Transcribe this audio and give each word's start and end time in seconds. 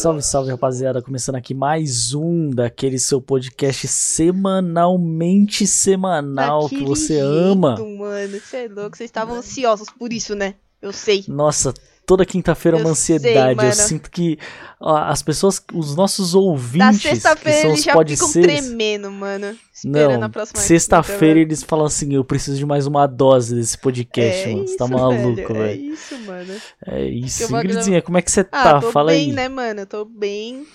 Salve, 0.00 0.22
salve, 0.22 0.50
rapaziada. 0.50 1.02
Começando 1.02 1.34
aqui 1.34 1.52
mais 1.52 2.14
um 2.14 2.48
daquele 2.48 2.98
seu 2.98 3.20
podcast 3.20 3.86
semanalmente 3.86 5.66
semanal 5.66 6.62
Daquele 6.62 6.80
que 6.80 6.88
você 6.88 7.18
jeito, 7.18 7.26
ama. 7.26 7.76
mano. 7.76 8.40
Você 8.40 8.64
é 8.64 8.68
louco. 8.68 8.96
Vocês 8.96 9.08
estavam 9.08 9.36
ansiosos 9.36 9.90
por 9.90 10.10
isso, 10.10 10.34
né? 10.34 10.54
Eu 10.80 10.90
sei. 10.90 11.22
Nossa, 11.28 11.74
toda 12.10 12.26
quinta-feira 12.26 12.76
é 12.76 12.80
uma 12.80 12.90
Eu 12.90 12.94
sei, 12.96 13.16
ansiedade. 13.18 13.64
Eu 13.64 13.72
sinto 13.72 14.10
que 14.10 14.36
ó, 14.80 14.96
as 14.96 15.22
pessoas, 15.22 15.62
os 15.72 15.94
nossos 15.94 16.34
ouvintes, 16.34 17.00
que 17.02 17.14
são 17.14 17.72
os 17.72 17.86
pode 17.86 18.14
ficam 18.14 18.26
ser. 18.26 18.42
tremendo, 18.42 19.12
mano. 19.12 19.56
Esperando 19.72 20.18
Não, 20.18 20.26
a 20.26 20.28
próxima 20.28 20.60
sexta-feira 20.60 21.38
eles 21.38 21.62
falam 21.62 21.86
assim: 21.86 22.12
eu 22.12 22.24
preciso 22.24 22.58
de 22.58 22.66
mais 22.66 22.84
uma 22.88 23.06
dose 23.06 23.54
desse 23.54 23.78
podcast, 23.78 24.48
é 24.48 24.52
mano. 24.52 24.66
Você 24.66 24.76
tá 24.76 24.88
maluco, 24.88 25.52
É 25.52 25.54
velho. 25.54 25.82
isso, 25.92 26.18
mano. 26.26 26.54
É 26.84 27.04
isso. 27.04 27.46
Vou 27.46 27.60
Ingridzinha, 27.60 28.02
como 28.02 28.18
é 28.18 28.22
que 28.22 28.32
você 28.32 28.40
Ah, 28.40 28.44
tá? 28.64 28.80
tô 28.80 28.90
Fala 28.90 29.12
bem, 29.12 29.28
aí. 29.28 29.32
né, 29.32 29.48
mano? 29.48 29.86
Tô 29.86 30.04
bem. 30.04 30.66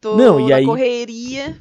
Tô 0.00 0.16
Não, 0.16 0.40
e 0.40 0.52
aí- 0.52 0.64
correria. 0.66 1.56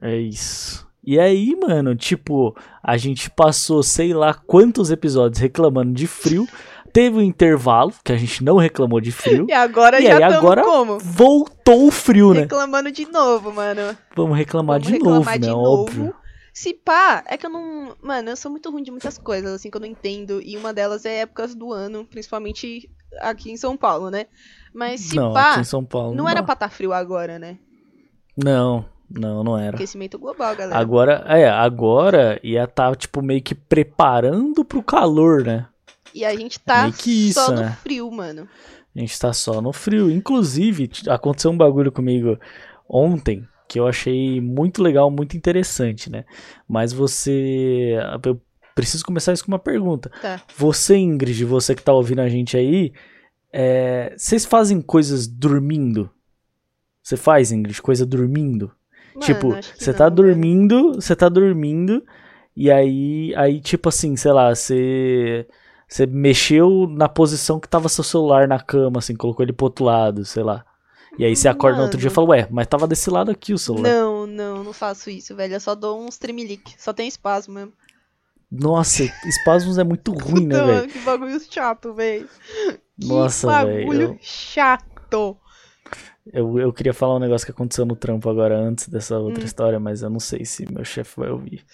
É 0.00 0.16
isso. 0.16 0.86
E 1.04 1.18
aí, 1.18 1.56
mano, 1.56 1.96
tipo, 1.96 2.54
a 2.82 2.96
gente 2.96 3.30
passou 3.30 3.82
sei 3.82 4.12
lá 4.14 4.32
quantos 4.34 4.90
episódios 4.92 5.40
reclamando 5.40 5.92
de 5.92 6.06
frio. 6.06 6.46
Teve 6.92 7.18
um 7.18 7.22
intervalo, 7.22 7.92
que 8.04 8.12
a 8.12 8.16
gente 8.16 8.42
não 8.42 8.56
reclamou 8.56 9.00
de 9.00 9.12
frio. 9.12 9.46
E 9.50 9.52
agora 9.52 10.00
E 10.00 10.04
já 10.06 10.16
aí, 10.16 10.22
agora 10.22 10.62
como? 10.62 10.98
Voltou 10.98 11.86
o 11.86 11.90
frio, 11.90 12.32
né? 12.34 12.40
Reclamando 12.40 12.90
de 12.90 13.06
novo, 13.10 13.52
mano. 13.52 13.96
Vamos 14.16 14.36
reclamar 14.36 14.80
Vamos 14.80 14.92
de 14.92 14.98
novo, 15.04 15.18
reclamar 15.20 15.38
né? 15.40 15.46
de 15.46 15.52
Óbvio. 15.52 16.04
novo. 16.04 16.14
Se 16.52 16.74
pá, 16.74 17.22
é 17.28 17.36
que 17.36 17.46
eu 17.46 17.50
não. 17.50 17.94
Mano, 18.02 18.30
eu 18.30 18.36
sou 18.36 18.50
muito 18.50 18.68
ruim 18.70 18.82
de 18.82 18.90
muitas 18.90 19.16
coisas, 19.16 19.52
assim, 19.52 19.70
que 19.70 19.76
eu 19.76 19.80
não 19.80 19.86
entendo. 19.86 20.42
E 20.42 20.56
uma 20.56 20.72
delas 20.72 21.04
é 21.04 21.20
épocas 21.20 21.54
do 21.54 21.72
ano, 21.72 22.04
principalmente 22.04 22.90
aqui 23.20 23.52
em 23.52 23.56
São 23.56 23.76
Paulo, 23.76 24.10
né? 24.10 24.26
Mas 24.74 25.00
se 25.02 25.16
Não, 25.16 25.32
pá, 25.32 25.52
aqui 25.52 25.60
em 25.60 25.64
São 25.64 25.84
Paulo. 25.84 26.14
não 26.16 26.28
era 26.28 26.40
dá. 26.40 26.42
pra 26.46 26.54
estar 26.54 26.68
frio 26.70 26.92
agora, 26.92 27.38
né? 27.38 27.58
Não, 28.36 28.84
não, 29.08 29.42
não 29.44 29.56
era. 29.58 29.76
Aquecimento 29.76 30.18
global, 30.18 30.54
galera. 30.56 30.78
Agora, 30.80 31.24
é, 31.28 31.48
agora 31.48 32.40
ia 32.42 32.66
tá, 32.66 32.94
tipo, 32.94 33.22
meio 33.22 33.42
que 33.42 33.54
preparando 33.54 34.64
pro 34.64 34.82
calor, 34.82 35.44
né? 35.44 35.66
E 36.18 36.24
a 36.24 36.34
gente 36.34 36.58
tá 36.58 36.88
isso, 36.88 37.34
só 37.34 37.52
no 37.52 37.60
né? 37.60 37.78
frio, 37.80 38.10
mano. 38.10 38.48
A 38.96 38.98
gente 38.98 39.16
tá 39.16 39.32
só 39.32 39.62
no 39.62 39.72
frio. 39.72 40.10
Inclusive, 40.10 40.90
aconteceu 41.08 41.52
um 41.52 41.56
bagulho 41.56 41.92
comigo 41.92 42.36
ontem 42.88 43.46
que 43.68 43.78
eu 43.78 43.86
achei 43.86 44.40
muito 44.40 44.82
legal, 44.82 45.12
muito 45.12 45.36
interessante, 45.36 46.10
né? 46.10 46.24
Mas 46.66 46.92
você. 46.92 47.98
Eu 48.24 48.40
preciso 48.74 49.04
começar 49.04 49.32
isso 49.32 49.44
com 49.44 49.52
uma 49.52 49.60
pergunta. 49.60 50.10
Tá. 50.20 50.42
Você, 50.56 50.96
Ingrid, 50.96 51.44
você 51.44 51.72
que 51.72 51.82
tá 51.84 51.92
ouvindo 51.92 52.20
a 52.20 52.28
gente 52.28 52.56
aí, 52.56 52.92
é, 53.52 54.12
vocês 54.16 54.44
fazem 54.44 54.80
coisas 54.80 55.28
dormindo? 55.28 56.10
Você 57.00 57.16
faz, 57.16 57.52
Ingrid, 57.52 57.80
coisa 57.80 58.04
dormindo? 58.04 58.72
Mano, 59.14 59.24
tipo, 59.24 59.54
você 59.76 59.92
tá 59.92 60.04
velho. 60.04 60.16
dormindo, 60.16 60.94
você 60.94 61.14
tá 61.14 61.28
dormindo, 61.28 62.04
e 62.56 62.72
aí, 62.72 63.32
aí 63.36 63.60
tipo 63.60 63.88
assim, 63.88 64.16
sei 64.16 64.32
lá, 64.32 64.52
você. 64.52 65.46
Você 65.88 66.06
mexeu 66.06 66.86
na 66.88 67.08
posição 67.08 67.58
que 67.58 67.68
tava 67.68 67.88
seu 67.88 68.04
celular 68.04 68.46
na 68.46 68.60
cama, 68.60 68.98
assim, 68.98 69.16
colocou 69.16 69.42
ele 69.44 69.52
pro 69.52 69.66
outro 69.66 69.84
lado, 69.84 70.24
sei 70.24 70.42
lá. 70.42 70.64
E 71.18 71.24
aí 71.24 71.34
você 71.34 71.48
acorda 71.48 71.78
no 71.78 71.84
outro 71.84 71.98
dia 71.98 72.06
e 72.08 72.10
Mano. 72.10 72.14
fala, 72.14 72.28
ué, 72.28 72.48
mas 72.50 72.66
tava 72.66 72.86
desse 72.86 73.10
lado 73.10 73.30
aqui 73.30 73.52
o 73.54 73.58
celular. 73.58 73.88
Não, 73.90 74.26
não, 74.26 74.62
não 74.62 74.72
faço 74.72 75.10
isso, 75.10 75.34
velho. 75.34 75.54
Eu 75.54 75.60
só 75.60 75.74
dou 75.74 76.00
uns 76.00 76.18
tremelique. 76.18 76.74
Só 76.80 76.92
tem 76.92 77.08
espasmo 77.08 77.54
mesmo. 77.54 77.72
Nossa, 78.50 79.02
espasmos 79.26 79.78
é 79.78 79.84
muito 79.84 80.12
ruim, 80.12 80.46
né, 80.46 80.54
velho? 80.62 80.66
mano, 80.80 80.88
que 80.92 80.98
bagulho 81.00 81.40
chato, 81.40 81.92
velho. 81.94 82.28
Que 83.00 83.06
Nossa, 83.06 83.46
bagulho 83.46 83.66
velho. 83.86 84.02
eu- 84.02 84.18
chato. 84.20 85.36
Eu, 86.30 86.58
eu 86.58 86.72
queria 86.72 86.92
falar 86.92 87.16
um 87.16 87.20
negócio 87.20 87.46
que 87.46 87.50
aconteceu 87.52 87.86
no 87.86 87.96
trampo 87.96 88.28
agora 88.28 88.56
antes 88.58 88.86
dessa 88.88 89.18
outra 89.18 89.42
Hum. 89.42 89.46
história, 89.46 89.80
mas 89.80 90.02
eu 90.02 90.10
não 90.10 90.20
sei 90.20 90.44
se 90.44 90.70
meu 90.70 90.84
chefe 90.84 91.18
vai 91.18 91.30
ouvir. 91.30 91.64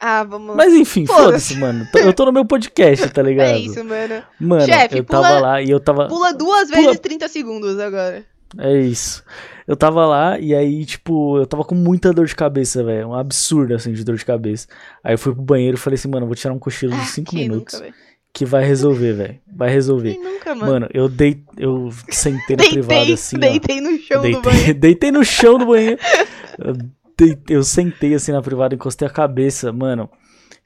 Ah, 0.00 0.24
vamos. 0.24 0.56
Mas 0.56 0.72
enfim, 0.72 1.04
Foda-se. 1.06 1.24
foda-se, 1.24 1.56
mano. 1.58 1.86
Eu 1.94 2.12
tô 2.14 2.24
no 2.24 2.32
meu 2.32 2.44
podcast, 2.44 3.08
tá 3.10 3.20
ligado? 3.22 3.48
É 3.48 3.58
isso, 3.58 3.84
mano. 3.84 4.22
Mano, 4.40 4.64
Chefe, 4.64 4.96
eu 4.98 5.04
tava 5.04 5.26
pula- 5.28 5.40
lá 5.40 5.62
e 5.62 5.70
eu 5.70 5.78
tava. 5.78 6.08
Pula 6.08 6.32
duas 6.32 6.70
Pula- 6.70 6.82
vezes 6.82 7.00
30 7.00 7.28
segundos 7.28 7.78
agora. 7.78 8.24
É 8.58 8.80
isso. 8.80 9.22
Eu 9.68 9.76
tava 9.76 10.04
lá 10.06 10.38
e 10.40 10.54
aí, 10.54 10.84
tipo, 10.84 11.38
eu 11.38 11.46
tava 11.46 11.62
com 11.64 11.74
muita 11.74 12.12
dor 12.12 12.26
de 12.26 12.34
cabeça, 12.34 12.82
velho. 12.82 13.08
Um 13.10 13.14
absurdo, 13.14 13.74
assim, 13.74 13.92
de 13.92 14.02
dor 14.02 14.16
de 14.16 14.24
cabeça. 14.24 14.66
Aí 15.04 15.14
eu 15.14 15.18
fui 15.18 15.32
pro 15.32 15.42
banheiro 15.42 15.76
e 15.76 15.80
falei 15.80 15.94
assim, 15.96 16.08
mano, 16.08 16.24
eu 16.24 16.28
vou 16.28 16.34
tirar 16.34 16.52
um 16.54 16.58
cochilo 16.58 16.92
de 16.92 17.00
Ah, 17.00 17.04
5 17.04 17.30
quem 17.30 17.40
minutos. 17.42 17.78
nunca, 17.78 17.94
que 18.32 18.44
vai 18.44 18.64
resolver, 18.64 19.12
velho. 19.12 19.38
Vai 19.54 19.70
resolver. 19.70 20.14
Quem 20.14 20.24
nunca, 20.24 20.54
mano? 20.54 20.72
Mano, 20.72 20.88
eu 20.92 21.08
dei. 21.08 21.44
Eu 21.56 21.90
sentei 22.08 22.56
na 22.56 22.64
privada 22.64 22.94
deitei, 22.94 23.14
assim, 23.14 23.36
ó. 23.36 23.38
deitei 23.38 23.80
no 23.80 23.98
chão 23.98 24.16
do 24.16 24.22
Deitei, 24.22 24.42
banheiro. 24.52 24.74
deitei 24.80 25.12
no 25.12 25.24
chão 25.24 25.58
do 25.58 25.66
banheiro. 25.66 25.98
Eu, 27.20 27.56
eu 27.58 27.62
sentei 27.62 28.14
assim 28.14 28.32
na 28.32 28.42
privada, 28.42 28.74
encostei 28.74 29.06
a 29.06 29.10
cabeça, 29.10 29.72
mano. 29.72 30.08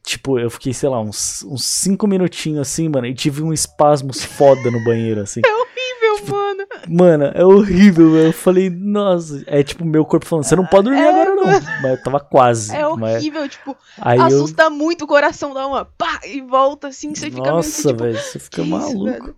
Tipo, 0.03 0.39
eu 0.39 0.51
fiquei, 0.51 0.75
sei 0.75 0.89
lá, 0.89 1.01
uns, 1.01 1.43
uns 1.45 1.65
cinco 1.65 2.07
minutinhos 2.07 2.61
assim, 2.61 2.91
mano, 2.91 3.07
e 3.07 3.15
tive 3.15 3.43
um 3.43 3.53
espasmos 3.55 4.23
foda 4.23 4.71
no 4.71 4.85
banheiro, 4.85 5.23
assim. 5.23 5.41
Horrível, 5.47 6.35
mano. 6.37 6.65
Mano, 6.87 7.25
é 7.35 7.43
horrível. 7.45 8.15
Eu 8.15 8.33
falei, 8.33 8.69
nossa. 8.69 9.43
É 9.47 9.63
tipo, 9.63 9.83
meu 9.83 10.05
corpo 10.05 10.27
falando, 10.27 10.45
você 10.45 10.55
não 10.55 10.67
pode 10.67 10.85
dormir 10.85 11.01
É, 11.01 11.09
agora, 11.09 11.35
não. 11.35 11.45
Mas 11.47 11.85
eu 11.93 12.03
tava 12.03 12.21
quase. 12.21 12.77
É 12.77 12.87
mas 12.97 13.17
horrível, 13.17 13.49
tipo, 13.49 13.75
aí 13.99 14.19
eu. 14.19 14.27
assusta 14.27 14.69
muito 14.69 15.05
o 15.05 15.09
coração, 15.09 15.55
dá 15.55 15.67
uma 15.67 15.87
pá 15.87 16.21
e 16.27 16.43
volta 16.43 16.89
assim, 16.89 17.15
você 17.15 17.31
fica 17.31 17.51
Nossa, 17.51 17.69
meio 17.71 17.73
que, 17.73 17.89
tipo, 17.89 18.03
velho, 18.05 18.19
você 18.19 18.39
fica 18.39 18.57
"Que 18.57 18.69
isso, 18.69 18.71
maluco. 18.79 19.05
velho?" 19.05 19.37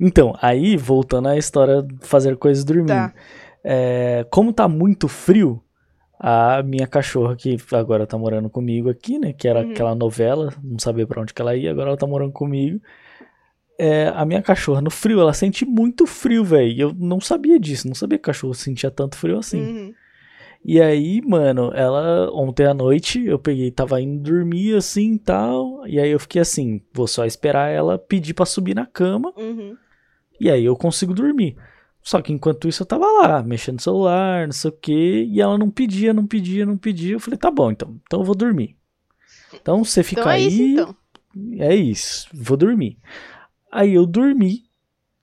Então, 0.00 0.34
aí, 0.42 0.76
voltando 0.76 1.28
à 1.28 1.36
história 1.36 1.82
de 1.82 1.94
fazer 2.06 2.36
coisas 2.36 2.64
dormindo. 2.64 2.88
Tá. 2.88 3.12
É, 3.62 4.26
como 4.30 4.52
tá 4.52 4.66
muito 4.66 5.06
frio, 5.06 5.62
a 6.22 6.62
minha 6.62 6.86
cachorra, 6.86 7.34
que 7.34 7.56
agora 7.72 8.06
tá 8.06 8.18
morando 8.18 8.50
comigo 8.50 8.90
aqui, 8.90 9.18
né? 9.18 9.32
Que 9.32 9.48
era 9.48 9.60
Uhum. 9.64 9.70
aquela 9.70 9.94
novela, 9.94 10.52
não 10.62 10.78
sabia 10.78 11.06
pra 11.06 11.22
onde 11.22 11.32
que 11.32 11.40
ela 11.40 11.56
ia, 11.56 11.70
agora 11.70 11.88
ela 11.88 11.96
tá 11.96 12.06
morando 12.06 12.30
comigo. 12.32 12.78
É, 13.78 14.08
a 14.14 14.26
minha 14.26 14.42
cachorra, 14.42 14.82
no 14.82 14.90
frio, 14.90 15.18
ela 15.20 15.32
sente 15.32 15.64
muito 15.64 16.06
frio, 16.06 16.44
velho. 16.44 16.78
Eu 16.78 16.94
não 16.98 17.18
sabia 17.18 17.58
disso, 17.58 17.88
não 17.88 17.94
sabia 17.94 18.18
que 18.18 18.24
cachorro 18.24 18.52
sentia 18.52 18.90
tanto 18.90 19.16
frio 19.16 19.38
assim. 19.38 19.60
Uhum. 19.62 19.94
E 20.62 20.78
aí, 20.78 21.22
mano, 21.22 21.72
ela, 21.74 22.30
ontem 22.34 22.66
à 22.66 22.74
noite, 22.74 23.24
eu 23.24 23.38
peguei, 23.38 23.70
tava 23.70 23.98
indo 23.98 24.22
dormir 24.22 24.76
assim 24.76 25.14
e 25.14 25.18
tal. 25.18 25.86
E 25.86 25.98
aí 25.98 26.10
eu 26.10 26.20
fiquei 26.20 26.42
assim, 26.42 26.82
vou 26.92 27.06
só 27.06 27.24
esperar 27.24 27.70
ela 27.70 27.96
pedir 27.98 28.34
pra 28.34 28.44
subir 28.44 28.74
na 28.74 28.84
cama. 28.84 29.32
Uhum. 29.38 29.74
E 30.38 30.50
aí 30.50 30.62
eu 30.66 30.76
consigo 30.76 31.14
dormir. 31.14 31.56
Só 32.02 32.20
que 32.22 32.32
enquanto 32.32 32.66
isso 32.68 32.82
eu 32.82 32.86
tava 32.86 33.06
lá, 33.06 33.42
mexendo 33.42 33.74
no 33.76 33.82
celular, 33.82 34.46
não 34.46 34.52
sei 34.52 34.70
o 34.70 34.72
que, 34.74 35.24
e 35.30 35.40
ela 35.40 35.58
não 35.58 35.70
pedia, 35.70 36.12
não 36.14 36.26
pedia, 36.26 36.64
não 36.64 36.76
pedia. 36.76 37.12
Eu 37.14 37.20
falei, 37.20 37.38
tá 37.38 37.50
bom, 37.50 37.70
então, 37.70 37.96
então 38.06 38.20
eu 38.20 38.24
vou 38.24 38.34
dormir. 38.34 38.76
Então 39.54 39.84
você 39.84 40.02
fica 40.02 40.20
Então 40.22 40.32
é 40.32 40.34
aí, 40.36 40.46
isso, 40.46 40.62
então. 40.82 40.96
é 41.58 41.74
isso, 41.74 42.28
vou 42.32 42.56
dormir. 42.56 42.98
Aí 43.70 43.94
eu 43.94 44.06
dormi, 44.06 44.64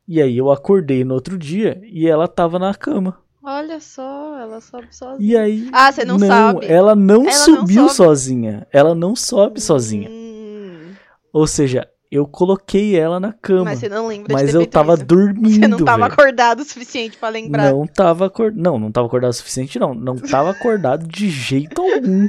e 0.08 0.22
aí 0.22 0.38
eu 0.38 0.52
acordei 0.52 1.04
no 1.04 1.14
outro 1.16 1.38
dia, 1.38 1.82
e 1.84 2.08
ela 2.08 2.28
tava 2.28 2.60
na 2.60 2.74
cama. 2.74 3.20
Olha 3.42 3.80
só, 3.80 4.38
ela 4.40 4.59
sobe 4.59 4.94
sozinha. 4.94 5.30
E 5.32 5.38
aí... 5.38 5.70
Ah, 5.72 5.90
você 5.92 6.04
não 6.04 6.20
sabe. 6.20 6.66
ela 6.66 6.94
não 6.96 7.22
Ela 7.22 7.24
não 7.26 7.32
subiu 7.32 7.84
sobe. 7.84 7.96
sozinha, 7.96 8.68
ela 8.72 8.94
não 8.94 9.16
sobe 9.16 9.62
sozinha. 9.62 10.09
Hum, 10.09 10.92
Ou 11.32 11.48
seja, 11.48 11.90
eu 12.12 12.25
coloquei 12.28 12.97
ela 12.97 13.19
na 13.19 13.34
cama, 13.34 13.66
mas 13.66 13.73
mas, 13.73 13.79
você 13.79 13.90
não 13.90 14.07
lembra 14.07 14.35
de 14.35 14.45
ter 14.51 14.56
eu 14.56 14.66
tava 14.66 14.94
isso. 14.95 15.06
dormindo, 15.06 15.50
Você 15.62 15.68
não 15.68 15.78
tava 15.79 16.03
velho. 16.03 16.13
acordado 16.13 16.59
o 16.62 16.66
suficiente 16.66 17.18
pra 17.18 17.29
lembrar. 17.29 17.72
Não 17.72 17.85
tava 17.85 18.25
acordado. 18.28 18.62
Não, 18.62 18.79
não 18.79 18.91
tava 18.91 19.07
acordado 19.07 19.31
o 19.31 19.35
suficiente, 19.35 19.78
não. 19.79 19.94
Não 19.94 20.16
tava 20.16 20.51
acordado 20.51 21.07
de 21.07 21.29
jeito 21.29 21.81
algum. 21.81 22.28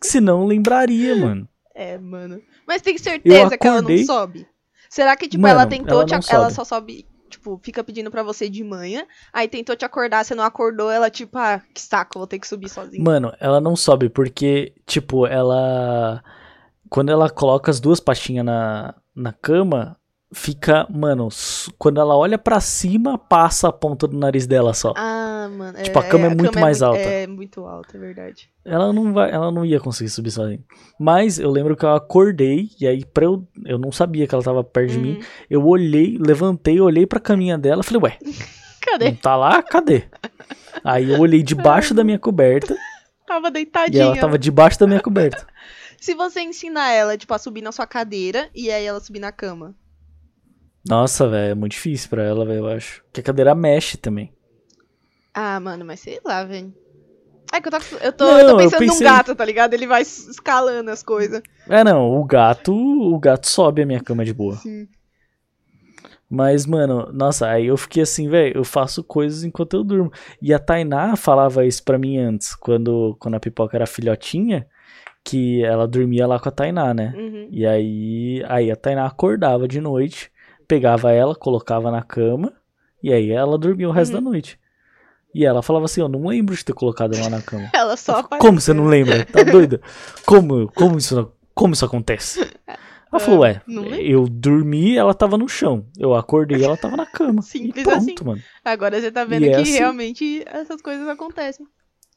Senão 0.00 0.46
lembraria, 0.46 1.14
mano. 1.16 1.48
É, 1.74 1.98
mano. 1.98 2.40
Mas 2.66 2.82
tem 2.82 2.96
certeza 2.98 3.56
que 3.58 3.66
ela 3.66 3.76
não 3.76 3.80
acordei- 3.82 4.04
sobe? 4.04 4.46
Será 4.88 5.16
que, 5.16 5.28
tipo, 5.28 5.42
Mano, 5.42 5.54
ela 5.54 5.66
tentou 5.66 5.98
ela 6.00 6.04
te 6.06 6.14
ac- 6.14 6.32
Ela 6.34 6.50
só 6.50 6.64
sobe, 6.64 7.06
tipo, 7.28 7.60
fica 7.62 7.82
pedindo 7.84 8.10
pra 8.10 8.22
você 8.22 8.48
de 8.48 8.64
manhã, 8.64 9.04
aí 9.32 9.46
tentou 9.48 9.76
te 9.76 9.84
acordar, 9.84 10.24
você 10.24 10.34
não 10.34 10.42
acordou, 10.44 10.90
ela, 10.90 11.08
tipo, 11.08 11.38
ah, 11.38 11.60
que 11.72 11.80
saco, 11.80 12.18
vou 12.18 12.26
ter 12.26 12.38
que 12.40 12.46
subir 12.48 12.68
sozinha. 12.68 13.02
Mano, 13.02 13.32
ela 13.38 13.60
não 13.60 13.76
sobe 13.76 14.08
porque, 14.08 14.72
tipo, 14.86 15.26
ela. 15.26 16.22
Quando 16.90 17.10
ela 17.10 17.30
coloca 17.30 17.70
as 17.70 17.80
duas 17.80 18.00
patinhas 18.00 18.44
na, 18.44 18.94
na 19.14 19.32
cama, 19.32 19.96
fica. 20.34 20.86
Mano, 20.90 21.28
quando 21.78 22.00
ela 22.00 22.16
olha 22.16 22.36
pra 22.36 22.58
cima, 22.60 23.16
passa 23.16 23.68
a 23.68 23.72
ponta 23.72 24.06
do 24.08 24.18
nariz 24.18 24.46
dela 24.46 24.74
só. 24.74 24.92
Ah, 24.96 25.48
mano. 25.56 25.78
Tipo, 25.82 25.98
a 26.00 26.02
cama 26.02 26.26
é 26.26 26.34
muito 26.34 26.58
mais 26.58 26.82
alta. 26.82 26.98
É 27.00 27.26
muito 27.28 27.64
alta, 27.64 27.96
é 27.96 28.00
verdade. 28.00 28.50
Ela 28.64 28.92
não 28.92 29.12
vai, 29.12 29.30
ela 29.30 29.50
não 29.52 29.64
ia 29.64 29.78
conseguir 29.80 30.10
subir 30.10 30.30
sozinha. 30.32 30.60
Mas 30.98 31.38
eu 31.38 31.50
lembro 31.50 31.76
que 31.76 31.84
eu 31.84 31.94
acordei 31.94 32.68
e 32.80 32.86
aí 32.86 33.04
pra 33.04 33.24
eu, 33.24 33.46
eu 33.64 33.78
não 33.78 33.92
sabia 33.92 34.26
que 34.26 34.34
ela 34.34 34.42
tava 34.44 34.62
perto 34.64 34.90
de 34.92 34.98
mim. 34.98 35.18
Hum, 35.20 35.24
Eu 35.48 35.64
olhei, 35.66 36.18
levantei, 36.20 36.80
olhei 36.80 37.06
pra 37.06 37.20
caminha 37.20 37.56
dela, 37.56 37.82
falei, 37.82 38.02
ué, 38.02 38.18
Cadê? 38.82 39.04
não 39.06 39.14
tá 39.16 39.36
lá? 39.36 39.62
Cadê? 39.62 40.04
Aí 40.82 41.10
eu 41.10 41.20
olhei 41.20 41.42
debaixo 41.42 41.94
da 41.94 42.02
minha 42.02 42.18
coberta 42.18 42.76
Tava 43.26 43.48
e 43.48 43.52
deitadinha. 43.52 44.02
ela 44.02 44.16
tava 44.16 44.36
debaixo 44.36 44.78
da 44.80 44.86
minha 44.88 45.00
coberta. 45.00 45.46
Se 46.00 46.14
você 46.14 46.40
ensinar 46.40 46.90
ela, 46.92 47.16
tipo, 47.16 47.32
a 47.34 47.38
subir 47.38 47.60
na 47.62 47.70
sua 47.72 47.86
cadeira 47.86 48.48
e 48.54 48.70
aí 48.70 48.84
ela 48.86 48.98
subir 49.00 49.20
na 49.20 49.30
cama. 49.30 49.74
Nossa, 50.88 51.28
velho, 51.28 51.52
é 51.52 51.54
muito 51.54 51.72
difícil 51.72 52.08
pra 52.08 52.22
ela, 52.24 52.44
velho, 52.46 52.60
eu 52.60 52.68
acho. 52.68 53.02
Porque 53.04 53.20
a 53.20 53.24
cadeira 53.24 53.54
mexe 53.54 53.98
também. 53.98 54.32
Ah, 55.34 55.60
mano, 55.60 55.84
mas 55.84 56.00
sei 56.00 56.18
lá, 56.24 56.42
velho. 56.42 56.74
É 57.52 57.60
que 57.60 57.68
eu 57.68 57.72
tô, 57.72 57.78
eu 58.00 58.12
tô, 58.12 58.24
Não, 58.24 58.38
eu 58.38 58.44
tô 58.46 58.50
eu 58.52 58.56
pensando 58.56 58.78
pensei- 58.78 59.06
num 59.06 59.12
gato, 59.12 59.34
tá 59.34 59.44
ligado? 59.44 59.74
Ele 59.74 59.86
vai 59.86 60.02
escalando 60.02 60.90
as 60.90 61.02
coisas. 61.02 61.42
É, 61.68 61.84
não, 61.84 62.10
o 62.18 62.24
gato, 62.24 62.72
o 62.74 63.18
gato 63.18 63.46
sobe 63.48 63.82
a 63.82 63.86
minha 63.86 64.00
cama 64.02 64.24
de 64.24 64.32
boa. 64.32 64.56
Sim. 64.56 64.88
Mas, 66.28 66.64
mano, 66.64 67.10
nossa, 67.12 67.48
aí 67.48 67.66
eu 67.66 67.76
fiquei 67.76 68.04
assim, 68.04 68.28
velho, 68.28 68.56
eu 68.58 68.64
faço 68.64 69.02
coisas 69.02 69.42
enquanto 69.42 69.74
eu 69.74 69.82
durmo. 69.84 70.12
E 70.40 70.54
a 70.54 70.60
Tainá 70.60 71.16
falava 71.16 71.66
isso 71.66 71.82
pra 71.82 71.98
mim 71.98 72.18
antes, 72.18 72.54
quando, 72.54 73.16
quando 73.18 73.34
a 73.34 73.40
pipoca 73.40 73.76
era 73.76 73.86
filhotinha, 73.86 74.64
que 75.24 75.62
ela 75.64 75.86
dormia 75.86 76.26
lá 76.26 76.38
com 76.40 76.48
a 76.48 76.52
Tainá, 76.52 76.94
né? 76.94 77.12
Uhum. 77.16 77.48
E 77.50 77.66
aí, 77.66 78.44
aí 78.48 78.70
a 78.70 78.76
Tainá 78.76 79.06
acordava 79.06 79.68
de 79.68 79.80
noite, 79.80 80.30
pegava 80.66 81.12
ela, 81.12 81.34
colocava 81.34 81.90
na 81.90 82.02
cama, 82.02 82.52
e 83.02 83.12
aí 83.12 83.30
ela 83.30 83.58
dormia 83.58 83.88
o 83.88 83.92
resto 83.92 84.14
Uhum. 84.16 84.24
da 84.24 84.30
noite. 84.30 84.58
E 85.34 85.44
ela 85.44 85.62
falava 85.62 85.84
assim, 85.84 86.00
eu 86.00 86.08
não 86.08 86.26
lembro 86.26 86.56
de 86.56 86.64
ter 86.64 86.72
colocado 86.72 87.14
ela 87.14 87.30
na 87.30 87.40
cama. 87.40 87.70
Ela 87.74 87.96
só 87.96 88.22
Como 88.24 88.60
você 88.60 88.72
não 88.72 88.86
lembra? 88.86 89.24
Tá 89.24 89.44
doida? 89.44 89.80
Como, 90.26 90.68
como, 90.72 90.98
isso, 90.98 91.32
como 91.54 91.72
isso 91.72 91.84
acontece? 91.84 92.40
Ela 93.12 93.20
falou, 93.20 93.40
ué, 93.40 93.60
eu 94.00 94.28
dormi 94.28 94.96
ela 94.96 95.14
tava 95.14 95.36
no 95.38 95.48
chão. 95.48 95.86
Eu 95.98 96.14
acordei 96.14 96.64
ela 96.64 96.76
tava 96.76 96.96
na 96.96 97.06
cama. 97.06 97.42
Simples 97.42 97.82
e 97.84 97.88
pronto, 97.88 97.96
assim. 97.98 98.14
mano. 98.24 98.42
Agora 98.64 99.00
você 99.00 99.10
tá 99.12 99.24
vendo 99.24 99.44
E 99.44 99.50
é 99.50 99.54
que 99.54 99.62
assim. 99.62 99.72
realmente 99.78 100.42
essas 100.46 100.80
coisas 100.82 101.06
acontecem. 101.08 101.64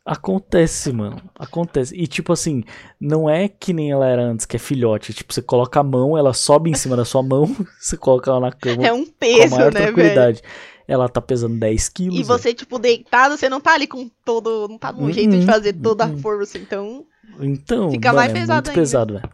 Acontece, 0.05 0.91
mano. 0.91 1.21
Acontece. 1.37 1.95
E 1.95 2.05
tipo 2.07 2.33
assim, 2.33 2.63
não 2.99 3.29
é 3.29 3.47
que 3.47 3.71
nem 3.71 3.91
ela 3.91 4.05
era 4.07 4.21
antes, 4.23 4.45
que 4.45 4.57
é 4.57 4.59
filhote. 4.59 5.13
Tipo, 5.13 5.33
você 5.33 5.41
coloca 5.41 5.79
a 5.79 5.83
mão, 5.83 6.17
ela 6.17 6.33
sobe 6.33 6.69
em 6.69 6.73
cima 6.73 6.95
da 6.97 7.05
sua 7.05 7.23
mão, 7.23 7.45
você 7.79 7.95
coloca 7.95 8.29
ela 8.29 8.39
na 8.41 8.51
cama 8.51 8.85
É 8.85 8.91
um 8.91 9.05
com 9.05 9.11
a 9.11 9.13
peso, 9.19 9.55
maior 9.55 9.71
né, 9.73 9.79
velho? 9.79 9.85
tranquilidade. 9.93 10.41
Ela 10.85 11.07
tá 11.07 11.21
pesando 11.21 11.57
10 11.57 11.87
quilos. 11.89 12.19
E 12.19 12.23
você, 12.23 12.53
tipo, 12.53 12.77
deitado, 12.77 13.37
você 13.37 13.47
não 13.47 13.61
tá 13.61 13.73
ali 13.73 13.87
com 13.87 14.09
todo. 14.25 14.67
Não 14.67 14.77
tá 14.77 14.91
no 14.91 15.03
Uhum, 15.03 15.11
jeito 15.11 15.37
de 15.39 15.45
fazer 15.45 15.73
toda 15.73 16.03
a 16.05 16.07
uhum. 16.07 16.17
força. 16.17 16.57
Então, 16.57 17.05
velho. 17.37 17.51
Então, 17.53 17.89
Fica 17.89 18.11
mano, 18.11 18.17
mais 18.17 18.31
é 18.31 18.33
pesado 18.33 18.67
muito 18.67 18.69
ainda. 18.69 18.81
pesado, 18.81 19.13
velho. 19.13 19.29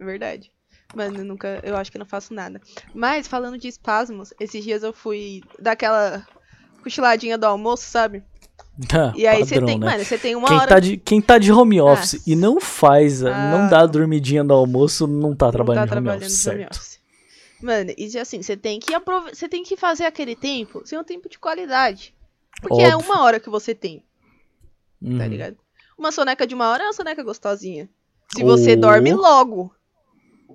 é 0.00 0.04
verdade. 0.04 0.50
Mano, 0.94 1.18
eu 1.18 1.24
nunca. 1.24 1.60
Eu 1.62 1.76
acho 1.76 1.92
que 1.92 1.98
não 1.98 2.06
faço 2.06 2.32
nada. 2.32 2.60
Mas, 2.94 3.28
falando 3.28 3.58
de 3.58 3.68
espasmos, 3.68 4.32
esses 4.40 4.64
dias 4.64 4.82
eu 4.82 4.92
fui 4.94 5.42
daquela 5.58 6.26
cochiladinha 6.82 7.36
do 7.36 7.44
almoço, 7.46 7.84
sabe? 7.90 8.22
Ah, 8.92 9.12
E 9.16 9.26
aí 9.26 9.38
você 9.44 9.54
padrão, 9.54 9.66
tem. 9.66 9.78
né? 9.78 9.86
Mano, 9.86 10.04
você 10.04 10.18
tem 10.18 10.34
uma 10.34 10.48
Quem 10.48 10.56
hora. 10.56 10.68
tá, 10.68 10.80
de, 10.80 10.96
quem 10.96 11.20
tá 11.20 11.38
de 11.38 11.52
home 11.52 11.80
office 11.80 12.14
Nossa. 12.14 12.30
e 12.30 12.34
não 12.36 12.60
faz, 12.60 13.22
Ah. 13.24 13.36
não 13.50 13.68
dá 13.68 13.80
a 13.80 13.86
dormidinha 13.86 14.42
do 14.42 14.52
almoço, 14.52 15.06
não 15.06 15.34
tá 15.34 15.46
não 15.46 15.52
trabalhando 15.52 15.88
tá 15.88 15.94
de 15.94 15.98
home 15.98 16.04
trabalhando 16.06 16.22
office, 16.24 16.42
de 16.42 16.48
home 16.50 16.58
certo? 16.60 16.76
office. 16.76 17.00
Mano, 17.62 17.92
e 17.96 18.18
assim, 18.18 18.42
você 18.42 18.56
tem 18.56 18.78
que 18.80 18.92
aprove... 18.92 19.34
você 19.34 19.48
tem 19.48 19.62
que 19.62 19.76
fazer 19.76 20.04
aquele 20.04 20.34
tempo 20.36 20.82
ser 20.84 20.98
um 20.98 21.04
tempo 21.04 21.28
de 21.28 21.38
qualidade. 21.38 22.14
Porque 22.60 22.82
é 22.82 22.94
Óbvio. 22.96 23.10
uma 23.10 23.22
hora 23.22 23.38
que 23.40 23.48
você 23.48 23.74
tem, 23.74 23.98
tá 24.00 24.04
Uhum. 25.02 25.26
ligado? 25.28 25.56
Uma 25.96 26.10
soneca 26.12 26.46
de 26.46 26.54
uma 26.54 26.68
hora 26.68 26.82
é 26.82 26.86
uma 26.86 26.92
soneca 26.92 27.22
gostosinha. 27.22 27.88
Se 28.34 28.42
você 28.42 28.72
Oh. 28.72 28.76
dorme 28.80 29.12
logo. 29.14 29.72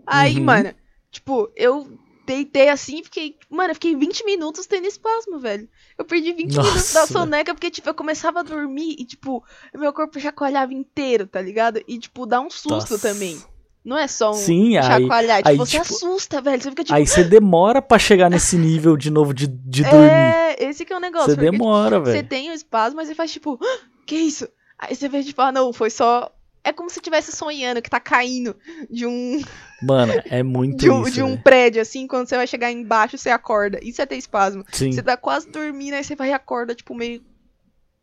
Aí, 0.05 0.37
Uhum. 0.37 0.43
mano, 0.43 0.73
tipo, 1.11 1.49
eu 1.55 1.97
deitei 2.27 2.67
assim 2.69 2.99
e 2.99 3.03
fiquei. 3.03 3.37
Mano, 3.49 3.71
eu 3.71 3.75
fiquei 3.75 3.95
20 3.95 4.23
minutos 4.25 4.65
tendo 4.67 4.85
espasmo, 4.85 5.39
velho. 5.39 5.67
Eu 5.99 6.05
perdi 6.05 6.31
20 6.31 6.47
minutos 6.51 6.73
Nossa, 6.73 6.93
da 6.93 7.05
velho. 7.05 7.11
soneca 7.19 7.53
porque, 7.53 7.69
tipo, 7.69 7.89
eu 7.89 7.93
começava 7.93 8.39
a 8.39 8.43
dormir 8.43 8.95
e, 8.97 9.03
tipo, 9.03 9.43
meu 9.75 9.91
corpo 9.91 10.17
chacoalhava 10.17 10.73
inteiro, 10.73 11.27
tá 11.27 11.41
ligado? 11.41 11.81
E, 11.85 11.99
tipo, 11.99 12.25
dá 12.25 12.39
um 12.39 12.49
susto 12.49 12.69
Nossa. 12.93 12.99
também. 12.99 13.37
Não 13.83 13.97
é 13.97 14.07
só 14.07 14.31
um 14.31 14.33
Sim, 14.33 14.77
aí, 14.77 14.83
chacoalhar. 14.83 15.37
Tipo, 15.39 15.49
aí, 15.49 15.57
você 15.57 15.79
tipo, 15.79 15.81
assusta, 15.93 16.41
velho. 16.41 16.61
Você 16.61 16.69
fica, 16.69 16.83
tipo, 16.85 16.95
aí 16.95 17.05
você 17.05 17.23
demora 17.23 17.81
pra 17.81 17.99
chegar 17.99 18.29
nesse 18.29 18.55
nível 18.57 18.95
de 18.95 19.09
novo 19.09 19.33
de, 19.33 19.47
de 19.47 19.83
dormir. 19.83 20.09
é, 20.09 20.55
esse 20.69 20.85
que 20.85 20.93
é 20.93 20.97
o 20.97 21.01
negócio. 21.01 21.31
Você 21.31 21.35
porque, 21.35 21.51
demora, 21.51 21.97
tipo, 21.97 22.05
Você 22.05 22.11
velho. 22.13 22.27
tem 22.29 22.49
o 22.49 22.53
espasmo, 22.53 22.95
mas 22.97 23.07
você 23.09 23.15
faz, 23.15 23.31
tipo, 23.31 23.59
"Ah, 23.61 23.79
que 24.05 24.15
isso? 24.15 24.47
Aí 24.77 24.95
você 24.95 25.09
vê, 25.09 25.21
tipo, 25.21 25.41
ah, 25.41 25.51
não, 25.51 25.73
foi 25.73 25.89
só. 25.89 26.31
É 26.69 26.73
como 26.73 26.89
se 26.89 26.99
estivesse 26.99 27.31
sonhando 27.31 27.81
que 27.81 27.89
tá 27.89 27.99
caindo 27.99 28.55
de 28.89 29.05
um, 29.07 29.41
Mano, 29.81 30.13
é 30.25 30.41
muito 30.43 30.77
de 30.77 30.89
um, 30.89 31.01
isso, 31.01 31.11
de 31.11 31.23
um 31.23 31.29
velho. 31.29 31.41
prédio, 31.43 31.81
assim, 31.81 32.05
quando 32.05 32.27
você 32.29 32.35
vai 32.35 32.45
chegar 32.45 32.71
embaixo, 32.71 33.17
você 33.17 33.29
acorda. 33.31 33.79
Isso 33.81 34.01
é 34.01 34.05
ter 34.05 34.17
espasmo. 34.17 34.63
Sim, 34.71 34.91
Você 34.91 35.01
tá 35.01 35.17
quase 35.17 35.49
dormindo, 35.49 35.95
aí 35.95 36.03
você 36.03 36.15
vai 36.15 36.29
e 36.29 36.33
acorda, 36.33 36.75
tipo, 36.75 36.93
meio 36.93 37.21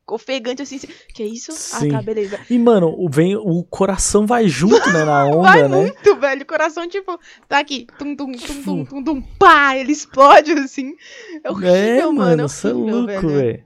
ofegante, 0.08 0.62
assim. 0.62 0.78
Que 1.14 1.24
isso? 1.24 1.52
Sim. 1.52 1.90
Ah, 1.90 1.98
tá, 1.98 2.02
beleza. 2.02 2.38
E, 2.48 2.58
mano, 2.58 2.94
o, 2.96 3.08
vem, 3.08 3.36
o 3.36 3.62
coração 3.64 4.24
vai 4.26 4.48
junto, 4.48 4.88
né, 4.92 5.04
na 5.04 5.26
onda, 5.30 5.42
Vai 5.42 5.62
né? 5.68 5.68
muito, 5.68 6.16
velho. 6.16 6.42
O 6.42 6.46
coração, 6.46 6.88
tipo, 6.88 7.18
tá 7.48 7.58
aqui. 7.58 7.86
Tum, 7.98 8.14
tum, 8.16 8.32
tum, 8.32 8.62
tum, 8.62 8.84
tum, 8.84 9.04
tum, 9.04 9.22
pá, 9.38 9.76
ele 9.76 9.92
explode, 9.92 10.52
assim. 10.52 10.94
É 11.42 11.50
horrível, 11.50 11.74
É, 12.10 12.12
mano. 12.12 12.42
é 12.44 12.48
você 12.48 12.68
é 12.68 12.72
louco, 12.72 13.28
velho. 13.28 13.64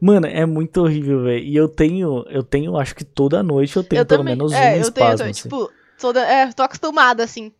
Mano, 0.00 0.26
é 0.26 0.46
muito 0.46 0.80
horrível, 0.82 1.22
velho. 1.24 1.44
E 1.44 1.54
eu 1.56 1.68
tenho, 1.68 2.24
eu 2.30 2.42
tenho, 2.42 2.76
acho 2.76 2.94
que 2.94 3.04
toda 3.04 3.42
noite 3.42 3.76
eu 3.76 3.84
tenho 3.84 4.00
Eu 4.00 4.06
pelo 4.06 4.20
também. 4.20 4.36
menos 4.36 4.52
é, 4.52 4.56
um 4.56 4.60
eu 4.60 4.62
tenho, 4.70 4.76
eu 4.76 4.80
espasmo. 4.82 5.16
tô, 5.18 5.22
assim. 5.30 5.42
tipo, 5.42 5.70
toda, 5.98 6.20
é, 6.20 6.52
tô 6.52 6.62
acostumada, 6.62 7.22
assim, 7.24 7.52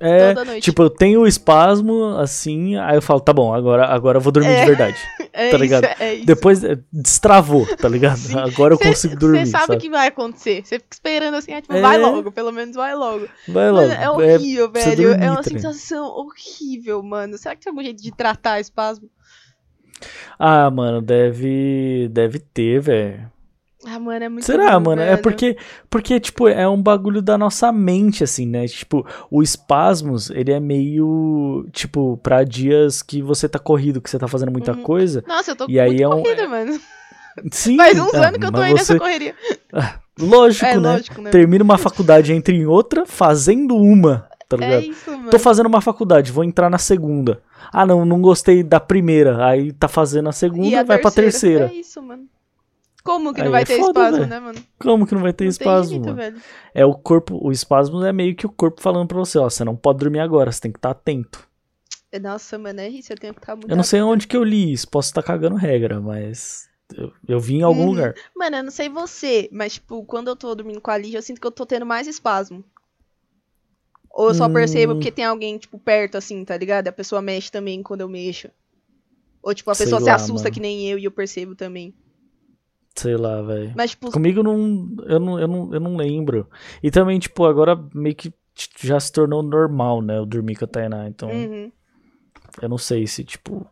é, 0.00 0.34
toda 0.34 0.44
noite. 0.44 0.62
tipo, 0.64 0.82
eu 0.82 0.90
tenho 0.90 1.20
o 1.20 1.26
espasmo, 1.26 2.16
assim, 2.18 2.76
aí 2.76 2.96
eu 2.96 3.02
falo, 3.02 3.20
tá 3.20 3.32
bom, 3.32 3.54
agora, 3.54 3.86
agora 3.86 4.18
eu 4.18 4.20
vou 4.20 4.32
dormir 4.32 4.50
É. 4.50 4.60
de 4.60 4.66
verdade. 4.66 4.96
é 5.32 5.48
tá 5.50 5.56
isso, 5.56 5.56
ligado? 5.56 5.84
é 6.00 6.14
isso. 6.16 6.26
Depois 6.26 6.64
eh, 6.64 6.78
destravou, 6.92 7.64
tá 7.76 7.88
ligado? 7.88 8.16
Sim. 8.18 8.36
Agora 8.38 8.74
eu 8.74 8.78
Cê- 8.78 8.84
consigo 8.88 9.16
dormir, 9.16 9.46
Você 9.46 9.52
sabe, 9.52 9.74
o 9.74 9.78
que 9.78 9.88
vai 9.88 10.08
acontecer. 10.08 10.62
Você 10.66 10.78
fica 10.80 10.88
esperando 10.92 11.34
assim, 11.36 11.52
ah, 11.52 11.62
tipo, 11.62 11.72
É. 11.72 11.80
vai 11.80 11.96
logo, 11.98 12.30
pelo 12.32 12.52
menos 12.52 12.74
vai 12.74 12.94
logo. 12.94 13.26
Vai 13.48 13.70
logo. 13.70 13.88
Mano, 13.88 13.92
é 14.02 14.10
horrível, 14.10 14.70
velho. 14.70 14.90
é 14.92 14.96
dormir, 14.96 15.26
uma 15.30 15.36
tá 15.36 15.42
sensação 15.44 16.06
horrível, 16.08 17.02
mano. 17.02 17.38
Será 17.38 17.54
que 17.54 17.62
tem 17.62 17.70
algum 17.70 17.82
jeito 17.82 18.02
de 18.02 18.10
tratar 18.14 18.60
espasmo? 18.60 19.08
Ah, 20.38 20.70
mano, 20.70 21.00
deve, 21.00 22.08
deve 22.10 22.38
ter, 22.38 22.80
velho. 22.80 23.30
Ah, 23.88 24.00
mano, 24.00 24.24
é 24.24 24.28
muito 24.28 24.44
Será, 24.44 24.80
mano? 24.80 25.00
É 25.00 25.16
porque, 25.16 25.56
porque, 25.88 26.18
tipo, 26.18 26.48
é 26.48 26.68
um 26.68 26.82
bagulho 26.82 27.22
da 27.22 27.38
nossa 27.38 27.70
mente, 27.70 28.24
assim, 28.24 28.44
né? 28.44 28.66
Tipo, 28.66 29.06
o 29.30 29.42
espasmos, 29.42 30.28
ele 30.30 30.50
é 30.50 30.58
meio, 30.58 31.64
tipo, 31.72 32.16
pra 32.20 32.42
dias 32.42 33.00
que 33.00 33.22
você 33.22 33.48
tá 33.48 33.60
corrido, 33.60 34.00
que 34.00 34.10
você 34.10 34.18
tá 34.18 34.26
fazendo 34.26 34.50
muita 34.50 34.72
Uhum. 34.72 34.82
coisa. 34.82 35.22
Nossa, 35.26 35.52
eu 35.52 35.56
tô 35.56 35.66
E 35.68 35.78
aí 35.78 36.02
é 36.02 36.08
um- 36.08 36.20
corrida, 36.22 36.48
mano. 36.48 36.80
Sim, 37.52 37.76
Faz 37.78 37.98
uns 37.98 38.12
ah, 38.14 38.26
anos 38.28 38.38
que 38.40 38.46
eu 38.46 38.52
tô 38.52 38.60
aí 38.60 38.74
nessa 38.74 38.92
você- 38.94 38.98
correria. 38.98 39.34
Lógico, 40.18 40.64
É, 40.66 40.74
né? 40.80 40.92
lógico, 40.92 41.20
né? 41.22 41.30
Termina 41.30 41.62
uma 41.62 41.76
faculdade, 41.78 42.32
entra 42.32 42.54
em 42.54 42.64
outra, 42.66 43.04
fazendo 43.06 43.76
uma, 43.76 44.26
tá 44.48 44.56
ligado? 44.56 44.82
É 44.82 44.86
isso, 44.86 45.10
mano. 45.10 45.30
Tô 45.30 45.38
fazendo 45.38 45.66
uma 45.66 45.80
faculdade, 45.80 46.32
vou 46.32 46.44
entrar 46.44 46.70
na 46.70 46.78
segunda. 46.78 47.42
Ah, 47.72 47.84
não, 47.86 48.04
não 48.04 48.20
gostei 48.20 48.62
da 48.62 48.78
primeira. 48.80 49.44
Aí 49.46 49.72
tá 49.72 49.88
fazendo 49.88 50.28
a 50.28 50.32
segunda, 50.32 50.68
E 50.68 50.74
a 50.74 50.82
vai 50.82 50.98
pra 50.98 51.10
terceira. 51.10 51.66
É 51.66 51.74
isso, 51.74 52.02
mano. 52.02 52.28
Como 53.02 53.32
que 53.32 53.40
não 53.40 53.46
Aí 53.46 53.52
vai 53.52 53.62
é 53.62 53.64
ter 53.64 53.78
foda, 53.78 54.00
espasmo, 54.00 54.18
velho. 54.18 54.30
né, 54.30 54.40
mano? 54.40 54.66
Como 54.80 55.06
que 55.06 55.14
não 55.14 55.22
vai 55.22 55.32
ter 55.32 55.44
Não 55.44 55.50
espasmo, 55.50 55.90
jeito, 55.92 56.06
mano? 56.06 56.16
velho. 56.16 56.42
É 56.74 56.84
o 56.84 56.92
corpo, 56.94 57.38
o 57.40 57.52
espasmo 57.52 58.04
é 58.04 58.12
meio 58.12 58.34
que 58.34 58.46
o 58.46 58.50
corpo 58.50 58.80
falando 58.82 59.06
pra 59.08 59.18
você, 59.18 59.38
ó, 59.38 59.48
você 59.48 59.64
não 59.64 59.76
pode 59.76 60.00
dormir 60.00 60.18
agora, 60.20 60.50
você 60.50 60.60
tem 60.60 60.72
que 60.72 60.78
estar 60.78 60.90
atento. 60.90 61.46
Nossa, 62.20 62.58
mano, 62.58 62.80
é 62.80 62.88
isso, 62.88 63.12
eu 63.12 63.16
tenho 63.18 63.34
que 63.34 63.40
estar 63.40 63.54
muito 63.54 63.70
Eu 63.70 63.76
não 63.76 63.82
sei 63.84 64.00
onde 64.00 64.26
que 64.26 64.36
eu 64.36 64.42
li 64.42 64.72
isso, 64.72 64.88
posso 64.88 65.08
estar 65.08 65.22
cagando 65.22 65.54
regra, 65.56 66.00
mas 66.00 66.68
eu, 66.96 67.12
eu 67.28 67.38
vi 67.38 67.56
em 67.56 67.62
algum 67.62 67.82
Uhum. 67.82 67.90
lugar. 67.90 68.14
Mano, 68.34 68.56
eu 68.56 68.64
não 68.64 68.70
sei 68.70 68.88
você, 68.88 69.48
mas, 69.52 69.74
tipo, 69.74 70.02
quando 70.04 70.28
eu 70.28 70.36
tô 70.36 70.54
dormindo 70.54 70.80
com 70.80 70.90
a 70.90 70.96
Lígia, 70.98 71.18
eu 71.18 71.22
sinto 71.22 71.40
que 71.40 71.46
eu 71.46 71.50
tô 71.52 71.66
tendo 71.66 71.84
mais 71.84 72.06
espasmo. 72.06 72.64
Ou 74.16 74.28
eu 74.30 74.34
só 74.34 74.48
Hum. 74.48 74.52
percebo 74.54 74.94
porque 74.94 75.12
tem 75.12 75.24
alguém, 75.26 75.58
tipo, 75.58 75.78
perto, 75.78 76.16
assim, 76.16 76.44
tá 76.44 76.56
ligado? 76.58 76.88
A 76.88 76.92
pessoa 76.92 77.22
mexe 77.22 77.52
também 77.52 77.82
quando 77.84 78.00
eu 78.02 78.08
mexo. 78.08 78.50
Ou, 79.42 79.54
tipo, 79.54 79.70
a 79.70 79.74
Sei 79.74 79.86
pessoa 79.86 80.00
se 80.00 80.10
lá, 80.10 80.14
assusta 80.14 80.50
mano. 80.50 80.54
que 80.54 80.60
nem 80.60 80.88
eu 80.90 80.98
e 80.98 81.04
eu 81.04 81.12
percebo 81.12 81.54
também. 81.54 81.94
Sei 82.94 83.16
lá, 83.16 83.42
velho. 83.42 83.74
Mas, 83.74 83.90
tipo, 83.90 84.10
Comigo 84.10 84.42
não 84.42 84.56
eu, 85.06 85.20
não, 85.20 85.38
eu 85.40 85.48
não. 85.48 85.74
eu 85.74 85.80
não 85.80 85.96
lembro. 85.96 86.48
E 86.82 86.90
também, 86.90 87.18
tipo, 87.18 87.44
agora 87.44 87.76
meio 87.94 88.14
que 88.16 88.32
já 88.82 88.98
se 88.98 89.12
tornou 89.12 89.42
normal, 89.42 90.00
né? 90.00 90.16
Eu 90.18 90.24
dormir 90.26 90.56
com 90.56 90.64
a 90.64 90.68
Tainá. 90.68 91.06
Então, 91.08 91.28
uhum, 91.30 91.70
eu 92.62 92.68
não 92.68 92.78
sei 92.78 93.06
se, 93.06 93.24
tipo, 93.24 93.66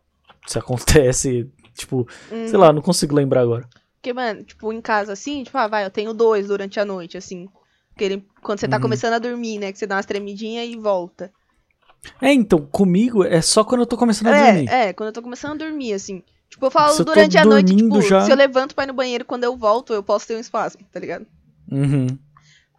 se 0.45 0.59
acontece, 0.59 1.49
tipo, 1.73 2.07
uhum. 2.31 2.47
sei 2.47 2.57
lá, 2.57 2.71
não 2.71 2.81
consigo 2.81 3.15
lembrar 3.15 3.41
agora. 3.41 3.67
Porque, 3.95 4.13
mano, 4.13 4.43
tipo, 4.43 4.71
em 4.71 4.81
casa, 4.81 5.13
assim, 5.13 5.43
tipo, 5.43 5.57
ah, 5.57 5.67
vai, 5.67 5.83
eu 5.85 5.89
tenho 5.91 6.13
dois 6.13 6.47
durante 6.47 6.79
a 6.79 6.85
noite, 6.85 7.17
assim. 7.17 7.49
Aquele, 7.95 8.25
quando 8.43 8.59
você 8.59 8.67
tá 8.67 8.75
Uhum. 8.75 8.81
começando 8.83 9.13
a 9.13 9.19
dormir, 9.19 9.57
né? 9.59 9.71
Que 9.71 9.77
você 9.79 9.87
dá 9.87 9.95
umas 9.95 10.05
tremidinhas 10.05 10.67
e 10.67 10.75
volta. 10.75 11.31
É, 12.21 12.31
então, 12.31 12.59
comigo 12.65 13.23
é 13.23 13.41
só 13.41 13.63
quando 13.63 13.81
eu 13.81 13.87
tô 13.87 13.97
começando 13.97 14.27
a 14.27 14.33
dormir. 14.33 14.69
É, 14.69 14.89
é, 14.89 14.93
quando 14.93 15.07
eu 15.07 15.13
tô 15.13 15.21
começando 15.21 15.53
a 15.53 15.65
dormir, 15.65 15.93
assim. 15.93 16.21
Tipo, 16.49 16.67
eu 16.67 16.71
falo 16.71 16.93
Se 16.93 17.01
eu 17.01 17.05
durante 17.05 17.37
a 17.37 17.45
noite, 17.45 17.75
tipo, 17.75 18.01
já- 18.01 18.21
se 18.21 18.31
eu 18.31 18.35
levanto 18.35 18.75
pra 18.75 18.83
ir 18.83 18.87
no 18.87 18.93
banheiro, 18.93 19.25
quando 19.25 19.43
eu 19.43 19.57
volto, 19.57 19.93
eu 19.93 20.03
posso 20.03 20.27
ter 20.27 20.35
um 20.35 20.39
espasmo, 20.39 20.85
tá 20.91 20.99
ligado? 20.99 21.25
Uhum. 21.71 22.07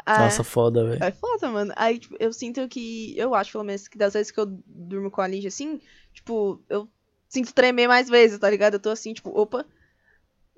Ah, 0.05 0.21
Nossa, 0.21 0.45
foda, 0.45 0.87
velho. 0.87 1.03
É 1.03 1.11
foda, 1.11 1.49
mano. 1.51 1.73
Aí, 1.77 1.99
tipo, 1.99 2.17
eu 2.21 2.33
sinto 2.33 2.67
que. 2.69 3.15
Eu 3.19 3.35
acho, 3.35 3.53
pelo 3.53 3.65
menos, 3.65 3.89
que 3.89 3.99
das 3.99 4.15
vezes 4.15 4.31
que 4.31 4.39
eu 4.39 4.47
durmo 4.65 5.11
com 5.11 5.21
a 5.21 5.27
Lígia, 5.27 5.49
assim, 5.49 5.81
tipo, 6.15 6.63
eu 6.71 6.89
sinto 7.29 7.53
tremer 7.53 7.89
mais 7.89 8.09
vezes, 8.09 8.39
tá 8.39 8.49
ligado? 8.49 8.75
Eu 8.75 8.81
tô 8.81 8.91
assim, 8.91 9.13
tipo, 9.13 9.31
opa. 9.31 9.67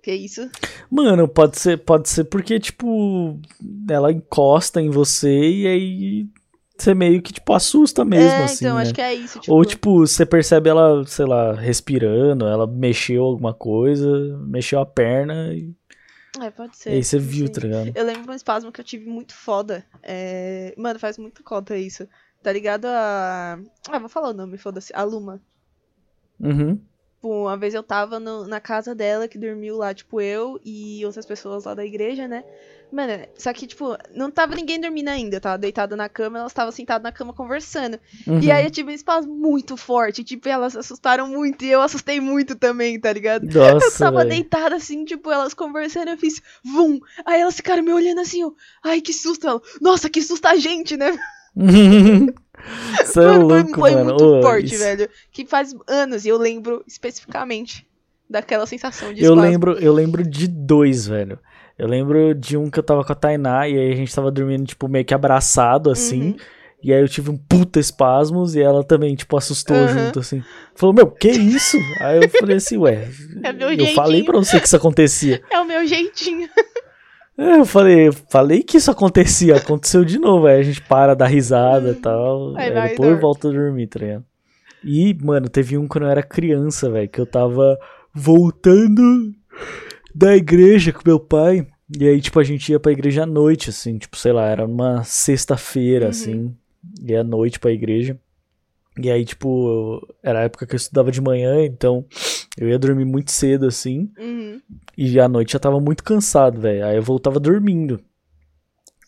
Que 0.03 0.13
isso? 0.13 0.49
Mano, 0.91 1.27
pode 1.29 1.59
ser, 1.59 1.79
pode 1.79 2.09
ser 2.09 2.25
porque, 2.25 2.59
tipo, 2.61 3.39
ela 3.91 4.13
encosta 4.13 4.81
em 4.81 4.91
você 4.91 5.29
e 5.51 5.67
aí 5.67 6.29
você 6.79 6.95
meio 6.95 7.21
que, 7.21 7.33
tipo, 7.33 7.53
assusta 7.53 8.05
mesmo, 8.05 8.31
é, 8.31 8.45
assim, 8.45 8.65
então, 8.65 8.77
né? 8.77 8.83
acho 8.83 8.95
que 8.95 9.01
é 9.01 9.13
isso. 9.13 9.41
Tipo, 9.41 9.53
Ou, 9.53 9.65
tipo, 9.65 10.07
você 10.07 10.25
percebe 10.25 10.71
ela, 10.71 11.05
sei 11.07 11.27
lá, 11.27 11.53
respirando, 11.53 12.47
ela 12.47 12.67
mexeu 12.69 13.25
alguma 13.25 13.53
coisa, 13.53 14.39
mexeu 14.47 14.79
a 14.79 14.87
perna 14.87 15.53
e, 15.53 15.75
É, 16.41 16.51
pode 16.51 16.77
ser. 16.77 16.91
e 16.91 16.93
aí 16.95 17.05
você 17.05 17.19
viu, 17.19 17.49
tá 17.51 17.61
ligado? 17.63 17.91
Eu 17.93 18.05
lembro 18.05 18.23
de 18.23 18.31
um 18.31 18.35
espasmo 18.35 18.71
que 18.71 18.81
eu 18.81 18.85
tive 18.85 19.11
muito 19.11 19.35
foda. 19.35 19.85
É... 20.05 20.73
Mano, 20.79 21.01
faz 21.01 21.19
muito 21.19 21.43
cota 21.43 21.77
isso. 21.77 22.07
Tá 22.43 22.53
ligado 22.53 22.85
a. 22.85 23.59
Ah, 23.91 23.99
vou 23.99 24.09
falar 24.09 24.31
o 24.31 24.35
nome, 24.35 24.57
foda-se. 24.57 24.93
A 24.95 25.03
Luma. 25.03 25.43
Uhum. 26.39 26.81
Tipo, 27.19 27.47
uma 27.47 27.57
vez 27.57 27.75
eu 27.75 27.83
tava 27.83 28.21
no- 28.21 28.47
na 28.47 28.61
casa 28.61 28.95
dela, 28.95 29.27
que 29.27 29.37
dormiu 29.37 29.77
lá, 29.77 29.93
tipo, 29.93 30.21
eu 30.21 30.61
e 30.65 31.05
outras 31.05 31.27
pessoas 31.27 31.65
lá 31.65 31.75
da 31.75 31.85
igreja, 31.85 32.29
né? 32.29 32.45
Mano, 32.93 33.13
só 33.37 33.53
que, 33.53 33.67
tipo, 33.67 33.97
não 34.15 34.31
tava 34.31 34.55
ninguém 34.55 34.81
dormindo 34.81 35.09
ainda. 35.09 35.37
Eu 35.37 35.41
tava 35.41 35.59
deitada 35.59 35.97
na 35.97 36.09
cama, 36.09 36.39
elas 36.39 36.53
estavam 36.53 36.71
sentadas 36.73 37.03
na 37.03 37.11
cama 37.13 37.33
conversando. 37.35 37.99
uhum. 38.27 38.39
E 38.41 38.51
aí 38.53 38.65
eu 38.65 38.71
tive 38.71 38.93
um 38.93 38.95
espasmo 38.95 39.35
muito 39.35 39.77
forte. 39.77 40.23
Tipo, 40.23 40.49
elas 40.49 40.77
assustaram 40.77 41.27
muito 41.27 41.65
e 41.65 41.71
eu 41.71 41.83
assustei 41.83 42.21
muito 42.21 42.55
também, 42.55 42.99
tá 43.01 43.13
ligado? 43.13 43.45
Eu 43.45 43.75
Nossa, 43.75 43.99
tava 43.99 44.19
velho. 44.19 44.31
deitada 44.31 44.77
assim, 44.77 45.05
tipo, 45.05 45.29
elas 45.31 45.53
conversando, 45.53 46.09
eu 46.13 46.17
fiz 46.17 46.41
vum. 46.65 46.99
Aí 47.27 47.41
elas 47.41 47.57
ficaram 47.57 47.83
me 47.83 47.93
olhando 47.93 48.21
assim, 48.21 48.45
ó. 48.45 48.53
Ai, 48.83 49.01
que 49.01 49.13
susto. 49.13 49.47
Ela, 49.47 49.61
Nossa, 49.83 50.09
que 50.09 50.23
susto 50.23 50.47
a 50.47 50.55
gente, 50.57 50.97
né? 50.97 51.19
Você 53.05 53.21
é 53.21 53.23
Mano, 53.25 53.49
foi- 53.49 53.63
louco, 53.63 53.81
foi 53.81 53.91
mano. 53.93 54.05
muito 54.05 54.43
forte, 54.43 54.67
isso- 54.75 54.79
velho. 54.85 55.09
Que 55.33 55.47
faz 55.47 55.75
anos 55.87 56.25
e 56.25 56.29
eu 56.29 56.37
lembro 56.39 56.83
especificamente 56.87 57.87
daquela 58.29 58.67
sensação 58.67 59.13
de 59.13 59.23
Eu 59.23 59.33
espasmo. 59.35 59.43
lembro, 59.51 59.73
eu 59.79 59.93
lembro 59.93 60.23
de 60.23 60.47
dois, 60.47 61.07
velho. 61.07 61.39
Eu 61.79 61.87
lembro 61.87 62.35
de 62.35 62.57
um 62.57 62.69
que 62.69 62.79
eu 62.79 62.83
tava 62.83 63.05
com 63.05 63.13
a 63.13 63.15
Tainá 63.15 63.69
e 63.69 63.79
aí 63.79 63.93
a 63.93 63.97
gente 63.97 64.15
tava 64.15 64.31
dormindo, 64.31 64.67
tipo, 64.67 64.89
meio 64.89 65.05
que 65.05 65.15
abraçado, 65.15 65.91
assim. 65.91 66.23
Uhum. 66.31 66.37
E 66.83 66.93
aí 66.93 67.01
eu 67.01 67.09
tive 67.09 67.31
um 67.31 67.37
puta 67.37 67.81
espasmos 67.81 68.55
e 68.55 68.61
ela 68.61 68.85
também, 68.85 69.15
tipo, 69.17 69.37
assustou 69.37 69.77
Aham. 69.77 69.89
junto, 70.07 70.21
assim. 70.21 70.43
Falou, 70.77 70.95
meu, 70.95 71.07
que 71.11 71.29
isso? 71.29 71.77
aí 72.01 72.21
eu 72.23 72.29
falei 72.29 72.57
assim, 72.57 72.77
ué, 72.79 73.09
É 73.43 73.53
meu 73.53 73.71
eu 73.73 73.87
falei 73.95 74.19
jeitinho. 74.19 74.25
pra 74.27 74.39
você 74.39 74.61
que 74.61 74.67
isso 74.67 74.77
acontecia. 74.77 75.41
É 75.51 75.59
o 75.61 75.65
meu 75.65 75.85
jeitinho. 75.87 76.49
É, 77.39 77.59
eu 77.61 77.65
falei, 77.65 78.09
eu 78.09 78.13
falei 78.13 78.63
que 78.65 78.77
isso 78.79 78.91
acontecia, 78.91 79.57
aconteceu 79.57 80.05
de 80.05 80.19
novo. 80.19 80.47
Aí 80.49 80.59
a 80.59 80.63
gente 80.63 80.83
para, 80.83 81.15
dá 81.15 81.25
risada 81.27 81.91
e 81.91 81.95
tal. 81.95 82.57
Aí 82.57 82.71
depois 82.91 83.11
volta 83.21 83.49
a 83.49 83.53
dormir, 83.53 83.87
tá 83.87 84.01
ligado? 84.01 84.25
E, 84.83 85.15
mano, 85.23 85.49
teve 85.49 85.79
um 85.79 85.87
quando 85.87 86.05
eu 86.05 86.11
era 86.11 86.23
criança, 86.23 86.91
velho, 86.91 87.09
que 87.09 87.21
eu 87.21 87.27
tava 87.27 87.79
voltando 88.13 89.33
da 90.15 90.37
igreja 90.37 90.93
com 90.93 91.01
meu 91.07 91.21
pai. 91.21 91.67
E 91.99 92.07
aí, 92.07 92.21
tipo, 92.21 92.39
a 92.39 92.45
gente 92.45 92.71
ia 92.71 92.79
pra 92.81 92.93
igreja 92.93 93.23
à 93.23 93.27
noite, 93.27 93.71
assim, 93.71 93.97
tipo, 93.99 94.17
sei 94.17 94.33
lá, 94.33 94.47
era 94.49 94.67
uma 94.67 95.03
sexta-feira, 95.05 96.07
Uhum. 96.07 96.11
assim. 96.11 96.55
Ia 97.03 97.21
à 97.21 97.25
noite 97.25 97.59
pra 97.59 97.71
igreja. 97.73 98.19
E 99.01 99.11
aí, 99.11 99.25
tipo, 99.25 100.05
era 100.23 100.41
a 100.41 100.43
época 100.43 100.67
que 100.67 100.75
eu 100.75 100.77
estudava 100.77 101.11
de 101.13 101.21
manhã, 101.21 101.65
então 101.65 102.05
eu 102.59 102.69
ia 102.69 102.79
dormir 102.79 103.05
muito 103.05 103.31
cedo, 103.31 103.67
assim. 103.67 104.11
Uhum. 104.19 104.61
E 104.97 105.21
à 105.21 105.29
noite 105.29 105.53
já 105.53 105.59
tava 105.59 105.79
muito 105.79 106.03
cansado, 106.03 106.61
velho. 106.61 106.85
Aí 106.85 106.97
eu 106.97 107.03
voltava 107.03 107.39
dormindo. 107.39 108.01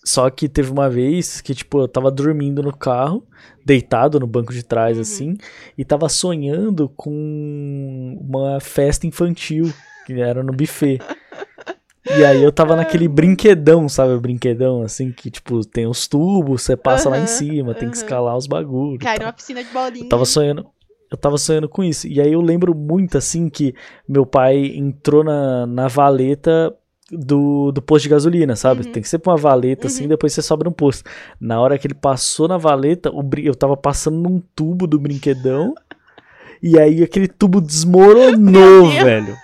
Só 0.04 0.30
que 0.30 0.48
teve 0.48 0.70
uma 0.70 0.88
vez 0.88 1.40
que, 1.40 1.54
tipo, 1.54 1.80
eu 1.80 1.88
tava 1.88 2.10
dormindo 2.10 2.62
no 2.62 2.74
carro, 2.74 3.26
deitado 3.66 4.18
no 4.18 4.26
banco 4.26 4.52
de 4.52 4.62
trás, 4.62 4.96
Uhum. 4.96 5.02
assim, 5.02 5.34
e 5.76 5.84
tava 5.84 6.08
sonhando 6.08 6.88
com 6.96 8.16
uma 8.20 8.60
festa 8.60 9.06
infantil, 9.06 9.70
que 10.06 10.14
era 10.14 10.42
no 10.42 10.52
buffet. 10.52 10.98
E 12.08 12.24
aí 12.24 12.42
eu 12.42 12.50
tava 12.50 12.74
naquele 12.76 13.06
brinquedão, 13.08 13.88
sabe? 13.88 14.14
O 14.14 14.20
brinquedão, 14.20 14.82
assim, 14.82 15.12
que, 15.12 15.30
tipo, 15.30 15.64
tem 15.66 15.86
os 15.86 16.08
tubos, 16.08 16.62
você 16.62 16.76
passa 16.76 17.08
lá 17.10 17.18
em 17.18 17.26
cima, 17.26 17.74
tem 17.74 17.90
que 17.90 17.96
escalar 17.96 18.36
os 18.36 18.46
bagulhos. 18.46 18.98
Cai 19.00 19.18
numa 19.18 19.32
piscina 19.32 19.62
de 19.62 19.70
bolinha. 19.70 20.04
Eu 20.04 20.08
tava 20.08 20.24
sonhando. 20.24 20.66
Eu 21.10 21.18
tava 21.18 21.36
sonhando 21.36 21.68
com 21.68 21.84
isso. 21.84 22.06
E 22.08 22.20
aí 22.20 22.32
eu 22.32 22.40
lembro 22.40 22.74
muito, 22.74 23.18
assim, 23.18 23.48
que 23.50 23.74
meu 24.08 24.24
pai 24.24 24.56
entrou 24.76 25.22
na, 25.24 25.66
na 25.66 25.88
valeta 25.88 26.74
do, 27.10 27.70
do 27.72 27.82
posto 27.82 28.04
de 28.04 28.10
gasolina, 28.10 28.54
sabe? 28.56 28.86
Uhum. 28.86 28.92
Tem 28.92 29.02
que 29.02 29.08
ser 29.08 29.18
pra 29.18 29.32
uma 29.32 29.36
valeta, 29.38 29.88
assim, 29.88 30.04
Uhum. 30.04 30.08
depois 30.08 30.32
você 30.32 30.40
sobe 30.40 30.64
no 30.64 30.72
posto. 30.72 31.04
Na 31.40 31.60
hora 31.60 31.76
que 31.78 31.86
ele 31.86 31.94
passou 31.94 32.46
na 32.48 32.56
valeta, 32.56 33.10
eu 33.42 33.54
tava 33.54 33.76
passando 33.76 34.18
num 34.20 34.40
tubo 34.54 34.86
do 34.86 34.98
brinquedão. 34.98 35.74
e 36.62 36.78
aí 36.78 37.02
aquele 37.02 37.26
tubo 37.28 37.60
desmoronou, 37.60 38.88
velho. 39.04 39.36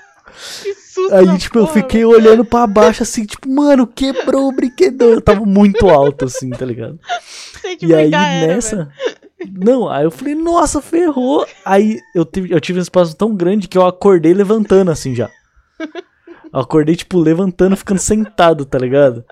Que 0.63 0.86
susto. 0.97 1.15
Aí, 1.15 1.39
tipo, 1.39 1.59
eu 1.59 1.67
porra, 1.67 1.75
fiquei 1.75 2.05
olhando 2.05 2.45
pra 2.45 2.67
baixo, 2.67 3.03
assim, 3.03 3.25
tipo, 3.25 3.49
mano, 3.49 3.87
quebrou 3.87 4.49
o 4.49 4.53
brinquedão. 4.53 5.11
Eu 5.11 5.21
tava 5.21 5.45
muito 5.45 5.89
alto, 5.89 6.25
assim, 6.25 6.51
tá 6.51 6.65
ligado? 6.65 6.99
E 7.81 7.95
aí, 7.95 8.11
velho. 8.11 8.47
nessa. 8.47 8.89
Não, 9.53 9.89
aí 9.89 10.05
eu 10.05 10.11
falei, 10.11 10.35
nossa, 10.35 10.81
ferrou. 10.81 11.47
Aí 11.65 12.01
eu 12.15 12.25
tive, 12.25 12.53
eu 12.53 12.61
tive 12.61 12.79
um 12.79 12.83
espaço 12.83 13.15
tão 13.17 13.35
grande 13.35 13.69
que 13.69 13.77
eu 13.77 13.85
acordei 13.85 14.33
levantando 14.33 14.91
assim 14.91 15.15
já. 15.15 15.31
Eu 16.53 16.61
acordei, 16.61 16.97
tipo, 16.97 17.19
levantando, 17.19 17.77
ficando 17.77 17.99
sentado, 17.99 18.65
tá 18.65 18.79
ligado? 18.79 19.25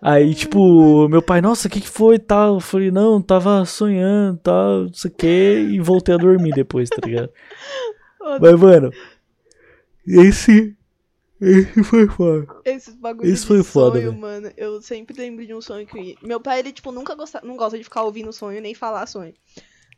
Aí, 0.00 0.34
tipo, 0.34 1.06
meu 1.08 1.20
pai, 1.20 1.42
nossa, 1.42 1.68
o 1.68 1.70
que 1.70 1.82
que 1.82 1.88
foi 1.88 2.14
e 2.14 2.18
tal? 2.20 2.54
Eu 2.54 2.60
falei, 2.60 2.90
não, 2.90 3.20
tava 3.20 3.64
sonhando 3.66 4.38
tal, 4.38 4.84
não 4.84 4.94
sei 4.94 5.10
o 5.10 5.14
que, 5.14 5.68
e 5.72 5.80
voltei 5.80 6.14
a 6.14 6.18
dormir 6.18 6.52
depois, 6.52 6.88
tá 6.88 7.06
ligado? 7.06 7.28
Mas, 8.40 8.58
mano, 8.58 8.90
esse. 10.06 10.76
Esse 11.40 11.82
foi 11.84 12.06
foda. 12.08 12.46
Esses 12.64 12.94
bagulho 12.94 13.32
Isso 13.32 13.42
de 13.42 13.48
foi 13.48 13.62
foda, 13.62 13.98
sonho, 13.98 14.12
mano. 14.12 14.52
Eu 14.56 14.82
sempre 14.82 15.16
lembro 15.16 15.46
de 15.46 15.54
um 15.54 15.60
sonho 15.60 15.86
que. 15.86 16.16
Meu 16.22 16.40
pai, 16.40 16.58
ele, 16.58 16.72
tipo, 16.72 16.92
nunca 16.92 17.14
gosta, 17.14 17.40
não 17.42 17.56
gosta 17.56 17.78
de 17.78 17.84
ficar 17.84 18.02
ouvindo 18.02 18.32
sonho 18.32 18.60
nem 18.60 18.74
falar 18.74 19.06
sonho. 19.06 19.34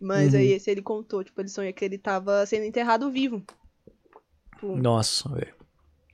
Mas 0.00 0.34
Uhum. 0.34 0.40
aí 0.40 0.52
esse 0.52 0.70
ele 0.70 0.82
contou, 0.82 1.24
tipo, 1.24 1.40
ele 1.40 1.48
sonha 1.48 1.72
que 1.72 1.84
ele 1.84 1.98
tava 1.98 2.46
sendo 2.46 2.64
enterrado 2.64 3.10
vivo. 3.10 3.42
Tipo, 4.54 4.76
Nossa, 4.76 5.28
velho. 5.30 5.54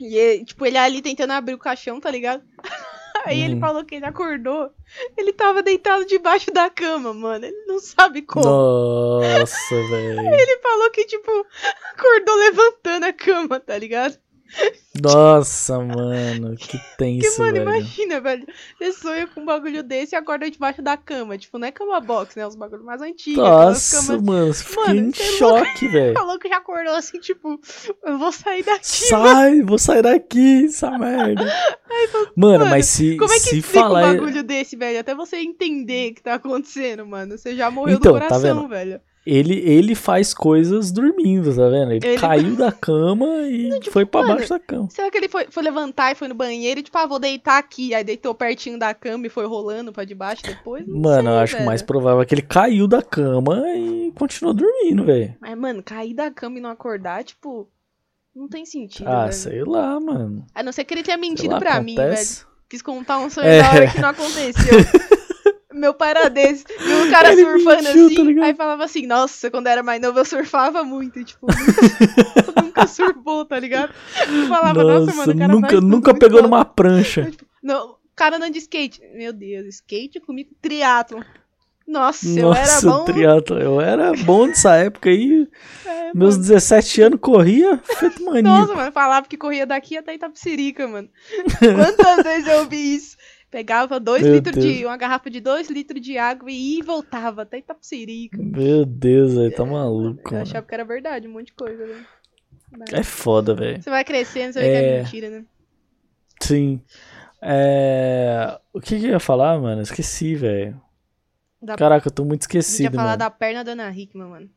E, 0.01 0.45
tipo, 0.45 0.65
ele 0.65 0.79
ali 0.79 1.03
tentando 1.03 1.33
abrir 1.33 1.55
o 1.55 1.59
caixão, 1.59 2.01
tá 2.01 2.11
ligado? 2.11 2.43
Aí 3.25 3.43
ele 3.43 3.55
Uhum. 3.55 3.61
falou 3.61 3.85
que 3.85 3.95
ele 3.97 4.05
acordou. 4.07 4.71
Ele 5.17 5.33
tava 5.33 5.63
deitado 5.63 6.05
debaixo 6.07 6.51
da 6.51 6.69
cama, 6.71 7.13
mano. 7.13 7.45
Ele 7.47 7.65
não 7.67 7.79
sabe 7.79 8.23
como. 8.23 8.45
Nossa, 8.47 9.75
velho. 9.91 10.21
Ele 10.21 10.59
falou 10.59 10.91
que, 10.91 11.05
tipo, 11.05 11.47
acordou 11.95 12.35
levantando 12.37 13.05
a 13.05 13.13
cama, 13.13 13.61
tá 13.61 13.77
ligado? 13.79 14.19
Nossa, 15.03 15.79
mano, 15.79 16.57
que 16.57 16.79
tenso, 16.97 17.41
mano, 17.41 17.53
velho. 17.53 17.63
imagina, 17.71 18.21
velho. 18.21 18.47
Você 18.79 18.93
sonha 18.93 19.27
com 19.27 19.41
um 19.41 19.45
bagulho 19.45 19.83
desse 19.83 20.15
e 20.15 20.17
acorda 20.17 20.51
debaixo 20.51 20.83
da 20.83 20.97
cama. 20.97 21.37
Tipo, 21.39 21.59
não 21.59 21.69
é 21.69 21.73
cama 21.73 22.01
box, 22.01 22.37
né? 22.39 22.47
Os 22.47 22.55
bagulhos 22.57 22.85
mais 22.85 23.01
antigos. 23.03 23.43
Nossa, 23.43 24.07
camas- 24.07 24.23
mano, 24.23 24.55
fiquei 24.55 24.85
Mano, 24.85 25.01
em 25.01 25.11
é 25.11 25.13
choque, 25.13 25.89
velho. 25.89 26.15
Falou 26.15 26.39
que 26.39 26.49
já 26.49 26.57
acordou 26.59 26.95
assim, 26.95 27.19
tipo, 27.21 27.61
eu 28.05 28.19
vou 28.19 28.33
sair 28.33 28.63
daqui. 28.65 28.87
Sai, 28.87 29.63
vou 29.63 29.79
sair 29.79 30.03
daqui, 30.03 30.67
essa 30.67 30.91
merda. 30.99 31.45
Mano, 31.89 32.31
mano, 32.59 32.67
mas 32.67 32.87
se, 32.87 33.17
Como 33.17 33.33
é 33.33 33.37
que 33.37 33.41
se 33.41 33.63
falar. 33.63 34.11
um 34.11 34.13
bagulho 34.19 34.43
desse, 34.45 34.77
velho? 34.77 35.01
Até 35.01 35.15
você 35.15 35.37
entender 35.39 36.13
o 36.13 36.15
que 36.15 36.23
tá 36.23 36.35
acontecendo, 36.35 37.05
mano. 37.07 37.37
Você 37.37 37.57
já 37.57 37.71
morreu 37.71 37.97
Então, 37.97 38.13
do 38.13 38.19
tá 38.21 38.27
coração, 38.29 38.57
vendo? 38.61 38.69
velho. 38.69 39.01
Ele, 39.31 39.55
ele 39.61 39.95
faz 39.95 40.33
coisas 40.33 40.91
dormindo, 40.91 41.55
tá 41.55 41.69
vendo? 41.69 41.93
Ele, 41.93 42.07
Ele- 42.07 42.19
caiu 42.19 42.57
da 42.57 42.73
cama 42.73 43.27
e 43.49 43.79
foi 43.91 44.07
pra 44.07 44.23
mano, 44.23 44.35
baixo 44.37 44.49
da 44.49 44.59
cama. 44.59 44.89
Será 44.91 45.11
que 45.11 45.19
ele 45.19 45.29
foi, 45.29 45.47
foi 45.51 45.63
levantar 45.63 46.13
e 46.13 46.15
foi 46.15 46.29
no 46.29 46.35
banheiro 46.35 46.81
e, 46.81 46.83
tipo, 46.83 46.97
ah, 46.97 47.07
vou 47.07 47.19
deitar 47.19 47.59
aqui. 47.59 47.93
Aí 47.95 48.03
deitou 48.03 48.35
pertinho 48.35 48.79
da 48.79 48.95
cama 48.95 49.27
e 49.27 49.31
foi 49.31 49.47
rolando 49.47 49.93
pra 49.93 50.05
debaixo 50.05 50.43
depois? 50.43 50.87
Não 50.87 51.01
Mano, 51.01 51.29
sei, 51.29 51.33
eu 51.33 51.39
acho 51.41 51.51
que 51.53 51.57
o 51.57 51.59
velho. 51.59 51.67
mais 51.67 51.83
provável 51.83 52.23
é 52.23 52.25
que 52.25 52.35
ele 52.35 52.43
caiu 52.43 52.89
da 52.89 53.03
cama 53.03 53.63
e 53.77 54.13
continuou 54.17 54.55
dormindo, 54.55 55.05
velho. 55.05 55.35
Mas, 55.41 55.59
mano, 55.59 55.83
cair 55.83 56.15
da 56.15 56.31
cama 56.31 56.57
e 56.59 56.61
não 56.63 56.71
acordar, 56.71 57.23
tipo, 57.23 57.69
não 58.35 58.49
tem 58.49 58.65
sentido, 58.65 59.09
Ah, 59.09 59.23
velho. 59.25 59.33
sei 59.35 59.65
lá, 59.65 60.01
mano. 60.01 60.47
A 60.55 60.63
não 60.63 60.73
ser 60.73 60.85
que 60.85 60.95
ele 60.95 61.03
tenha 61.03 61.19
mentido 61.19 61.59
pra 61.59 61.81
mim, 61.83 61.95
velho. 61.97 62.17
Quis 62.69 62.81
contar 62.83 63.19
um 63.19 63.29
sonho 63.29 63.47
É. 63.49 63.63
da 63.63 63.71
hora 63.71 63.91
que 63.91 64.01
não 64.01 64.09
aconteceu. 64.11 64.55
Meu 65.79 65.95
pai 65.95 66.11
era 66.11 66.29
desse. 66.29 66.65
Viu 66.79 67.05
um 67.05 67.11
cara 67.11 67.33
Ele 67.33 67.43
surfando 67.43 67.83
mentiu, 67.83 68.07
tá 68.09 68.13
assim, 68.15 68.25
ligado? 68.25 68.45
aí 68.45 68.55
falava 68.55 68.85
assim, 68.85 69.07
nossa, 69.07 69.51
quando 69.51 69.67
eu 69.67 69.73
era 69.73 69.83
mais 69.83 70.01
novo 70.01 70.19
eu 70.19 70.25
surfava 70.25 70.83
muito. 70.85 71.19
E, 71.21 71.25
tipo, 71.25 71.47
nunca, 71.47 72.63
nunca 72.63 72.87
surfou, 72.87 73.45
tá 73.45 73.59
ligado? 73.59 73.93
Eu 74.29 74.49
falava, 74.49 74.83
nossa, 74.83 75.07
Nossa, 75.07 75.17
mano, 75.17 75.33
o 75.33 75.39
cara 75.39 75.53
nunca, 75.53 75.81
nunca 75.81 76.15
pegou 76.15 76.43
numa 76.43 76.65
prancha. 76.65 77.31
Não, 77.63 77.91
o 77.93 77.99
cara 78.15 78.37
andando 78.37 78.53
de 78.53 78.59
skate. 78.59 79.01
Meu 79.15 79.33
Deus, 79.33 79.67
skate 79.77 80.21
comigo, 80.21 80.51
triatlo. 80.61 81.25
Nossa, 81.87 82.29
eu 82.29 82.53
era 82.53 82.61
Nossa, 82.67 82.87
bom. 82.91 83.05
triatlo. 83.07 83.59
Eu 83.59 83.81
era 83.81 84.13
bom 84.13 84.47
nessa 84.47 84.75
época 84.77 85.09
aí. 85.09 85.49
É, 85.87 86.13
Meus 86.15 86.37
mano. 86.37 86.49
17 86.49 87.01
anos 87.03 87.19
corria, 87.19 87.79
feito 87.83 88.23
mania. 88.27 88.43
Nossa, 88.43 88.75
mano, 88.75 88.93
falava 88.93 89.27
que 89.27 89.39
corria 89.39 89.65
daqui 89.65 89.97
até 89.97 90.15
Itapsirica, 90.15 90.87
mano. 90.87 91.09
Quantas 91.59 92.25
vezes 92.25 92.47
eu 92.47 92.59
ouvi 92.59 92.95
isso? 92.97 93.17
Pegava 93.51 93.99
dois 93.99 94.23
Meu 94.23 94.35
litros 94.35 94.55
Deus. 94.57 94.77
de. 94.77 94.85
uma 94.85 94.97
garrafa 94.97 95.31
de 95.31 95.41
dois 95.41 95.71
litros 95.71 96.03
de 96.03 96.19
água 96.19 96.51
e 96.51 96.55
ia 96.75 96.79
e 96.81 96.83
voltava 96.83 97.43
até 97.43 97.59
Itapsirica. 97.59 98.37
Meu 98.39 98.85
Deus, 98.85 99.35
velho, 99.35 99.55
tá 99.55 99.65
maluco, 99.65 100.21
Eu 100.29 100.33
mano. 100.33 100.43
achava 100.43 100.67
que 100.67 100.75
era 100.75 100.85
verdade, 100.85 101.27
um 101.27 101.33
monte 101.33 101.47
de 101.47 101.53
coisa, 101.55 101.87
né? 101.87 102.05
Mas 102.71 102.93
É 102.93 103.03
foda, 103.03 103.55
velho. 103.55 103.83
Você 103.83 103.89
vai 103.89 104.05
crescendo, 104.05 104.53
você 104.53 104.61
vê 104.61 104.67
que 104.71 104.77
é 104.77 104.97
É. 104.99 105.03
mentira, 105.03 105.31
né? 105.31 105.45
Sim. 106.43 106.83
É... 107.41 108.59
O 108.73 108.81
que 108.81 108.99
que 108.99 109.07
eu 109.07 109.11
ia 109.13 109.21
falar, 109.21 109.59
mano? 109.59 109.81
Esqueci, 109.81 110.35
velho. 110.35 110.79
Da... 111.63 111.75
Caraca, 111.77 112.07
eu 112.09 112.13
tô 112.13 112.25
muito 112.25 112.43
A 112.43 112.45
gente 112.45 112.55
ia 112.55 112.61
esquecido, 112.61 112.95
falar 112.97 113.05
mano. 113.11 113.19
da 113.19 113.31
perna 113.31 113.65
da 113.65 113.73
Ana 113.73 113.91
Hickman, 113.91 114.29
mano. 114.29 114.51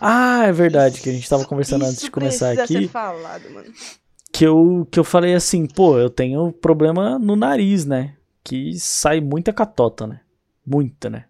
Ah, 0.00 0.44
é 0.46 0.52
verdade, 0.52 1.00
que 1.02 1.10
a 1.10 1.12
gente 1.12 1.28
tava 1.28 1.42
Isso- 1.42 1.48
conversando 1.50 1.82
antes 1.84 1.98
isso 1.98 2.06
de 2.06 2.10
começar 2.10 2.52
aqui. 2.52 2.66
ser 2.74 2.88
falado, 2.88 3.50
mano. 3.50 3.70
Que 4.38 4.44
eu, 4.44 4.86
que 4.88 5.00
eu 5.00 5.02
falei 5.02 5.34
assim, 5.34 5.66
pô, 5.66 5.98
eu 5.98 6.08
tenho 6.08 6.52
problema 6.52 7.18
no 7.18 7.34
nariz, 7.34 7.84
né? 7.84 8.16
Que 8.44 8.78
sai 8.78 9.20
muita 9.20 9.52
catota, 9.52 10.06
né? 10.06 10.20
Muita, 10.64 11.10
né? 11.10 11.24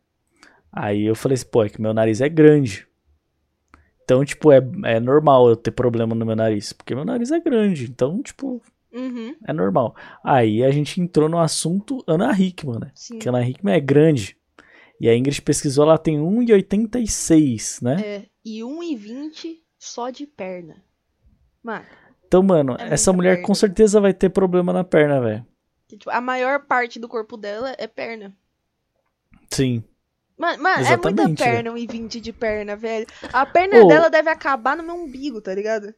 Aí 0.71 1.07
eu 1.07 1.15
falei 1.15 1.35
assim, 1.37 1.47
pô, 1.47 1.65
é 1.65 1.71
que 1.71 1.81
meu 1.81 1.95
nariz 1.95 2.21
é 2.21 2.29
grande. 2.29 2.87
Então, 4.05 4.23
tipo, 4.27 4.53
é, 4.53 4.61
é 4.85 5.01
normal 5.01 5.49
eu 5.49 5.57
ter 5.57 5.71
problema 5.71 6.15
no 6.15 6.27
meu 6.27 6.37
nariz. 6.37 6.75
Porque 6.75 6.95
meu 6.95 7.05
nariz 7.07 7.33
é 7.33 7.41
grande. 7.41 7.85
Então, 7.85 8.23
tipo, 8.23 8.63
Uhum, 8.93 9.35
é 9.47 9.55
normal. 9.55 9.97
Aí 10.23 10.63
a 10.63 10.71
gente 10.71 11.01
entrou 11.01 11.31
no 11.31 11.39
assunto 11.39 12.05
Ana 12.07 12.31
Hickman, 12.39 12.79
né? 12.79 12.93
sim. 12.95 13.19
Que 13.19 13.29
Ana 13.31 13.47
Hickman 13.47 13.75
é 13.75 13.81
grande. 13.81 14.37
E 15.01 15.09
a 15.09 15.17
Ingrid 15.17 15.41
pesquisou, 15.41 15.85
ela 15.85 15.97
tem 15.97 16.19
1,86, 16.19 17.83
né? 17.83 18.03
É, 18.05 18.27
e 18.45 18.61
1,20 18.61 19.61
só 19.79 20.11
de 20.11 20.27
perna. 20.27 20.83
Mano, 21.63 21.87
Então, 22.29 22.43
mano, 22.43 22.77
É 22.79 22.93
essa 22.93 23.11
mulher 23.13 23.37
perna. 23.37 23.47
com 23.47 23.55
certeza 23.55 24.01
vai 24.01 24.13
ter 24.13 24.29
problema 24.29 24.71
na 24.73 24.85
perna, 24.85 25.19
velho. 25.21 25.47
tipo, 25.89 26.11
a 26.11 26.21
maior 26.21 26.61
parte 26.67 27.01
do 27.01 27.09
corpo 27.09 27.37
dela 27.39 27.75
é 27.79 27.87
perna. 27.87 28.33
Sim. 29.51 29.83
Mano, 30.37 30.63
mano 30.63 30.85
é 30.87 30.97
muita 30.97 31.35
perna, 31.35 31.73
1,20 31.73 32.21
de 32.21 32.33
perna, 32.33 32.77
velho. 32.77 33.07
A 33.33 33.45
perna 33.47 33.83
Ô. 33.83 33.89
dela 33.89 34.09
deve 34.11 34.29
acabar 34.31 34.77
no 34.77 34.83
meu 34.85 34.95
umbigo, 34.95 35.41
tá 35.41 35.53
ligado? 35.55 35.93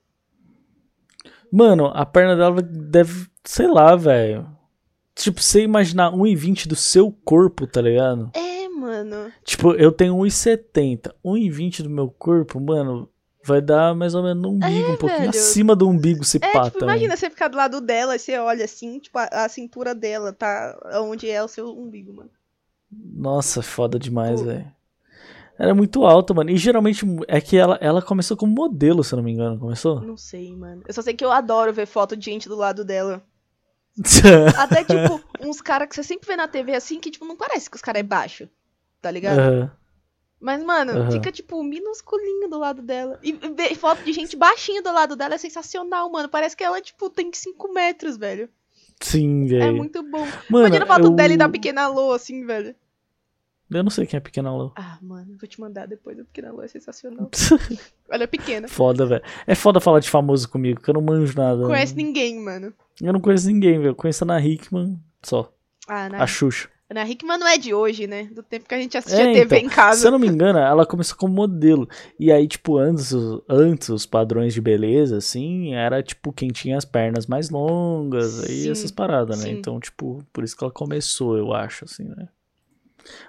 Mano, 1.52 1.86
a 1.92 2.06
perna 2.06 2.36
dela 2.36 2.62
deve, 2.62 3.26
sei 3.44 3.66
lá, 3.66 3.96
velho. 3.96 4.46
Tipo, 5.16 5.42
você 5.42 5.62
imaginar 5.62 6.12
1,20 6.12 6.68
do 6.68 6.76
seu 6.76 7.10
corpo, 7.24 7.66
tá 7.66 7.82
ligado? 7.82 8.30
É, 8.34 8.68
mano. 8.68 9.32
Tipo, 9.44 9.72
eu 9.74 9.90
tenho 9.92 10.14
1,70. 10.16 11.12
1,20 11.24 11.82
do 11.82 11.90
meu 11.90 12.08
corpo, 12.08 12.60
mano, 12.60 13.10
vai 13.44 13.60
dar 13.60 13.94
mais 13.94 14.14
ou 14.14 14.22
menos 14.22 14.42
no 14.42 14.50
umbigo, 14.50 14.92
um 14.92 14.96
pouquinho 14.96 15.18
velho. 15.20 15.30
acima 15.30 15.74
do 15.76 15.88
umbigo 15.88 16.24
se 16.24 16.38
É, 16.38 16.52
pá 16.52 16.64
tipo, 16.64 16.78
também. 16.78 16.96
imagina 16.96 17.16
você 17.16 17.30
ficar 17.30 17.48
do 17.48 17.56
lado 17.56 17.80
dela 17.80 18.16
e 18.16 18.18
você 18.18 18.38
olha 18.38 18.64
assim, 18.64 18.98
tipo, 18.98 19.18
a, 19.18 19.24
a 19.24 19.48
cintura 19.48 19.94
dela 19.94 20.32
tá 20.32 20.78
onde 21.02 21.28
é 21.28 21.42
o 21.42 21.48
seu 21.48 21.68
umbigo, 21.70 22.12
mano. 22.12 22.30
Nossa, 22.90 23.62
foda 23.62 23.98
demais, 23.98 24.40
velho. 24.42 24.70
Ela 25.58 25.70
é 25.70 25.74
muito 25.74 26.06
alta, 26.06 26.32
mano. 26.32 26.50
E 26.50 26.56
geralmente 26.56 27.04
é 27.28 27.38
que 27.40 27.56
ela, 27.56 27.78
ela 27.82 28.00
começou 28.00 28.34
como 28.36 28.52
modelo, 28.54 29.04
se 29.04 29.12
eu 29.12 29.18
não 29.18 29.22
me 29.22 29.30
engano. 29.32 29.58
Começou? 29.58 30.00
Não 30.00 30.16
sei, 30.16 30.56
mano. 30.56 30.82
Eu 30.88 30.94
só 30.94 31.02
sei 31.02 31.12
que 31.12 31.24
eu 31.24 31.30
adoro 31.30 31.72
ver 31.72 31.86
foto 31.86 32.16
de 32.16 32.24
gente 32.24 32.48
do 32.48 32.56
lado 32.56 32.82
dela. 32.82 33.22
Até, 34.56 34.84
tipo, 34.84 35.20
uns 35.40 35.60
caras 35.60 35.88
que 35.88 35.94
você 35.94 36.02
sempre 36.02 36.26
vê 36.26 36.34
na 36.34 36.48
TV 36.48 36.74
assim, 36.74 36.98
que, 36.98 37.10
tipo, 37.10 37.26
não 37.26 37.36
parece 37.36 37.68
que 37.68 37.76
os 37.76 37.82
caras 37.82 38.00
é 38.00 38.02
baixo. 38.02 38.48
Tá 39.02 39.10
ligado? 39.10 39.38
Aham. 39.38 39.70
Mas, 40.40 40.62
mano, 40.64 40.92
Aham. 40.92 41.10
fica, 41.10 41.30
tipo, 41.30 41.62
minusculinho 41.62 42.48
do 42.48 42.58
lado 42.58 42.80
dela. 42.80 43.18
E 43.22 43.74
foto 43.74 44.02
de 44.02 44.12
gente 44.12 44.36
baixinha 44.36 44.82
do 44.82 44.90
lado 44.90 45.14
dela 45.14 45.34
é 45.34 45.38
sensacional, 45.38 46.10
mano. 46.10 46.28
Parece 46.30 46.56
que 46.56 46.64
ela, 46.64 46.80
tipo, 46.80 47.10
tem 47.10 47.30
5 47.32 47.72
metros, 47.74 48.16
velho. 48.16 48.48
Sim, 49.02 49.44
É 49.44 49.48
velho. 49.48 49.76
muito 49.76 50.02
bom. 50.02 50.26
Mano, 50.48 50.66
Imagina 50.66 50.84
a 50.84 50.86
foto 50.86 51.04
eu... 51.08 51.10
dela 51.10 51.32
e 51.32 51.36
da 51.36 51.48
pequena 51.48 51.88
Lô, 51.88 52.12
assim, 52.12 52.44
velho. 52.46 52.74
Eu 53.70 53.84
não 53.84 53.90
sei 53.90 54.04
quem 54.04 54.16
é 54.16 54.20
Pequena 54.20 54.52
Lô. 54.52 54.72
Ah, 54.74 54.98
mano, 55.00 55.36
vou 55.38 55.48
te 55.48 55.60
mandar 55.60 55.86
depois. 55.86 56.18
A 56.18 56.24
pequena 56.24 56.50
Lô 56.52 56.60
é 56.62 56.66
sensacional. 56.68 57.30
Ela 58.10 58.24
é 58.24 58.26
pequena. 58.26 58.66
foda, 58.66 59.06
velho. 59.06 59.22
É 59.46 59.54
foda 59.54 59.78
falar 59.78 60.00
de 60.00 60.10
famoso 60.10 60.48
comigo, 60.48 60.80
que 60.80 60.90
eu 60.90 60.94
não 60.94 61.00
manjo 61.02 61.36
nada. 61.36 61.64
Conhece 61.66 61.94
ninguém, 61.94 62.40
mano. 62.40 62.74
Eu 63.00 63.12
não 63.12 63.20
conheço 63.20 63.46
ninguém, 63.46 63.78
velho. 63.78 63.94
Conheço 63.94 64.24
a 64.24 64.26
Ana 64.26 64.44
Hickman 64.44 64.98
só. 65.22 65.52
Ah, 65.86 66.08
A 66.22 66.26
Xuxa. 66.26 66.68
Ana 66.90 67.04
Hickman 67.08 67.38
não 67.38 67.46
é 67.46 67.56
de 67.56 67.72
hoje, 67.72 68.08
né? 68.08 68.24
Do 68.24 68.42
tempo 68.42 68.68
que 68.68 68.74
a 68.74 68.78
gente 68.80 68.98
assistia 68.98 69.24
É, 69.24 69.32
TV 69.32 69.44
então, 69.44 69.58
em 69.58 69.68
casa. 69.68 70.00
Se 70.00 70.06
eu 70.08 70.10
não 70.10 70.18
me 70.18 70.26
engano, 70.26 70.58
ela 70.58 70.84
começou 70.84 71.16
como 71.16 71.32
modelo. 71.32 71.88
E 72.18 72.32
aí, 72.32 72.48
tipo, 72.48 72.78
antes, 72.78 73.12
os- 73.12 73.40
antes 73.48 73.88
os 73.90 74.06
padrões 74.06 74.52
de 74.52 74.60
beleza, 74.60 75.16
assim, 75.18 75.72
era 75.72 76.02
tipo 76.02 76.32
quem 76.32 76.48
tinha 76.48 76.76
as 76.76 76.84
pernas 76.84 77.26
mais 77.26 77.48
longas 77.48 78.38
e 78.48 78.62
Sim, 78.64 78.70
essas 78.70 78.90
paradas, 78.90 79.38
né? 79.38 79.44
sim. 79.44 79.52
Então, 79.52 79.78
tipo, 79.78 80.24
por 80.32 80.42
isso 80.42 80.56
que 80.56 80.64
ela 80.64 80.72
começou, 80.72 81.36
eu 81.38 81.52
acho, 81.54 81.84
assim, 81.84 82.04
né? 82.04 82.28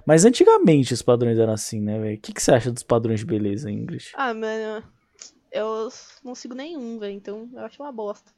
Mas 0.05 0.25
antigamente 0.25 0.93
os 0.93 1.01
padrões 1.01 1.38
eram 1.38 1.53
assim, 1.53 1.79
né, 1.81 1.99
velho? 1.99 2.17
O 2.17 2.21
que, 2.21 2.33
que 2.33 2.41
você 2.41 2.51
acha 2.51 2.71
dos 2.71 2.83
padrões 2.83 3.19
de 3.19 3.25
beleza, 3.25 3.69
Ingrid? 3.71 4.12
Ah, 4.13 4.33
mano, 4.33 4.83
eu 5.51 5.89
não 6.23 6.36
sigo 6.36 6.53
nenhum, 6.55 6.99
velho. 6.99 7.13
Então 7.13 7.49
eu 7.53 7.59
acho 7.59 7.81
uma 7.81 7.91
bosta. 7.91 8.31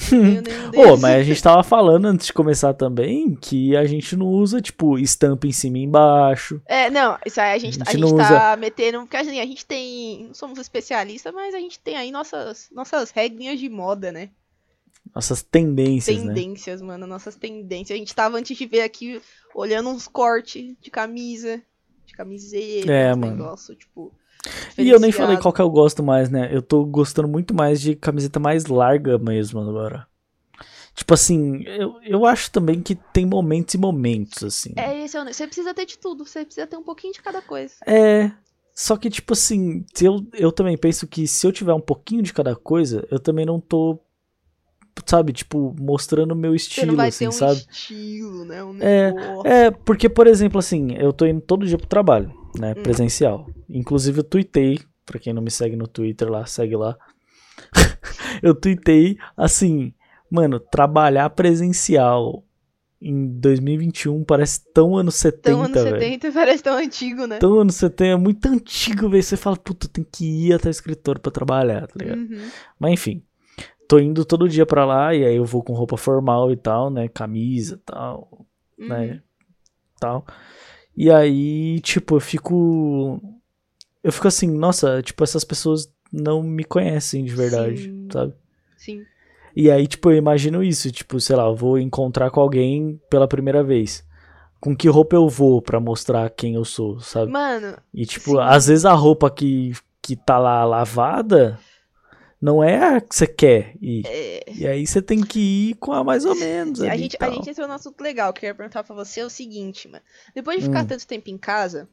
Ô, 0.76 0.96
desses. 0.96 1.00
mas 1.00 1.20
a 1.20 1.22
gente 1.22 1.42
tava 1.42 1.62
falando 1.62 2.06
antes 2.06 2.26
de 2.26 2.32
começar 2.32 2.74
também 2.74 3.34
que 3.34 3.76
a 3.76 3.84
gente 3.84 4.16
não 4.16 4.26
usa, 4.26 4.60
tipo, 4.60 4.98
estampa 4.98 5.46
em 5.46 5.52
cima 5.52 5.78
e 5.78 5.82
embaixo. 5.82 6.60
É, 6.66 6.90
não, 6.90 7.18
isso 7.26 7.40
aí 7.40 7.52
a 7.54 7.58
gente, 7.58 7.78
A 7.80 7.84
a 7.86 7.92
gente 7.92 8.00
gente 8.00 8.10
não 8.12 8.16
tá 8.16 8.56
metendo. 8.56 9.00
Porque 9.00 9.16
assim, 9.16 9.40
a 9.40 9.46
gente 9.46 9.64
tem. 9.66 10.26
Não 10.28 10.34
somos 10.34 10.58
especialistas, 10.58 11.32
mas 11.32 11.54
a 11.54 11.58
gente 11.58 11.78
tem 11.78 11.96
aí 11.96 12.10
nossas, 12.10 12.68
nossas 12.72 13.10
regrinhas 13.10 13.58
de 13.60 13.68
moda, 13.68 14.10
né? 14.10 14.30
Nossas 15.14 15.42
tendências, 15.42 16.22
né? 16.22 16.34
Tendências, 16.34 16.80
mano, 16.80 17.06
nossas 17.06 17.34
tendências. 17.34 17.96
A 17.96 17.98
gente 17.98 18.14
tava 18.14 18.36
antes 18.38 18.56
de 18.56 18.66
ver 18.66 18.82
aqui, 18.82 19.20
olhando 19.54 19.88
uns 19.90 20.06
cortes 20.06 20.76
de 20.80 20.90
camisa, 20.90 21.60
de 22.06 22.14
camiseta, 22.14 22.92
É, 22.92 23.14
mano. 23.14 23.32
negócio, 23.32 23.74
tipo. 23.74 24.12
E 24.78 24.88
eu 24.88 24.98
nem 24.98 25.12
falei 25.12 25.36
qual 25.36 25.52
que 25.52 25.60
eu 25.60 25.70
gosto 25.70 26.02
mais, 26.02 26.30
né? 26.30 26.48
Eu 26.52 26.62
tô 26.62 26.84
gostando 26.84 27.28
muito 27.28 27.54
mais 27.54 27.80
de 27.80 27.94
camiseta 27.94 28.40
mais 28.40 28.66
larga 28.66 29.18
mesmo 29.18 29.60
agora. 29.60 30.06
Tipo 30.94 31.14
assim, 31.14 31.62
eu, 31.66 31.96
eu 32.02 32.26
acho 32.26 32.50
também 32.50 32.82
que 32.82 32.94
tem 32.94 33.24
momentos 33.24 33.74
e 33.74 33.78
momentos, 33.78 34.42
assim. 34.42 34.72
É, 34.76 35.04
esse 35.04 35.16
é. 35.16 35.24
Você 35.24 35.46
precisa 35.46 35.72
ter 35.72 35.86
de 35.86 35.98
tudo, 35.98 36.26
você 36.26 36.44
precisa 36.44 36.66
ter 36.66 36.76
um 36.76 36.82
pouquinho 36.82 37.12
de 37.12 37.22
cada 37.22 37.40
coisa. 37.40 37.74
É. 37.86 38.30
Só 38.74 38.96
que, 38.96 39.10
tipo 39.10 39.32
assim, 39.32 39.84
eu, 40.00 40.26
eu 40.32 40.50
também 40.52 40.76
penso 40.76 41.06
que 41.06 41.26
se 41.26 41.46
eu 41.46 41.52
tiver 41.52 41.74
um 41.74 41.80
pouquinho 41.80 42.22
de 42.22 42.32
cada 42.32 42.56
coisa, 42.56 43.06
eu 43.10 43.20
também 43.20 43.44
não 43.44 43.60
tô, 43.60 43.98
sabe, 45.06 45.32
tipo, 45.32 45.74
mostrando 45.78 46.32
o 46.32 46.36
meu 46.36 46.54
estilo, 46.54 47.00
assim, 47.00 47.28
um 47.28 47.32
sabe? 47.32 47.64
estilo, 47.70 48.44
né? 48.44 48.64
Um 48.64 48.78
É. 48.80 49.14
É, 49.44 49.70
porque, 49.70 50.08
por 50.08 50.26
exemplo, 50.26 50.58
assim, 50.58 50.94
eu 50.94 51.12
tô 51.12 51.26
indo 51.26 51.40
todo 51.40 51.66
dia 51.66 51.76
pro 51.76 51.86
trabalho, 51.86 52.32
né? 52.58 52.74
Hum. 52.76 52.82
Presencial. 52.82 53.48
Inclusive, 53.68 54.20
eu 54.20 54.24
tuitei, 54.24 54.78
pra 55.04 55.18
quem 55.18 55.32
não 55.32 55.42
me 55.42 55.50
segue 55.50 55.76
no 55.76 55.86
Twitter 55.86 56.30
lá, 56.30 56.46
segue 56.46 56.76
lá. 56.76 56.96
eu 58.42 58.54
tuitei, 58.54 59.18
assim, 59.36 59.92
mano, 60.30 60.58
trabalhar 60.58 61.28
presencial 61.30 62.44
em 63.02 63.26
2021 63.40 64.22
parece 64.24 64.60
tão 64.74 64.94
anos 64.94 65.14
70, 65.14 65.42
Tão 65.42 65.62
anos 65.62 65.82
velho. 65.82 65.98
70 66.00 66.32
parece 66.32 66.62
tão 66.62 66.76
antigo, 66.76 67.26
né? 67.26 67.38
Tão 67.38 67.58
anos 67.58 67.76
70, 67.76 68.04
é 68.04 68.16
muito 68.16 68.46
antigo, 68.46 69.08
velho. 69.08 69.22
Você 69.22 69.36
fala, 69.38 69.56
puta, 69.56 69.88
tem 69.88 70.04
que 70.04 70.48
ir 70.48 70.52
até 70.52 70.68
o 70.68 70.70
escritório 70.70 71.20
pra 71.20 71.32
trabalhar, 71.32 71.86
tá 71.86 71.94
ligado? 71.96 72.18
Uhum. 72.18 72.48
Mas 72.78 72.92
enfim, 72.92 73.22
tô 73.88 73.98
indo 73.98 74.22
todo 74.24 74.48
dia 74.48 74.66
pra 74.66 74.84
lá 74.84 75.14
e 75.14 75.24
aí 75.24 75.34
eu 75.36 75.46
vou 75.46 75.62
com 75.62 75.72
roupa 75.72 75.96
formal 75.96 76.52
e 76.52 76.56
tal, 76.56 76.90
né? 76.90 77.08
Camisa 77.08 77.76
e 77.76 77.78
tal, 77.78 78.46
Uhum. 78.78 78.88
né? 78.88 79.22
Tal. 79.98 80.26
E 80.96 81.10
aí, 81.10 81.80
tipo, 81.80 82.16
eu 82.16 82.20
fico. 82.20 83.20
Eu 84.02 84.12
fico 84.12 84.28
assim, 84.28 84.46
nossa, 84.50 85.02
tipo, 85.02 85.22
essas 85.22 85.44
pessoas 85.44 85.90
não 86.12 86.42
me 86.42 86.64
conhecem 86.64 87.24
de 87.24 87.34
verdade, 87.34 87.82
Sim. 87.84 88.08
sabe? 88.12 88.34
Sim. 88.76 89.04
E 89.54 89.70
aí, 89.70 89.86
tipo, 89.86 90.10
eu 90.10 90.16
imagino 90.16 90.62
isso, 90.62 90.90
tipo, 90.90 91.20
sei 91.20 91.36
lá, 91.36 91.44
eu 91.44 91.54
vou 91.54 91.78
encontrar 91.78 92.30
com 92.30 92.40
alguém 92.40 93.00
pela 93.10 93.28
primeira 93.28 93.62
vez. 93.62 94.04
Com 94.60 94.76
que 94.76 94.88
roupa 94.88 95.16
eu 95.16 95.28
vou 95.28 95.60
pra 95.62 95.80
mostrar 95.80 96.28
quem 96.30 96.54
eu 96.54 96.64
sou, 96.64 97.00
sabe? 97.00 97.30
Mano, 97.32 97.76
E, 97.94 98.04
tipo, 98.06 98.32
Sim. 98.32 98.40
às 98.40 98.66
vezes 98.66 98.84
a 98.84 98.92
roupa 98.92 99.30
que, 99.30 99.72
que 100.02 100.16
tá 100.16 100.38
lá 100.38 100.64
lavada 100.64 101.58
não 102.40 102.62
é 102.64 102.96
a 102.96 103.00
que 103.00 103.14
você 103.14 103.26
quer 103.26 103.74
ir. 103.80 104.02
é, 104.06 104.44
E 104.52 104.66
aí 104.66 104.86
você 104.86 105.02
tem 105.02 105.20
que 105.20 105.70
ir 105.70 105.74
com 105.74 105.92
a 105.92 106.02
mais 106.02 106.24
ou 106.24 106.34
menos. 106.36 106.80
a 106.82 106.96
gente, 106.96 107.16
a 107.20 107.30
gente 107.30 107.50
entrou 107.50 107.68
num 107.68 107.74
assunto 107.74 108.00
legal 108.00 108.32
que 108.32 108.44
eu 108.46 108.48
ia 108.48 108.54
perguntar 108.54 108.82
pra 108.84 108.94
você 108.94 109.20
é 109.20 109.24
o 109.26 109.30
seguinte, 109.30 109.88
mano. 109.88 110.02
Depois 110.34 110.58
de 110.58 110.64
ficar 110.64 110.82
Hum. 110.84 110.86
tanto 110.86 111.06
tempo 111.06 111.28
em 111.30 111.36
casa, 111.38 111.88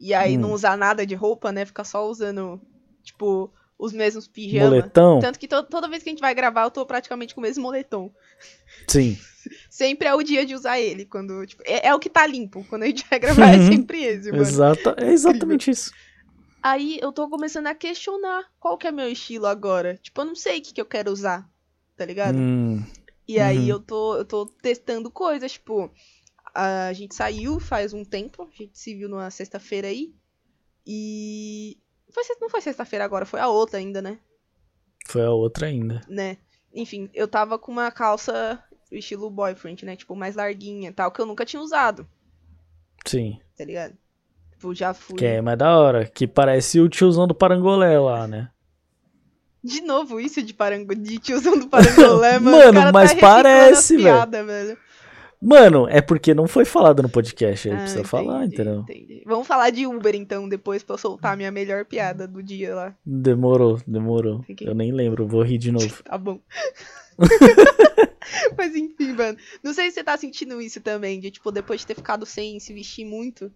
e 0.00 0.12
aí 0.14 0.36
Hum. 0.36 0.40
não 0.40 0.52
usar 0.52 0.76
nada 0.76 1.06
de 1.06 1.14
roupa, 1.14 1.52
né? 1.52 1.64
Ficar 1.66 1.84
só 1.84 2.08
usando, 2.08 2.60
tipo, 3.02 3.52
os 3.78 3.92
mesmos 3.92 4.26
pijamas. 4.26 4.70
Moletão? 4.70 5.18
Tanto 5.20 5.38
que 5.38 5.46
to- 5.46 5.62
toda 5.64 5.88
vez 5.88 6.02
que 6.02 6.08
a 6.08 6.12
gente 6.12 6.20
vai 6.20 6.34
gravar, 6.34 6.62
eu 6.64 6.70
tô 6.70 6.84
praticamente 6.86 7.34
com 7.34 7.40
o 7.40 7.44
mesmo 7.44 7.62
moletom. 7.62 8.10
Sim. 8.88 9.18
Sempre 9.70 10.08
é 10.08 10.14
o 10.14 10.22
dia 10.22 10.44
de 10.44 10.54
usar 10.54 10.80
ele. 10.80 11.04
Quando, 11.04 11.46
tipo, 11.46 11.62
é, 11.66 11.88
é 11.88 11.94
o 11.94 11.98
que 12.00 12.08
tá 12.10 12.26
limpo. 12.26 12.64
Quando 12.68 12.82
a 12.82 12.86
gente 12.86 13.04
vai 13.08 13.18
gravar, 13.18 13.54
é 13.54 13.58
Uhum. 13.58 13.66
sempre 13.68 14.02
esse, 14.02 14.30
mano. 14.30 14.42
Exata, 14.42 14.96
é 14.98 15.10
exatamente 15.12 15.70
isso. 15.70 15.92
Aí 16.66 16.98
eu 17.00 17.12
tô 17.12 17.28
começando 17.28 17.68
a 17.68 17.76
questionar 17.76 18.44
qual 18.58 18.76
que 18.76 18.88
é 18.88 18.90
meu 18.90 19.08
estilo 19.08 19.46
agora. 19.46 19.96
Tipo, 20.02 20.22
eu 20.22 20.24
não 20.24 20.34
sei 20.34 20.58
o 20.58 20.62
que, 20.62 20.72
que 20.74 20.80
eu 20.80 20.84
quero 20.86 21.12
usar, 21.12 21.48
tá 21.96 22.04
ligado? 22.04 22.36
Hum, 22.36 22.84
E 23.28 23.38
aí 23.38 23.58
Uhum. 23.58 23.68
eu 23.68 23.80
tô, 23.80 24.16
eu 24.16 24.24
tô 24.24 24.46
testando 24.46 25.08
coisas, 25.08 25.52
tipo, 25.52 25.88
a 26.52 26.92
gente 26.92 27.14
saiu 27.14 27.60
faz 27.60 27.92
um 27.92 28.04
tempo, 28.04 28.42
a 28.42 28.56
gente 28.56 28.76
se 28.76 28.96
viu 28.96 29.08
numa 29.08 29.30
sexta-feira 29.30 29.86
aí. 29.86 30.12
E. 30.84 31.78
Foi, 32.10 32.24
não 32.40 32.50
foi 32.50 32.60
sexta-feira 32.60 33.04
agora, 33.04 33.24
foi 33.24 33.38
a 33.38 33.46
outra 33.48 33.78
ainda, 33.78 34.02
né? 34.02 34.18
foi 35.08 35.22
a 35.24 35.30
outra 35.30 35.68
ainda. 35.68 36.00
né? 36.08 36.36
Enfim, 36.74 37.08
eu 37.14 37.28
tava 37.28 37.60
com 37.60 37.70
uma 37.70 37.92
calça 37.92 38.60
estilo 38.90 39.30
boyfriend, 39.30 39.84
né? 39.86 39.94
Tipo, 39.94 40.16
mais 40.16 40.34
larguinha 40.34 40.90
e 40.90 40.92
tal, 40.92 41.12
que 41.12 41.20
eu 41.20 41.26
nunca 41.26 41.44
tinha 41.46 41.62
usado. 41.62 42.08
Sim. 43.06 43.40
tá 43.56 43.64
ligado? 43.64 43.96
Tipo, 44.56 44.74
já 44.74 44.94
fui. 44.94 45.16
Que 45.18 45.24
é 45.26 45.40
mais 45.40 45.58
da 45.58 45.76
hora. 45.78 46.06
Que 46.06 46.26
parece 46.26 46.80
o 46.80 46.88
tiozão 46.88 47.26
do 47.26 47.34
Parangolé 47.34 47.98
lá, 47.98 48.26
né? 48.26 48.48
De 49.62 49.80
novo 49.82 50.20
isso 50.20 50.40
de, 50.42 50.54
parango... 50.54 50.94
de 50.94 51.18
tiozão 51.18 51.58
do 51.58 51.66
Parangolé, 51.68 52.38
mano. 52.40 52.56
Mano, 52.56 52.72
cara 52.80 52.92
mas 52.92 53.12
tá 53.14 53.20
parece, 53.20 53.96
piada, 53.96 54.44
velho. 54.44 54.78
Mano, 55.42 55.86
é 55.88 56.00
porque 56.00 56.32
não 56.32 56.46
foi 56.48 56.64
falado 56.64 57.02
no 57.02 57.08
podcast. 57.10 57.68
Aí 57.68 57.74
Ah, 57.74 57.78
precisa 57.78 58.00
entendi, 58.00 58.08
falar, 58.10 58.44
entendeu? 58.46 58.80
entendi. 58.80 59.22
Vamos 59.26 59.46
falar 59.46 59.68
de 59.70 59.86
Uber 59.86 60.14
então, 60.14 60.48
depois 60.48 60.82
pra 60.82 60.94
eu 60.94 60.98
soltar 60.98 61.34
a 61.34 61.36
minha 61.36 61.50
melhor 61.50 61.84
piada 61.84 62.26
do 62.26 62.42
dia 62.42 62.74
lá. 62.74 62.94
Demorou, 63.04 63.78
demorou. 63.86 64.42
Fiquei- 64.44 64.66
Eu 64.68 64.74
nem 64.74 64.92
lembro, 64.92 65.26
vou 65.26 65.42
rir 65.42 65.58
de 65.58 65.70
novo. 65.70 65.94
Tá 66.04 66.16
bom. 66.16 66.40
Mas 68.56 68.74
enfim, 68.74 69.12
mano. 69.12 69.36
Não 69.62 69.72
sei 69.72 69.88
se 69.90 69.94
você 69.96 70.04
tá 70.04 70.16
sentindo 70.16 70.60
isso 70.60 70.80
também, 70.80 71.20
de 71.20 71.30
tipo, 71.30 71.50
depois 71.52 71.80
de 71.80 71.86
ter 71.86 71.94
ficado 71.94 72.24
sem 72.26 72.58
se 72.60 72.72
vestir 72.72 73.04
muito, 73.04 73.50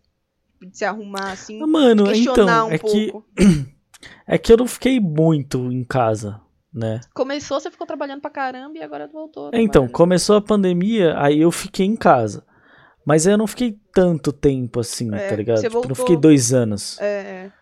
de 0.61 0.77
se 0.77 0.85
arrumar 0.85 1.33
assim, 1.33 1.63
Ah, 1.63 1.67
Mano, 1.67 2.05
questionar 2.07 2.43
então, 2.43 2.69
um 2.69 2.71
é 2.73 2.79
que, 2.79 3.13
pouco. 3.13 3.29
é 4.27 4.39
que 4.39 4.53
eu 4.53 4.57
não 4.59 4.67
fiquei 4.67 5.01
muito 5.01 5.71
em 5.73 5.85
casa, 5.85 6.41
né? 6.73 7.01
Começou, 7.15 7.59
você 7.61 7.71
ficou 7.71 7.87
trabalhando 7.87 8.21
pra 8.21 8.31
caramba 8.31 8.79
e 8.79 8.83
agora 8.83 9.07
voltou. 9.09 9.51
É, 9.53 9.61
Então, 9.61 9.89
começou 9.89 10.37
a 10.37 10.41
pandemia, 10.43 11.15
aí 11.19 11.41
eu 11.41 11.51
fiquei 11.51 11.87
em 11.87 11.97
casa. 11.97 12.45
Mas 13.05 13.27
aí 13.27 13.33
eu 13.33 13.39
não 13.39 13.47
fiquei 13.47 13.79
tanto 13.95 14.33
tempo 14.33 14.79
assim, 14.81 15.13
É, 15.15 15.29
tá 15.29 15.35
ligado? 15.37 15.57
você 15.57 15.63
Tipo, 15.63 15.75
não 15.77 15.83
voltou- 15.89 15.97
fiquei 15.97 16.17
dois 16.17 16.53
anos. 16.53 17.01
É, 17.01 17.07
é. 17.47 17.53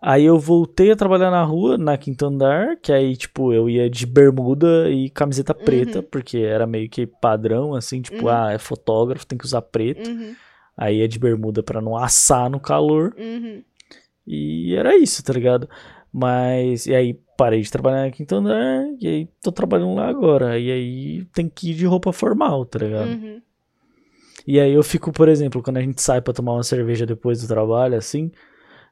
Aí 0.00 0.24
eu 0.24 0.38
voltei 0.38 0.92
a 0.92 0.96
trabalhar 0.96 1.30
na 1.30 1.42
rua, 1.42 1.76
na 1.76 1.96
quinto 1.98 2.24
andar, 2.26 2.76
que 2.76 2.92
aí, 2.92 3.16
tipo, 3.16 3.52
eu 3.52 3.68
ia 3.68 3.90
de 3.90 4.06
bermuda 4.06 4.88
e 4.88 5.10
camiseta 5.10 5.52
preta, 5.52 5.98
Uhum. 5.98 6.04
porque 6.10 6.38
era 6.38 6.66
meio 6.66 6.88
que 6.88 7.06
padrão, 7.06 7.74
assim, 7.74 8.00
tipo, 8.00 8.24
Uhum. 8.24 8.28
ah, 8.28 8.52
é 8.52 8.58
fotógrafo, 8.58 9.26
tem 9.26 9.36
que 9.36 9.44
usar 9.44 9.62
preto. 9.62 10.08
Uhum, 10.08 10.34
Aí 10.76 10.98
ia 10.98 11.08
de 11.08 11.18
bermuda 11.18 11.62
pra 11.62 11.80
não 11.80 11.96
assar 11.96 12.50
no 12.50 12.60
calor. 12.60 13.14
uhum. 13.18 13.62
E 14.26 14.74
era 14.74 14.96
isso, 14.96 15.22
tá 15.22 15.32
ligado? 15.32 15.68
Mas, 16.12 16.86
e 16.86 16.94
aí 16.94 17.16
parei 17.36 17.60
de 17.60 17.70
trabalhar 17.70 18.06
na 18.06 18.10
quinto 18.10 18.34
andar, 18.34 18.84
e 19.00 19.06
aí 19.06 19.28
tô 19.40 19.52
trabalhando 19.52 19.94
lá 19.94 20.08
agora. 20.08 20.58
E 20.58 20.72
aí 20.72 21.24
tem 21.26 21.48
que 21.48 21.70
ir 21.70 21.74
de 21.74 21.86
roupa 21.86 22.12
formal, 22.12 22.64
tá 22.64 22.78
ligado? 22.80 23.08
Uhum. 23.08 23.40
E 24.46 24.58
aí 24.58 24.72
eu 24.72 24.82
fico, 24.82 25.12
por 25.12 25.28
exemplo, 25.28 25.62
quando 25.62 25.76
a 25.76 25.82
gente 25.82 26.00
sai 26.00 26.20
pra 26.20 26.32
tomar 26.32 26.54
uma 26.54 26.62
cerveja 26.62 27.04
depois 27.04 27.40
do 27.40 27.48
trabalho, 27.48 27.96
assim, 27.96 28.30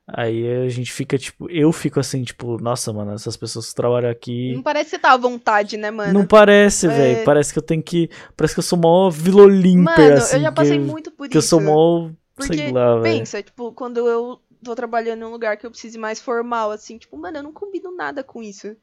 aí 0.06 0.46
a 0.64 0.68
gente 0.68 0.92
fica, 0.92 1.16
tipo, 1.18 1.50
eu 1.50 1.72
fico 1.72 1.98
assim, 2.00 2.22
tipo, 2.24 2.58
nossa, 2.62 2.92
mano, 2.92 3.12
essas 3.12 3.36
pessoas 3.36 3.68
que 3.70 3.74
trabalham 3.74 4.10
aqui. 4.10 4.52
Não 4.54 4.62
parece 4.62 4.84
que 4.90 4.90
você 4.96 4.98
tá 4.98 5.12
à 5.12 5.16
vontade, 5.16 5.76
né, 5.76 5.90
mano? 5.90 6.12
Não 6.12 6.26
parece, 6.26 6.86
É. 6.86 6.90
velho. 6.90 7.24
Parece 7.24 7.52
que 7.52 7.58
eu 7.58 7.62
tenho 7.62 7.82
que. 7.82 8.10
Parece 8.36 8.54
que 8.54 8.58
eu 8.60 8.64
sou 8.64 8.78
mó 8.78 9.10
vilolimper, 9.10 9.82
Mano, 9.98 10.14
assim. 10.16 10.36
eu 10.36 10.42
já 10.42 10.52
passei 10.52 10.78
que, 10.78 10.84
muito 10.84 11.10
por 11.10 11.28
Que 11.28 11.36
eu 11.36 11.40
isso. 11.40 11.48
sou 11.48 11.60
mó. 11.60 12.10
Porque, 12.36 12.56
sei 12.56 12.72
lá, 12.72 12.98
velho. 12.98 13.02
pensa, 13.18 13.42
tipo, 13.42 13.72
quando 13.72 13.98
eu 14.08 14.40
tô 14.62 14.74
trabalhando 14.74 15.22
em 15.22 15.24
um 15.24 15.30
lugar 15.30 15.56
que 15.56 15.64
eu 15.66 15.70
preciso 15.70 15.98
ir 15.98 16.00
mais 16.00 16.20
formal, 16.20 16.70
assim, 16.70 16.98
tipo, 16.98 17.16
mano, 17.16 17.36
eu 17.38 17.42
não 17.42 17.52
combino 17.52 17.94
nada 17.94 18.24
com 18.24 18.42
isso. 18.42 18.76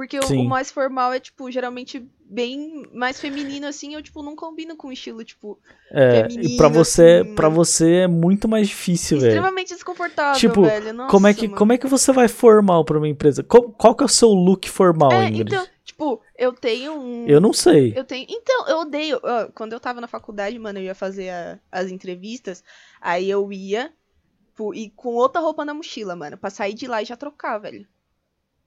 Porque 0.00 0.18
o, 0.18 0.40
o 0.40 0.44
mais 0.48 0.70
formal 0.70 1.12
é, 1.12 1.20
tipo, 1.20 1.50
geralmente 1.50 2.02
bem 2.24 2.84
mais 2.94 3.20
feminino, 3.20 3.66
assim, 3.66 3.94
eu, 3.94 4.02
tipo, 4.02 4.22
não 4.22 4.34
combino 4.34 4.74
com 4.74 4.88
o 4.88 4.92
estilo, 4.92 5.22
tipo, 5.22 5.58
É, 5.92 6.20
e 6.20 6.32
feminino, 6.32 6.56
pra 6.56 6.68
você, 6.68 7.20
assim, 7.22 7.34
pra 7.34 7.50
mano. 7.50 7.56
você 7.64 7.92
é 7.96 8.06
muito 8.06 8.48
mais 8.48 8.66
difícil, 8.68 9.18
velho. 9.20 9.28
extremamente 9.32 9.74
desconfortável, 9.74 10.40
Tipo, 10.40 10.62
velho. 10.62 10.94
Nossa, 10.94 11.10
Como 11.10 11.26
é, 11.26 11.34
que, 11.34 11.46
mano. 11.46 11.58
como 11.58 11.72
é 11.74 11.76
que 11.76 11.86
você 11.86 12.12
vai 12.12 12.28
formal 12.28 12.82
pra 12.82 12.96
uma 12.96 13.08
empresa? 13.08 13.42
Qual, 13.42 13.64
qual 13.72 13.94
que 13.94 14.02
é 14.02 14.06
o 14.06 14.08
seu 14.08 14.30
look 14.30 14.70
formal, 14.70 15.12
É, 15.12 15.26
Ingrid? 15.28 15.52
então, 15.54 15.66
tipo, 15.84 16.22
eu 16.38 16.52
tenho 16.54 16.94
um... 16.94 17.26
Eu 17.26 17.38
não 17.42 17.52
sei. 17.52 17.92
Eu 17.94 18.04
tenho. 18.04 18.24
Então, 18.30 18.68
eu 18.68 18.78
odeio. 18.78 19.20
quando 19.54 19.74
eu 19.74 19.80
tava 19.80 20.00
na 20.00 20.08
faculdade, 20.08 20.58
mano, 20.58 20.78
eu 20.78 20.84
ia 20.84 20.94
fazer 20.94 21.28
a- 21.28 21.58
as 21.70 21.90
entrevistas. 21.90 22.64
Aí 23.02 23.28
eu 23.28 23.52
ia 23.52 23.92
tipo, 24.46 24.72
e 24.74 24.88
com 24.90 25.10
outra 25.10 25.40
roupa 25.42 25.62
na 25.64 25.74
mochila, 25.74 26.16
mano. 26.16 26.38
Pra 26.38 26.48
sair 26.48 26.72
de 26.74 26.86
lá 26.86 27.02
e 27.02 27.04
já 27.04 27.16
trocar, 27.16 27.58
velho. 27.58 27.86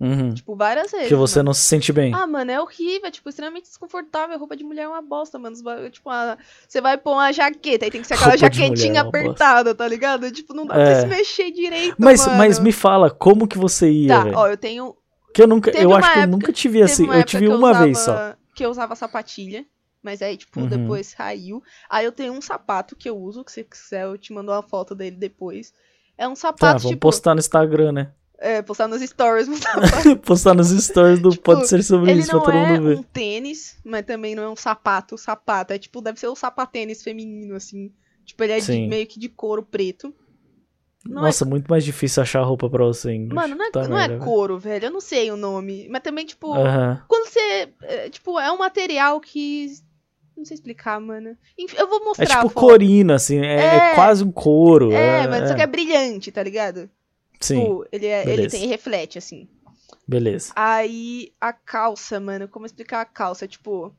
Uhum. 0.05 0.33
Tipo, 0.33 0.55
várias 0.55 0.91
vezes. 0.91 1.05
Porque 1.07 1.15
você 1.15 1.39
mano. 1.39 1.47
não 1.47 1.53
se 1.53 1.61
sente 1.61 1.91
bem. 1.93 2.13
Ah, 2.13 2.27
mano, 2.27 2.51
é 2.51 2.59
horrível, 2.59 3.07
é, 3.07 3.11
tipo, 3.11 3.29
extremamente 3.29 3.65
desconfortável. 3.65 4.37
Roupa 4.37 4.55
de 4.55 4.63
mulher 4.63 4.83
é 4.83 4.87
uma 4.87 5.01
bosta, 5.01 5.39
mano. 5.39 5.55
Tipo, 5.91 6.09
a- 6.09 6.37
você 6.67 6.81
vai 6.81 6.97
pôr 6.97 7.13
uma 7.13 7.31
jaqueta, 7.31 7.85
aí 7.85 7.91
tem 7.91 8.01
que 8.01 8.07
ser 8.07 8.15
aquela 8.15 8.35
jaquetinha 8.37 8.99
é 8.99 9.01
uma 9.03 9.09
apertada, 9.09 9.73
tá 9.73 9.87
ligado? 9.87 10.29
Tipo, 10.31 10.53
não 10.53 10.65
dá 10.65 10.73
pra 10.73 10.83
É. 10.83 10.95
você 10.95 11.01
se 11.01 11.07
mexer 11.07 11.51
direito, 11.51 11.95
mas, 11.97 12.25
mano. 12.25 12.37
mas 12.37 12.59
me 12.59 12.71
fala, 12.71 13.09
como 13.09 13.47
que 13.47 13.57
você 13.57 13.89
ia, 13.91 14.07
Tá, 14.09 14.23
velho? 14.23 14.37
ó, 14.37 14.47
eu 14.47 14.57
tenho. 14.57 14.95
Que 15.33 15.41
eu 15.41 15.47
nunca, 15.47 15.71
teve 15.71 15.83
eu 15.85 15.89
uma 15.89 15.97
acho 15.99 16.11
que 16.11 16.17
eu 16.19 16.21
época- 16.23 16.31
nunca 16.37 16.51
tive 16.53 16.81
assim. 16.83 17.03
uma 17.05 17.13
Eu 17.15 17.19
época 17.19 17.29
tive 17.31 17.45
que 17.47 17.51
eu 17.51 17.57
uma 17.57 17.69
usava, 17.71 17.85
vez 17.85 17.97
só. 17.99 18.33
Que 18.55 18.65
eu 18.65 18.69
usava 18.69 18.95
sapatilha. 18.95 19.65
Mas 20.03 20.21
aí, 20.21 20.35
tipo, 20.35 20.59
Uhum. 20.59 20.67
depois 20.67 21.07
saiu. 21.07 21.63
Aí 21.89 22.03
eu 22.05 22.11
tenho 22.11 22.33
um 22.33 22.41
sapato 22.41 22.93
que 22.93 23.09
eu 23.09 23.17
uso, 23.17 23.41
que 23.41 23.51
se 23.53 23.63
quiser 23.63 24.03
eu 24.03 24.17
te 24.17 24.33
mando 24.33 24.51
uma 24.51 24.61
foto 24.61 24.93
dele 24.93 25.15
depois. 25.15 25.71
É 26.17 26.27
um 26.27 26.31
Tá, 26.31 26.35
sapato, 26.35 26.79
vamos 26.79 26.89
tipo, 26.89 26.99
postar 26.99 27.33
no 27.33 27.39
Instagram, 27.39 27.93
né? 27.93 28.11
É, 28.39 28.61
postar 28.61 28.87
nos 28.87 29.01
stories. 29.01 29.47
um 29.47 29.55
sapato. 29.57 30.17
postar 30.17 30.53
nos 30.53 30.69
stories 30.69 31.19
do 31.19 31.29
Tipo, 31.31 31.43
Pode 31.43 31.67
Ser 31.67 31.83
Sobre 31.83 32.11
Ele 32.11 32.19
Isso 32.21 32.29
pra 32.29 32.37
não 32.39 32.43
todo 32.45 32.55
é 32.57 32.69
mundo 32.79 32.87
ver. 32.89 32.97
um 32.97 33.03
tênis, 33.03 33.77
mas 33.85 34.05
também 34.05 34.35
não 34.35 34.43
é 34.43 34.49
um 34.49 34.55
sapato, 34.55 35.17
sapato. 35.17 35.73
É 35.73 35.77
tipo, 35.79 36.01
deve 36.01 36.19
ser 36.19 36.27
o 36.27 36.35
sapatênis 36.35 37.01
feminino, 37.03 37.55
assim. 37.55 37.91
Tipo, 38.25 38.43
ele 38.43 38.53
é 38.53 38.59
de- 38.59 38.87
meio 38.87 39.07
que 39.07 39.19
de 39.19 39.29
couro 39.29 39.63
preto. 39.63 40.13
Não 41.05 41.23
Nossa, 41.23 41.43
muito 41.43 41.67
mais 41.69 41.83
difícil 41.83 42.23
achar 42.23 42.41
roupa 42.43 42.69
pra 42.69 42.85
você, 42.85 43.13
é... 43.13 43.19
Mano, 43.19 43.55
não 43.55 43.65
é, 43.65 43.71
Tá 43.71 43.81
não 43.89 43.97
é 43.97 44.07
merda, 44.07 44.13
velho. 44.19 44.23
couro, 44.25 44.57
velho. 44.57 44.85
Eu 44.85 44.91
não 44.91 45.01
sei 45.01 45.29
o 45.31 45.35
nome. 45.35 45.85
Mas 45.89 46.01
também, 46.01 46.25
tipo, 46.25 46.53
Aham. 46.53 47.03
quando 47.09 47.27
você. 47.27 47.67
é, 47.81 48.09
tipo, 48.09 48.39
é 48.39 48.49
um 48.51 48.57
material 48.57 49.19
que. 49.19 49.67
Não 50.37 50.45
sei 50.45 50.55
explicar, 50.55 50.99
mano. 51.01 51.37
Enfim, 51.59 51.75
eu 51.77 51.89
vou 51.89 52.03
mostrar. 52.05 52.23
É 52.23 52.27
tipo 52.27 52.49
corina, 52.51 53.15
assim, 53.15 53.37
é, 53.37 53.55
é 53.55 53.75
É. 53.91 53.95
quase 53.95 54.23
um 54.23 54.31
couro. 54.31 54.93
É, 54.93 55.23
É, 55.23 55.27
mas 55.27 55.47
só 55.49 55.53
é. 55.53 55.57
que 55.57 55.61
é 55.61 55.67
brilhante, 55.67 56.31
tá 56.31 56.41
ligado? 56.41 56.89
Sim, 57.43 57.59
Tipo, 57.61 57.85
ele, 57.91 58.05
é, 58.07 58.27
ele 58.29 58.47
tem 58.47 58.67
reflete, 58.67 59.17
assim. 59.17 59.47
beleza. 60.07 60.53
Aí, 60.55 61.33
a 61.41 61.51
calça, 61.53 62.19
mano, 62.19 62.47
como 62.47 62.65
explicar 62.65 63.01
a 63.01 63.05
calça? 63.05 63.47
Tipo, 63.47 63.93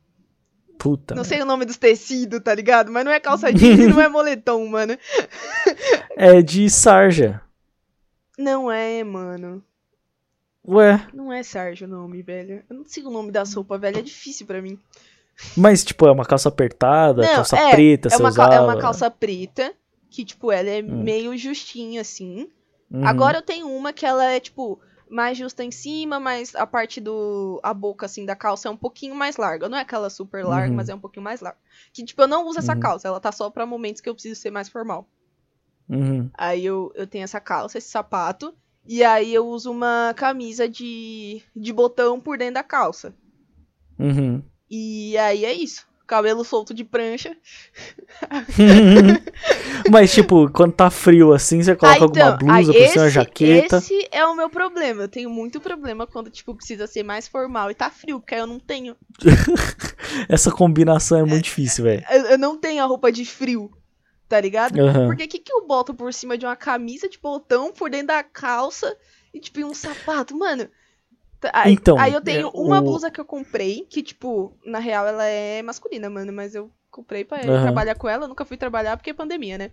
Puta. 0.79 1.15
não 1.15 1.23
merda. 1.23 1.29
sei 1.35 1.43
o 1.43 1.47
nome 1.47 1.65
dos 1.65 1.77
tecidos, 1.77 2.41
tá 2.41 2.55
ligado? 2.55 2.91
Mas 2.91 3.05
não 3.05 3.13
é 3.13 3.21
calça 3.21 3.53
jeans 3.53 3.79
e 3.81 3.87
não 3.87 4.01
é 4.01 4.09
moletom, 4.09 4.67
mano. 4.67 4.97
É 6.17 6.41
de 6.43 6.69
sarja. 6.71 7.41
Não 8.39 8.71
é, 8.71 9.05
mano. 9.05 9.63
Ué, 10.67 11.07
Não 11.13 11.31
é 11.33 11.43
Sérgio 11.43 11.87
o 11.87 11.91
nome, 11.91 12.23
velho. 12.23 12.65
Eu 12.71 12.77
não 12.77 12.85
sei 12.87 13.03
o 13.05 13.11
nome 13.11 13.31
da 13.31 13.45
sopa, 13.45 13.77
velho. 13.77 13.99
É 13.99 14.03
difícil 14.03 14.47
pra 14.47 14.63
mim. 14.63 14.79
mas 15.57 15.85
tipo, 15.85 16.07
é 16.07 16.11
uma 16.11 16.25
calça 16.25 16.49
apertada, 16.49 17.21
Não, 17.23 17.35
calça 17.35 17.57
é, 17.59 17.71
preta, 17.71 18.09
É 18.09 18.11
você 18.13 18.23
uma, 18.23 18.29
usava. 18.31 18.55
é 18.55 18.61
uma 18.61 18.79
calça 18.79 19.11
preta, 19.11 19.75
que, 20.11 20.25
tipo, 20.25 20.51
ela 20.51 20.71
é 20.71 20.81
Hum. 20.83 21.03
meio 21.03 21.37
justinha, 21.37 22.01
assim. 22.01 22.49
Uhum. 22.91 23.07
Agora 23.07 23.39
eu 23.39 23.43
tenho 23.43 23.69
uma 23.69 23.93
que 23.93 24.07
ela 24.07 24.25
é, 24.25 24.39
tipo, 24.39 24.81
mais 25.09 25.37
justa 25.37 25.65
em 25.65 25.71
cima, 25.71 26.19
mas 26.21 26.55
a 26.55 26.67
parte 26.67 27.01
do. 27.01 27.61
A 27.63 27.73
boca, 27.75 28.07
assim, 28.07 28.25
da 28.25 28.37
calça 28.37 28.69
é 28.69 28.71
um 28.71 28.77
pouquinho 28.77 29.15
mais 29.15 29.37
larga. 29.37 29.69
Não 29.69 29.79
é 29.79 29.81
aquela 29.81 30.09
super 30.11 30.45
larga, 30.45 30.71
Uhum. 30.71 30.77
mas 30.77 30.89
é 30.89 30.95
um 30.95 31.01
pouquinho 31.01 31.25
mais 31.25 31.41
larga. 31.41 31.59
Que, 31.93 32.05
tipo, 32.05 32.21
eu 32.23 32.29
não 32.29 32.47
uso 32.47 32.59
essa 32.59 32.75
Uhum. 32.75 32.81
calça. 32.81 33.09
Ela 33.09 33.21
tá 33.21 33.33
só 33.33 33.51
pra 33.51 33.67
momentos 33.67 34.01
que 34.01 34.09
eu 34.09 34.15
preciso 34.15 34.41
ser 34.41 34.51
mais 34.51 34.69
formal. 34.69 35.09
Uhum. 35.89 36.31
Aí 36.35 36.65
eu, 36.65 36.93
eu 36.95 37.07
tenho 37.07 37.25
essa 37.25 37.41
calça, 37.41 37.79
esse 37.79 37.89
sapato. 37.89 38.55
E 38.87 39.03
aí 39.03 39.33
eu 39.33 39.47
uso 39.49 39.71
uma 39.71 40.13
camisa 40.15 40.69
de, 40.69 41.43
de 41.57 41.73
botão 41.73 42.21
por 42.21 42.37
dentro 42.37 42.55
da 42.55 42.63
calça. 42.63 43.15
Uhum. 43.99 44.43
E 44.71 45.17
aí 45.17 45.45
é 45.45 45.53
isso. 45.53 45.87
Cabelo 46.07 46.45
solto 46.45 46.75
de 46.75 46.85
prancha. 46.85 47.35
Mas, 49.91 50.13
tipo, 50.13 50.51
quando 50.51 50.73
tá 50.73 50.91
frio 50.91 51.33
assim, 51.33 51.63
você 51.63 51.75
coloca 51.75 52.05
Ah, 52.05 52.07
então, 52.07 52.27
alguma 52.27 52.55
blusa 52.57 52.73
aí 52.73 52.79
por 52.79 52.89
cima, 52.89 53.05
uma 53.05 53.11
jaqueta. 53.11 53.77
Esse 53.79 54.09
é 54.13 54.25
o 54.27 54.37
meu 54.37 54.51
problema. 54.51 55.03
Eu 55.03 55.09
tenho 55.09 55.31
muito 55.31 55.61
problema 55.61 56.07
quando, 56.07 56.31
tipo, 56.31 56.55
precisa 56.55 56.87
ser 56.87 57.03
mais 57.03 57.27
formal 57.27 57.71
e 57.71 57.75
tá 57.75 57.91
frio, 57.91 58.21
porque 58.21 58.35
aí 58.35 58.41
eu 58.41 58.47
não 58.47 58.59
tenho. 58.59 58.95
Essa 60.29 60.51
combinação 60.51 61.19
é 61.19 61.25
muito 61.25 61.45
difícil, 61.45 61.85
velho. 61.85 62.05
Eu, 62.11 62.23
eu 62.27 62.39
não 62.39 62.59
tenho 62.59 62.83
a 62.83 62.87
roupa 62.87 63.11
de 63.11 63.25
frio, 63.25 63.71
tá 64.29 64.39
ligado? 64.39 64.79
Aham. 64.79 65.07
Porque 65.07 65.25
o 65.25 65.29
que, 65.29 65.39
que 65.39 65.53
eu 65.53 65.67
boto 65.67 65.95
por 65.95 66.13
cima 66.13 66.37
de 66.37 66.45
uma 66.45 66.57
camisa 66.57 67.09
de 67.09 67.19
botão, 67.19 67.73
por 67.73 67.89
dentro 67.89 68.09
da 68.09 68.23
calça 68.23 68.95
e, 69.33 69.41
tipo, 69.41 69.61
um 69.61 69.73
sapato? 69.73 70.37
Mano. 70.37 70.69
Aí, 71.53 71.73
Então, 71.73 71.97
aí 71.97 72.13
eu 72.13 72.21
tenho 72.21 72.49
é, 72.49 72.51
uma 72.55 72.81
o- 72.81 72.85
blusa 72.85 73.11
que 73.11 73.21
eu 73.21 73.25
comprei, 73.25 73.87
que, 73.87 74.03
tipo, 74.03 74.57
na 74.65 74.79
real 74.79 75.07
ela 75.07 75.25
é 75.25 75.63
masculina, 75.63 76.09
mano, 76.11 76.33
mas 76.33 76.55
eu 76.55 76.71
comprei 76.91 77.25
pra 77.25 77.39
Aham. 77.39 77.61
trabalhar 77.63 77.95
com 77.97 78.09
ela. 78.09 78.25
Eu 78.25 78.29
nunca 78.29 78.45
fui 78.45 78.57
trabalhar 78.57 78.97
porque 78.97 79.11
é 79.11 79.15
pandemia, 79.15 79.59
né? 79.59 79.71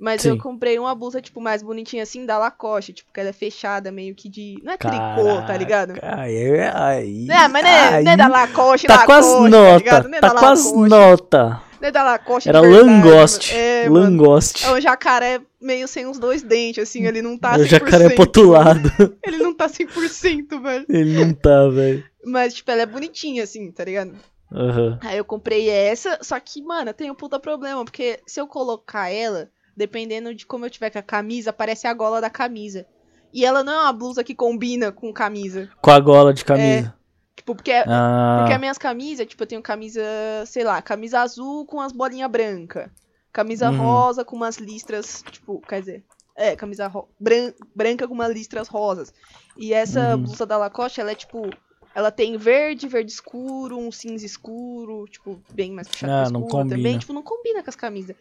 Mas 0.00 0.22
Sim. 0.22 0.30
eu 0.30 0.38
comprei 0.38 0.78
uma 0.78 0.94
blusa, 0.94 1.20
tipo, 1.20 1.42
mais 1.42 1.62
bonitinha 1.62 2.02
assim, 2.02 2.24
da 2.24 2.38
Lacoste, 2.38 2.94
tipo, 2.94 3.12
que 3.12 3.20
ela 3.20 3.28
é 3.28 3.32
fechada, 3.34 3.92
meio 3.92 4.14
que 4.14 4.30
de. 4.30 4.58
Não 4.64 4.72
é 4.72 4.76
tricô, 4.78 5.42
tá 5.46 5.54
ligado? 5.58 5.92
Caraca, 5.92 6.22
Aí, 6.22 6.60
aí, 6.74 7.26
Não, 7.26 7.48
mas 7.50 7.62
não 7.62 7.70
é, 7.70 8.02
não 8.02 8.12
é 8.12 8.16
da 8.16 8.26
Lacoste, 8.28 8.86
Tá 8.86 9.04
com 9.04 9.12
as 9.12 9.26
Lacoste, 9.26 9.50
tá 9.50 9.58
notas, 9.58 9.82
ligado? 9.82 10.08
Não 10.08 10.16
é 10.16 10.20
tá 10.22 10.28
da 10.28 10.40
com 10.40 10.46
as 10.46 10.64
Lacoste, 10.64 10.88
notas. 10.88 11.56
Não 11.80 11.88
é 11.88 11.90
da 11.92 12.02
Lacoste 12.02 12.48
Era 12.48 12.60
de 12.62 12.66
verdade, 12.68 12.88
Langoste. 12.90 13.52
mano. 13.54 13.64
É, 13.64 13.88
mano. 13.90 14.00
Langoste. 14.04 14.66
É 14.66 14.72
um 14.72 14.80
jacaré 14.80 15.40
meio 15.60 15.86
sem 15.86 16.06
os 16.06 16.18
dois 16.18 16.42
dentes, 16.42 16.82
assim, 16.82 17.06
ele 17.06 17.20
não 17.20 17.36
tá 17.36 17.56
É 17.56 17.58
o 17.58 17.64
100%. 17.64 17.68
jacaré 17.68 18.08
pro 18.10 18.20
outro 18.22 18.48
lado. 18.50 18.90
Ele 19.22 19.36
não 19.36 19.52
tá 19.54 19.68
100%, 19.68 20.62
velho. 20.62 20.86
Ele 20.88 21.12
não 21.24 21.34
tá, 21.34 21.68
velho. 21.68 22.02
Mas, 22.24 22.54
tipo, 22.54 22.70
ela 22.70 22.82
é 22.82 22.86
bonitinha, 22.86 23.44
assim, 23.44 23.70
tá 23.70 23.84
ligado? 23.84 24.14
Aham. 24.52 24.98
Aí 25.02 25.18
eu 25.18 25.24
comprei 25.24 25.68
essa, 25.68 26.18
só 26.22 26.38
que, 26.40 26.62
mano, 26.62 26.92
tem 26.94 27.10
um 27.10 27.14
puta 27.14 27.38
problema, 27.38 27.84
porque 27.84 28.18
se 28.26 28.40
eu 28.40 28.46
colocar 28.46 29.10
ela, 29.10 29.48
dependendo 29.76 30.34
de 30.34 30.46
como 30.46 30.66
eu 30.66 30.70
tiver 30.70 30.90
com 30.90 30.98
a 30.98 31.02
camisa, 31.02 31.52
parece 31.52 31.86
a 31.86 31.94
gola 31.94 32.20
da 32.20 32.30
camisa. 32.30 32.86
E 33.32 33.44
ela 33.44 33.62
não 33.62 33.72
é 33.72 33.80
uma 33.82 33.92
blusa 33.92 34.24
que 34.24 34.34
combina 34.34 34.90
com 34.90 35.12
camisa. 35.12 35.68
Com 35.80 35.90
a 35.90 36.00
gola 36.00 36.34
de 36.34 36.44
camisa. 36.44 36.94
Tipo, 37.36 37.54
porque, 37.54 37.72
Ah, 37.72 38.36
porque 38.40 38.52
as 38.52 38.60
minhas 38.60 38.76
camisas, 38.78 39.26
tipo, 39.26 39.42
eu 39.42 39.46
tenho 39.46 39.62
camisa, 39.62 40.02
sei 40.46 40.64
lá, 40.64 40.82
camisa 40.82 41.20
azul 41.20 41.64
com 41.64 41.80
as 41.80 41.92
bolinhas 41.92 42.30
brancas. 42.30 42.90
Camisa 43.32 43.70
Uhum. 43.70 43.76
rosa 43.78 44.24
com 44.24 44.34
umas 44.36 44.56
listras, 44.58 45.22
tipo, 45.30 45.60
quer 45.60 45.80
dizer, 45.80 46.04
é, 46.36 46.56
camisa 46.56 46.90
bran- 47.18 47.54
branca 47.74 48.06
com 48.08 48.14
umas 48.14 48.32
listras 48.32 48.66
rosas. 48.68 49.14
E 49.56 49.72
essa 49.72 50.16
Uhum. 50.16 50.22
blusa 50.24 50.44
da 50.44 50.58
Lacoste, 50.58 51.00
ela 51.00 51.12
é 51.12 51.14
tipo, 51.14 51.48
ela 51.94 52.10
tem 52.10 52.36
verde, 52.36 52.86
verde 52.86 53.10
escuro, 53.10 53.76
um 53.78 53.90
cinza 53.90 54.24
escuro, 54.24 55.06
tipo, 55.10 55.40
bem 55.52 55.72
mais 55.72 55.88
puxado 55.88 56.12
Ah, 56.12 56.30
não 56.30 56.42
escuro 56.42 56.62
também, 56.64 56.76
combina. 56.78 56.98
tipo, 56.98 57.12
não 57.12 57.22
combina 57.22 57.62
com 57.62 57.70
as 57.70 57.76
camisas. 57.76 58.16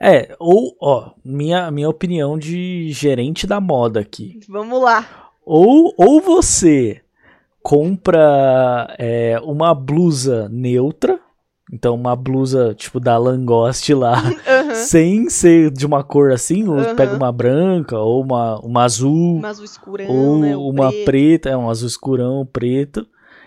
É, 0.00 0.36
ou, 0.38 0.76
ó, 0.80 1.12
minha, 1.24 1.70
minha 1.70 1.88
opinião 1.88 2.38
de 2.38 2.90
gerente 2.92 3.46
da 3.46 3.60
moda 3.60 4.00
aqui. 4.00 4.38
Vamos 4.48 4.80
lá. 4.80 5.30
Ou, 5.44 5.94
ou 5.96 6.20
você 6.20 7.02
compra 7.62 8.94
é, 8.98 9.38
uma 9.42 9.74
blusa 9.74 10.48
neutra, 10.48 11.20
então 11.72 11.94
uma 11.94 12.14
blusa 12.16 12.74
tipo 12.74 12.98
da 13.00 13.16
Langoste 13.18 13.94
lá, 13.94 14.14
Aham. 14.46 14.74
sem 14.74 15.28
ser 15.28 15.70
de 15.70 15.84
uma 15.86 16.02
cor 16.02 16.32
assim, 16.32 16.66
ou 16.68 16.78
Aham. 16.80 16.94
pega 16.94 17.14
uma 17.14 17.30
branca, 17.32 17.98
ou 17.98 18.22
uma, 18.22 18.58
uma 18.60 18.84
azul, 18.84 19.38
Um 19.38 19.44
azul 19.46 19.64
escurão, 19.64 20.06
ou 20.10 20.38
né? 20.40 20.56
uma 20.56 20.90
preto. 20.92 21.04
preta, 21.04 21.48
é 21.50 21.56
um 21.56 21.68
azul 21.70 21.88
escurão, 21.88 22.46
preto, 22.50 23.06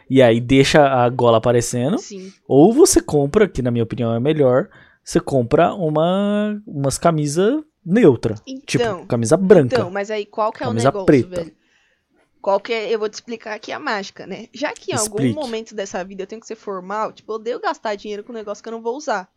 e 0.09 0.21
aí 0.21 0.39
deixa 0.39 0.85
a 0.87 1.07
gola 1.09 1.37
aparecendo. 1.37 1.97
Sim. 1.97 2.31
Ou 2.47 2.73
você 2.73 3.01
compra, 3.01 3.47
que 3.47 3.61
na 3.61 3.71
minha 3.71 3.83
opinião 3.83 4.13
é 4.13 4.19
melhor, 4.19 4.67
você 5.03 5.19
compra 5.19 5.73
uma 5.73 6.61
umas 6.67 6.97
camisa 6.97 7.63
neutra, 7.83 8.35
tipo 8.67 8.83
Então, 8.83 9.05
camisa 9.07 9.35
branca. 9.35 9.75
Então, 9.75 9.89
mas 9.89 10.11
aí 10.11 10.25
qual 10.25 10.51
que 10.51 10.61
é 10.63 10.67
Camisa 10.67 10.89
o 10.89 10.91
negócio, 10.91 11.05
preta. 11.05 11.27
velho? 11.43 11.60
Qual 12.41 12.59
que 12.59 12.73
é, 12.73 12.89
eu 12.93 12.99
vou 12.99 13.07
te 13.09 13.13
explicar 13.13 13.53
aqui 13.53 13.71
a 13.71 13.79
mágica, 13.79 14.25
né? 14.25 14.47
Já 14.53 14.73
que 14.73 14.91
em 14.91 14.95
Explique. 14.95 15.33
algum 15.33 15.35
momento 15.35 15.75
dessa 15.75 16.03
vida 16.03 16.23
eu 16.23 16.27
tenho 16.27 16.41
que 16.41 16.47
ser 16.47 16.55
formal, 16.55 17.13
tipo, 17.13 17.31
eu 17.31 17.35
odeio 17.35 17.59
gastar 17.59 17.95
dinheiro 17.95 18.23
com 18.23 18.31
um 18.31 18.35
negócio 18.35 18.63
que 18.63 18.69
eu 18.69 18.73
não 18.73 18.81
vou 18.81 18.95
usar. 18.97 19.31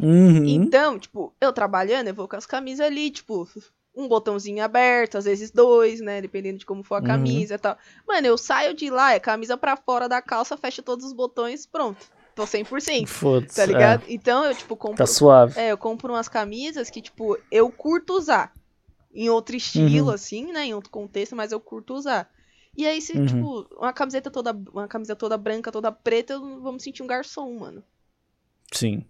Uhum. 0.00 0.46
Então, 0.46 0.98
tipo, 0.98 1.34
eu 1.40 1.52
trabalhando, 1.52 2.08
eu 2.08 2.14
vou 2.14 2.28
com 2.28 2.36
as 2.36 2.46
camisas 2.46 2.86
ali, 2.86 3.10
tipo, 3.10 3.48
um 3.94 4.06
botãozinho 4.08 4.62
aberto, 4.62 5.18
às 5.18 5.24
vezes 5.24 5.50
dois, 5.50 6.00
né? 6.00 6.20
Dependendo 6.20 6.58
de 6.58 6.66
como 6.66 6.84
for 6.84 6.96
a 6.96 7.00
Uhum. 7.00 7.06
camisa 7.06 7.54
e 7.54 7.58
tal. 7.58 7.76
Mano, 8.06 8.26
eu 8.26 8.38
saio 8.38 8.74
de 8.74 8.90
lá, 8.90 9.14
é 9.14 9.20
camisa 9.20 9.56
pra 9.56 9.76
fora 9.76 10.08
da 10.08 10.22
calça, 10.22 10.56
fecha 10.56 10.82
todos 10.82 11.04
os 11.04 11.12
botões, 11.12 11.66
pronto. 11.66 12.06
Tô 12.34 12.46
100%, 12.46 13.08
Foda-se. 13.08 13.56
tá 13.56 13.66
ligado? 13.66 14.04
Então 14.08 14.44
eu, 14.44 14.54
tipo, 14.54 14.74
é, 14.74 14.76
compro 14.76 14.96
tá 14.98 15.06
suave. 15.06 15.58
é, 15.58 15.72
eu 15.72 15.78
compro 15.78 16.12
umas 16.12 16.28
camisas 16.28 16.88
que, 16.90 17.02
tipo, 17.02 17.36
eu 17.50 17.70
curto 17.72 18.12
usar. 18.14 18.52
Em 19.12 19.28
outro 19.30 19.56
estilo, 19.56 20.08
Uhum. 20.08 20.14
assim, 20.14 20.52
né? 20.52 20.66
Em 20.66 20.74
outro 20.74 20.90
contexto, 20.90 21.36
mas 21.36 21.52
eu 21.52 21.60
curto 21.60 21.94
usar. 21.94 22.30
E 22.76 22.86
aí, 22.86 23.00
se, 23.02 23.18
Uhum. 23.18 23.26
tipo, 23.26 23.66
uma 23.78 23.92
camiseta 23.92 24.30
toda. 24.30 24.52
Uma 24.72 24.88
camisa 24.88 25.16
toda 25.16 25.36
branca, 25.38 25.72
toda 25.72 25.90
preta, 25.92 26.34
eu 26.34 26.60
vou 26.62 26.72
me 26.72 26.80
sentir 26.80 27.02
um 27.02 27.06
garçom, 27.06 27.58
mano. 27.58 27.82
Sim. 28.72 29.04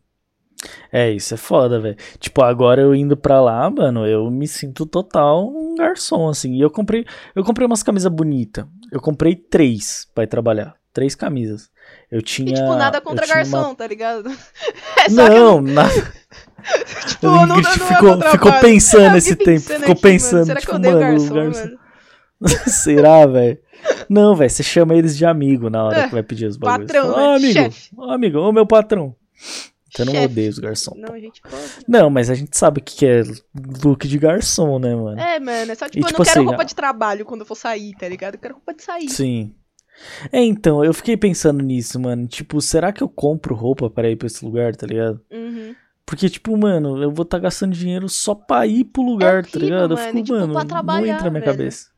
É, 0.92 1.10
isso 1.12 1.34
é 1.34 1.36
foda, 1.36 1.80
velho. 1.80 1.96
Tipo, 2.18 2.42
agora 2.42 2.80
eu 2.82 2.94
indo 2.94 3.16
pra 3.16 3.40
lá, 3.40 3.68
mano, 3.70 4.06
eu 4.06 4.30
me 4.30 4.48
sinto 4.48 4.86
total 4.86 5.48
um 5.48 5.74
garçom, 5.76 6.28
assim. 6.28 6.54
E 6.54 6.60
eu 6.60 6.70
comprei, 6.70 7.06
eu 7.34 7.44
comprei 7.44 7.66
umas 7.66 7.82
camisas 7.82 8.12
bonitas. 8.12 8.66
Eu 8.92 9.00
comprei 9.00 9.34
três 9.36 10.06
pra 10.14 10.24
ir 10.24 10.28
trabalhar. 10.28 10.74
Três 10.92 11.14
camisas. 11.14 11.70
Eu 12.10 12.20
tinha. 12.22 12.50
E, 12.50 12.54
tipo, 12.54 12.74
nada 12.74 12.98
eu 12.98 13.02
contra 13.02 13.26
garçom, 13.26 13.66
uma- 13.66 13.74
tá 13.74 13.86
ligado? 13.86 14.28
É 14.98 15.08
só 15.10 15.28
que 15.28 15.34
Não, 15.34 15.60
nada. 15.62 16.12
tipo, 17.06 17.26
não, 17.26 17.46
não, 17.46 17.46
não 17.46 17.58
é 17.60 17.62
ficou, 17.72 18.20
ficou 18.30 18.52
pensando 18.60 19.04
Eu 19.06 19.12
nesse 19.12 19.30
fiquei 19.30 19.46
tempo. 19.46 19.60
pensando 19.66 19.80
Ficou 19.80 19.92
aqui, 19.92 20.02
pensando, 20.02 20.32
mano, 20.34 20.46
será 20.46 20.60
tipo, 20.60 20.70
que 20.72 20.76
eu 20.76 20.90
odeio 20.90 20.94
mano, 20.94 21.06
o 21.06 21.34
garçom, 21.34 21.34
garçom. 21.34 21.64
mano? 21.64 21.78
Será, 22.66 23.26
velho? 23.26 23.58
Não, 24.08 24.34
velho, 24.34 24.50
você 24.50 24.62
chama 24.62 24.94
eles 24.96 25.16
de 25.16 25.24
amigo 25.24 25.70
na 25.70 25.84
hora 25.84 26.00
É, 26.00 26.04
que 26.08 26.12
vai 26.14 26.22
pedir 26.22 26.46
os 26.46 26.56
bagulhos. 26.56 26.86
patrão, 26.86 27.12
Fala, 27.12 27.22
Ó, 27.22 27.30
né? 27.30 27.36
amigo, 27.36 27.52
Chefe. 27.52 27.90
ó, 27.96 28.10
amigo, 28.12 28.38
ô 28.38 28.52
meu 28.52 28.66
patrão. 28.66 29.14
Você 29.90 30.04
não 30.04 30.12
Chefe. 30.12 30.24
odeia 30.26 30.50
os 30.50 30.58
garçom. 30.58 30.94
Não, 30.96 31.14
a 31.14 31.18
gente 31.18 31.40
pode. 31.40 31.56
Não, 31.88 32.10
mas 32.10 32.28
a 32.28 32.34
gente 32.34 32.56
sabe 32.56 32.80
o 32.80 32.84
que 32.84 33.06
é 33.06 33.22
look 33.82 34.06
de 34.06 34.18
garçom, 34.18 34.78
né, 34.78 34.94
mano? 34.94 35.18
É, 35.18 35.40
mano, 35.40 35.72
é 35.72 35.74
só 35.74 35.88
tipo, 35.88 36.04
eu 36.04 36.08
tipo 36.08 36.18
não 36.18 36.24
quero 36.24 36.40
assim, 36.40 36.46
roupa 36.46 36.64
de 36.64 36.74
trabalho 36.74 37.24
quando 37.24 37.40
eu 37.40 37.46
for 37.46 37.54
sair, 37.54 37.94
tá 37.96 38.08
ligado? 38.08 38.34
Eu 38.34 38.40
quero 38.40 38.54
roupa 38.54 38.74
de 38.74 38.82
sair. 38.82 39.08
Sim. 39.08 39.54
É, 40.30 40.40
então, 40.42 40.84
eu 40.84 40.94
fiquei 40.94 41.16
pensando 41.16 41.62
nisso, 41.62 41.98
mano. 41.98 42.26
Tipo, 42.26 42.60
será 42.60 42.92
que 42.92 43.02
eu 43.02 43.08
compro 43.08 43.54
roupa 43.54 43.90
para 43.90 44.10
ir 44.10 44.16
pra 44.16 44.26
esse 44.26 44.44
lugar, 44.44 44.76
tá 44.76 44.86
ligado? 44.86 45.20
Uhum. 45.30 45.74
Porque, 46.06 46.28
tipo, 46.28 46.56
mano, 46.56 47.02
eu 47.02 47.10
vou 47.10 47.24
estar 47.24 47.38
gastando 47.38 47.74
dinheiro 47.74 48.08
só 48.08 48.34
pra 48.34 48.66
ir 48.66 48.84
pro 48.84 49.02
lugar, 49.02 49.42
tá 49.44 49.58
horrível, 49.58 49.60
ligado? 49.60 49.90
Eu 49.92 49.96
mano, 49.96 50.06
fico, 50.06 50.18
e, 50.18 50.22
tipo, 50.22 50.38
mano, 50.38 50.54
não 50.54 50.60
entra 50.60 50.82
na 50.82 51.30
minha 51.30 51.32
velho. 51.32 51.44
cabeça. 51.44 51.88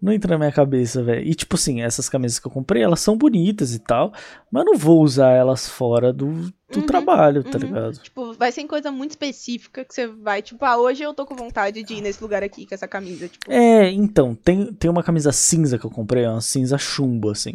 Não 0.00 0.12
entra 0.12 0.32
na 0.32 0.38
minha 0.38 0.52
cabeça, 0.52 1.02
velho. 1.02 1.26
E, 1.26 1.34
tipo 1.34 1.56
assim, 1.56 1.82
essas 1.82 2.08
camisas 2.08 2.38
que 2.38 2.46
eu 2.46 2.52
comprei, 2.52 2.82
elas 2.82 3.00
são 3.00 3.16
bonitas 3.16 3.74
e 3.74 3.80
tal, 3.80 4.12
mas 4.50 4.64
eu 4.64 4.72
não 4.72 4.78
vou 4.78 5.02
usar 5.02 5.30
elas 5.32 5.68
fora 5.68 6.12
do, 6.12 6.52
do 6.70 6.80
Uhum, 6.80 6.86
trabalho, 6.86 7.42
tá 7.42 7.58
uhum. 7.58 7.64
ligado? 7.64 7.98
Tipo, 7.98 8.32
vai 8.34 8.52
ser 8.52 8.60
em 8.60 8.66
coisa 8.68 8.92
muito 8.92 9.10
específica 9.10 9.84
que 9.84 9.92
você 9.92 10.06
vai, 10.06 10.40
tipo, 10.40 10.64
ah, 10.64 10.76
hoje 10.76 11.02
eu 11.02 11.12
tô 11.12 11.26
com 11.26 11.34
vontade 11.34 11.82
de 11.82 11.94
ir 11.94 12.00
nesse 12.00 12.22
lugar 12.22 12.44
aqui 12.44 12.64
com 12.64 12.74
essa 12.74 12.86
camisa, 12.86 13.28
tipo. 13.28 13.50
É, 13.50 13.90
então, 13.90 14.36
tem, 14.36 14.72
tem 14.72 14.90
uma 14.90 15.02
camisa 15.02 15.32
cinza 15.32 15.78
que 15.78 15.84
eu 15.84 15.90
comprei, 15.90 16.24
é 16.24 16.30
uma 16.30 16.40
cinza 16.40 16.78
chumbo, 16.78 17.30
assim. 17.30 17.52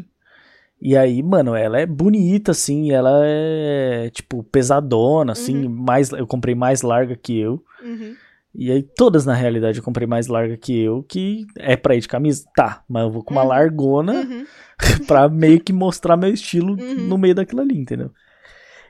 E 0.82 0.98
aí, 0.98 1.24
mano, 1.24 1.56
ela 1.56 1.80
é 1.80 1.86
bonita, 1.86 2.52
assim, 2.52 2.92
ela 2.92 3.22
é, 3.24 4.10
tipo, 4.10 4.44
pesadona, 4.44 5.32
assim, 5.32 5.66
mais, 5.70 6.12
eu 6.12 6.28
comprei 6.28 6.56
mais 6.56 6.82
larga 6.82 7.16
que 7.16 7.40
eu. 7.40 7.64
Uhum. 7.82 8.16
E 8.56 8.72
aí, 8.72 8.84
todas, 8.84 9.26
na 9.26 9.34
realidade, 9.34 9.80
eu 9.80 9.84
comprei 9.84 10.08
mais 10.08 10.28
larga 10.28 10.56
que 10.58 10.78
eu, 10.80 11.02
que 11.04 11.46
é 11.58 11.76
pra 11.76 11.96
ir 11.96 12.02
de 12.02 12.08
camisa? 12.08 12.46
Tá, 12.56 12.84
mas 12.88 13.04
eu 13.04 13.10
vou 13.12 13.24
com 13.24 13.34
uma 13.34 13.42
Uhum. 13.42 13.48
largona 13.50 14.14
Uhum. 14.14 14.46
pra 15.08 15.28
meio 15.28 15.60
que 15.60 15.74
mostrar 15.74 16.16
meu 16.16 16.32
estilo 16.32 16.74
Uhum. 16.76 17.08
no 17.08 17.18
meio 17.18 17.34
daquilo 17.34 17.62
ali, 17.62 17.76
entendeu? 17.78 18.12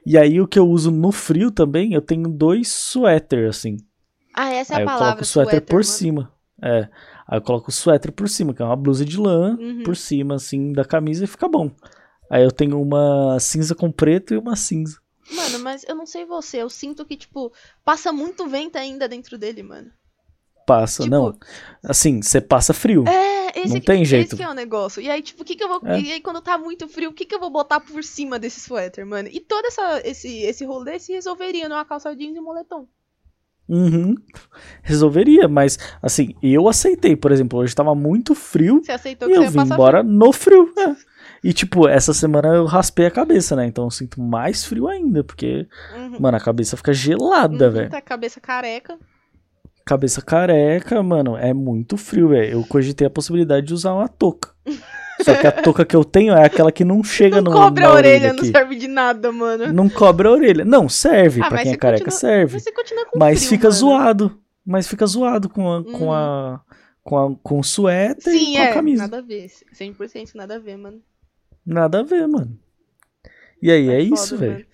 E 0.06 0.18
aí, 0.18 0.42
o 0.42 0.48
que 0.48 0.60
eu 0.60 0.68
uso 0.68 0.92
no 0.92 1.12
frio 1.14 1.50
também, 1.50 1.94
eu 1.94 2.02
tenho 2.02 2.28
dois 2.28 2.68
suéter, 2.70 3.48
assim. 3.48 3.78
Ah, 4.36 4.52
essa 4.52 4.74
é 4.74 4.78
Aí 4.78 4.82
a 4.82 4.84
eu 4.84 4.86
palavra. 4.88 5.06
coloco 5.06 5.22
o 5.22 5.26
suéter, 5.26 5.62
por 5.62 5.76
mano. 5.76 5.84
cima. 5.86 6.32
É. 6.62 6.90
Aí 7.28 7.38
eu 7.38 7.42
coloco 7.42 7.70
o 7.70 7.74
suéter 7.74 8.12
por 8.12 8.28
cima, 8.28 8.54
que 8.54 8.62
é 8.62 8.66
uma 8.66 8.76
blusa 8.76 9.06
de 9.06 9.18
lã 9.18 9.56
Uhum. 9.58 9.84
por 9.84 9.96
cima, 9.96 10.36
assim, 10.36 10.74
da 10.74 10.84
camisa 10.84 11.24
e 11.24 11.28
fica 11.28 11.48
bom. 11.48 11.72
Aí 12.30 12.44
eu 12.44 12.52
tenho 12.52 12.82
uma 12.82 13.38
cinza 13.40 13.74
com 13.74 13.90
preto 13.92 14.34
e 14.34 14.38
uma 14.38 14.56
cinza. 14.58 14.98
Mano, 15.32 15.60
mas 15.60 15.84
eu 15.88 15.96
não 15.96 16.06
sei 16.06 16.26
você, 16.26 16.58
eu 16.58 16.70
sinto 16.70 17.06
que, 17.06 17.16
tipo, 17.16 17.52
passa 17.86 18.12
muito 18.12 18.48
vento 18.48 18.76
ainda 18.78 19.08
dentro 19.08 19.38
dele, 19.38 19.64
mano. 19.64 19.92
Passa, 20.66 21.04
Tipo- 21.04 21.16
não. 21.16 21.38
Assim, 21.84 22.22
você 22.22 22.40
passa 22.40 22.74
frio. 22.74 23.04
É, 23.08 23.60
esse, 23.60 23.74
Não 23.74 23.82
tem 23.82 24.02
esse 24.02 24.12
jeito. 24.12 24.36
que 24.38 24.44
é 24.44 24.50
o 24.50 24.54
negócio. 24.54 25.02
E 25.02 25.10
aí, 25.10 25.22
tipo, 25.22 25.42
o 25.42 25.46
que 25.46 25.56
que 25.56 25.64
eu 25.64 25.68
vou. 25.68 25.82
É. 25.86 26.00
E 26.00 26.12
aí, 26.14 26.22
quando 26.22 26.42
tá 26.42 26.58
muito 26.58 26.88
frio, 26.88 27.10
o 27.10 27.14
que 27.14 27.26
que 27.26 27.36
eu 27.36 27.40
vou 27.40 27.50
botar 27.50 27.80
por 27.82 28.02
cima 28.04 28.40
desse 28.40 28.62
suéter, 28.62 29.06
mano? 29.06 29.28
E 29.32 29.40
todo 29.42 29.66
essa, 29.66 30.02
esse, 30.06 30.40
esse 30.44 30.64
rolê 30.66 31.00
se 31.00 31.12
resolveria 31.12 31.68
numa 31.68 31.84
calça 31.84 32.16
jeans 32.16 32.36
e 32.36 32.40
um 32.40 32.44
moletom. 32.44 32.88
Uhum. 33.68 34.16
Resolveria, 34.82 35.48
mas 35.48 35.78
assim, 36.02 36.36
eu 36.44 36.68
aceitei, 36.68 37.16
por 37.16 37.32
exemplo, 37.32 37.60
hoje 37.60 37.74
tava 37.74 37.96
muito 37.96 38.36
frio 38.36 38.82
Você 38.84 38.92
aceitou 38.92 39.30
e 39.30 39.32
que 39.32 39.38
eu 39.38 39.42
você 39.44 39.58
ia 39.58 39.64
vim 39.64 39.72
embora 39.74 40.04
no 40.04 40.32
frio. 40.34 40.74
é. 40.78 40.96
E 41.44 41.52
tipo, 41.52 41.88
essa 41.90 42.14
semana 42.14 42.48
eu 42.50 42.66
raspei 42.66 43.06
a 43.06 43.12
cabeça, 43.12 43.56
né? 43.56 43.66
Então 43.66 43.84
eu 43.84 43.92
sinto 43.92 44.22
mais 44.22 44.64
frio 44.64 44.88
ainda, 44.88 45.24
porque. 45.24 45.68
Uhum. 45.96 46.18
mano, 46.20 46.38
a 46.38 46.40
cabeça 46.40 46.78
fica 46.78 46.94
gelada, 46.94 47.68
Uhum, 47.68 47.72
velho. 47.74 47.90
Tá 47.90 48.02
cabeça 48.02 48.40
careca. 48.40 48.98
Cabeça 49.86 50.22
careca, 50.22 51.04
mano, 51.04 51.36
é 51.36 51.54
muito 51.54 51.98
frio, 51.98 52.30
velho. 52.30 52.54
Eu 52.54 52.64
cogitei 52.66 53.06
a 53.06 53.10
possibilidade 53.10 53.68
de 53.68 53.74
usar 53.74 53.94
uma 53.94 54.08
touca. 54.08 54.52
Só 55.22 55.36
que 55.36 55.46
a 55.46 55.52
touca 55.62 55.84
que 55.84 55.94
eu 55.96 56.06
tenho 56.06 56.34
é 56.34 56.46
aquela 56.46 56.72
que 56.72 56.86
não 56.86 57.04
chega 57.04 57.42
não 57.42 57.52
no, 57.52 57.58
cobre 57.60 57.84
na 57.84 57.90
a 57.90 57.94
orelha, 57.94 58.32
não 58.32 58.46
serve 58.46 58.76
de 58.78 58.88
nada, 58.88 59.30
mano. 59.34 59.74
Não 59.74 59.90
cobre 59.90 60.28
a 60.28 60.32
orelha. 60.32 60.64
Não, 60.64 60.88
serve. 60.88 61.42
Ah, 61.44 61.50
pra 61.50 61.62
quem 61.64 61.74
é 61.74 61.76
careca, 61.76 62.06
continua- 62.06 62.20
serve. 62.20 62.54
Mas 62.54 62.64
com 63.12 63.20
Mas 63.20 63.38
frio, 63.40 63.50
fica 63.50 63.68
mano. 63.68 63.78
zoado. 63.80 64.40
Mas 64.66 64.88
fica 64.88 65.06
zoado 65.06 65.50
com 65.50 65.70
a, 65.74 65.84
com 65.84 66.06
Uhum. 66.06 66.14
a, 66.14 66.62
com 67.04 67.18
a 67.18 67.36
com 67.44 67.62
suéter 67.62 68.34
e 68.34 68.40
Sim, 68.40 68.54
com 68.54 68.60
a 68.62 68.64
é. 68.64 68.74
camisa. 68.74 69.02
Nada 69.04 69.18
a 69.18 69.22
ver. 69.22 69.48
100% 69.78 70.32
nada 70.36 70.56
a 70.56 70.60
ver, 70.60 70.78
mano. 70.78 71.02
Nada 71.66 72.00
a 72.00 72.04
ver, 72.04 72.28
mano. 72.28 72.58
E 73.62 73.72
aí, 73.72 73.90
é, 73.90 74.04
foda, 74.04 74.14
isso, 74.14 74.38
velho. 74.38 74.66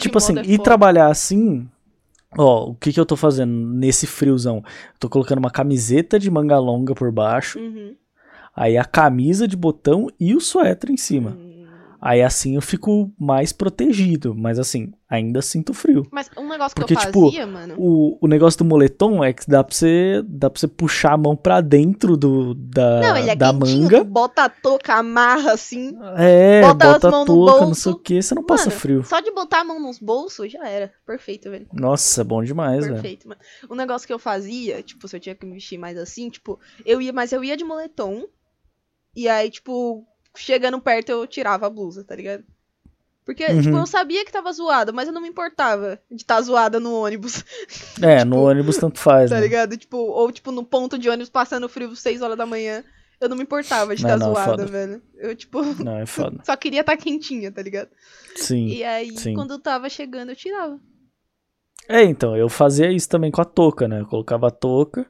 Tipo 0.00 0.18
assim, 0.18 0.38
é 0.38 0.44
foda. 0.44 0.62
trabalhar 0.62 1.06
assim. 1.06 1.68
Ó, 2.36 2.70
o 2.70 2.74
que 2.74 2.92
que 2.92 2.98
eu 2.98 3.06
tô 3.06 3.16
fazendo 3.16 3.52
nesse 3.52 4.06
friozão? 4.06 4.56
Eu 4.56 4.98
tô 4.98 5.08
colocando 5.08 5.38
uma 5.38 5.50
camiseta 5.50 6.18
de 6.18 6.30
manga 6.30 6.58
longa 6.58 6.94
por 6.94 7.12
baixo. 7.12 7.60
Uhum. 7.60 7.94
Aí 8.56 8.76
a 8.76 8.84
camisa 8.84 9.46
de 9.46 9.56
botão 9.56 10.08
e 10.18 10.34
o 10.34 10.40
suéter 10.40 10.90
em 10.90 10.96
cima. 10.96 11.30
Hum. 11.30 11.53
Aí 12.04 12.20
assim 12.20 12.54
eu 12.54 12.60
fico 12.60 13.10
mais 13.18 13.50
protegido, 13.50 14.34
mas 14.34 14.58
assim, 14.58 14.92
ainda 15.08 15.40
sinto 15.40 15.72
frio. 15.72 16.06
Mas 16.12 16.30
um 16.36 16.46
negócio 16.46 16.74
Porque, 16.74 16.94
que 16.94 17.00
eu 17.00 17.06
tipo, 17.06 17.24
fazia, 17.24 17.46
mano. 17.46 17.76
O, 17.78 18.18
o 18.20 18.28
negócio 18.28 18.58
do 18.58 18.64
moletom 18.66 19.24
é 19.24 19.32
que 19.32 19.48
dá 19.48 19.64
pra 19.64 19.74
você, 19.74 20.22
dá 20.26 20.50
pra 20.50 20.60
você 20.60 20.68
puxar 20.68 21.14
a 21.14 21.16
mão 21.16 21.34
pra 21.34 21.62
dentro 21.62 22.14
do, 22.14 22.52
da, 22.54 23.00
Não, 23.00 23.16
ele 23.16 23.30
é 23.30 23.34
da 23.34 23.54
manga. 23.54 24.00
tu 24.00 24.04
bota 24.04 24.44
a 24.44 24.48
touca, 24.50 24.96
amarra 24.96 25.52
assim. 25.52 25.96
É, 26.18 26.60
bota 26.60 26.92
bota, 26.92 27.08
a 27.08 27.10
touca, 27.10 27.52
não 27.52 27.58
bolso. 27.68 27.74
sei 27.74 27.92
o 27.92 27.96
que, 27.98 28.22
você 28.22 28.34
não 28.34 28.44
passa 28.44 28.66
Mano, 28.68 28.80
frio. 28.80 29.02
Só 29.04 29.20
de 29.20 29.30
botar 29.30 29.60
a 29.60 29.64
mão 29.64 29.80
nos 29.80 29.98
bolsos 29.98 30.52
já 30.52 30.68
era. 30.68 30.92
Perfeito, 31.06 31.50
velho. 31.50 31.66
Nossa, 31.72 32.22
bom 32.22 32.44
demais, 32.44 32.82
velho. 32.82 32.96
Perfeito, 32.96 33.26
mano. 33.26 33.40
Um 33.70 33.74
negócio 33.74 34.06
que 34.06 34.12
eu 34.12 34.18
fazia, 34.18 34.82
tipo, 34.82 35.08
se 35.08 35.16
eu 35.16 35.20
tinha 35.20 35.34
que 35.34 35.46
me 35.46 35.54
vestir 35.54 35.78
mais 35.78 35.96
assim, 35.96 36.28
tipo, 36.28 36.60
eu 36.84 37.00
ia, 37.00 37.14
mas 37.14 37.32
eu 37.32 37.42
ia 37.42 37.56
de 37.56 37.64
moletom. 37.64 38.26
E 39.16 39.26
aí, 39.26 39.48
tipo, 39.50 40.06
chegando 40.36 40.80
perto 40.80 41.10
eu 41.10 41.26
tirava 41.26 41.66
a 41.66 41.70
blusa, 41.70 42.04
tá 42.04 42.14
ligado? 42.16 42.44
Porque, 43.24 43.44
Uhum. 43.46 43.62
tipo, 43.62 43.76
eu 43.76 43.86
sabia 43.86 44.22
que 44.24 44.30
tava 44.32 44.52
zoada, 44.52 44.92
mas 44.92 45.08
eu 45.08 45.14
não 45.14 45.20
me 45.22 45.28
importava 45.28 45.98
de 46.10 46.22
estar 46.22 46.40
zoada 46.42 46.78
no 46.78 46.94
ônibus, 46.94 47.42
É, 48.02 48.18
Tipo, 48.24 48.28
no 48.30 48.42
ônibus 48.42 48.76
tanto 48.76 48.98
faz, 48.98 49.30
tá 49.30 49.36
né? 49.36 49.42
ligado? 49.42 49.76
Tipo, 49.78 49.96
ou 49.96 50.30
tipo, 50.30 50.52
no 50.52 50.62
ponto 50.64 50.98
de 50.98 51.08
ônibus 51.08 51.30
passando 51.30 51.68
frio 51.68 51.96
6 51.96 52.20
horas 52.20 52.36
da 52.36 52.44
manhã. 52.46 52.84
Eu 53.20 53.28
não 53.28 53.36
me 53.36 53.44
importava 53.44 53.94
de 53.94 54.02
estar 54.02 54.18
não, 54.18 54.34
zoada, 54.34 54.50
foda. 54.50 54.66
velho. 54.66 55.02
Eu, 55.16 55.34
tipo, 55.34 55.62
Não, 55.82 55.98
é 55.98 56.04
foda. 56.04 56.40
só 56.44 56.54
queria 56.56 56.80
estar 56.80 56.96
quentinha, 56.98 57.50
tá 57.50 57.62
ligado? 57.62 57.88
Sim. 58.36 58.66
E 58.66 58.84
aí, 58.84 59.16
sim. 59.16 59.32
quando 59.34 59.52
eu 59.54 59.58
tava 59.58 59.88
chegando, 59.88 60.30
eu 60.30 60.36
tirava. 60.36 60.78
É, 61.88 62.02
então, 62.02 62.36
eu 62.36 62.48
fazia 62.50 62.90
isso 62.92 63.08
também 63.08 63.30
com 63.30 63.40
a 63.40 63.44
touca, 63.44 63.86
né? 63.88 64.00
Eu 64.00 64.06
colocava 64.06 64.48
a 64.48 64.50
touca 64.50 65.06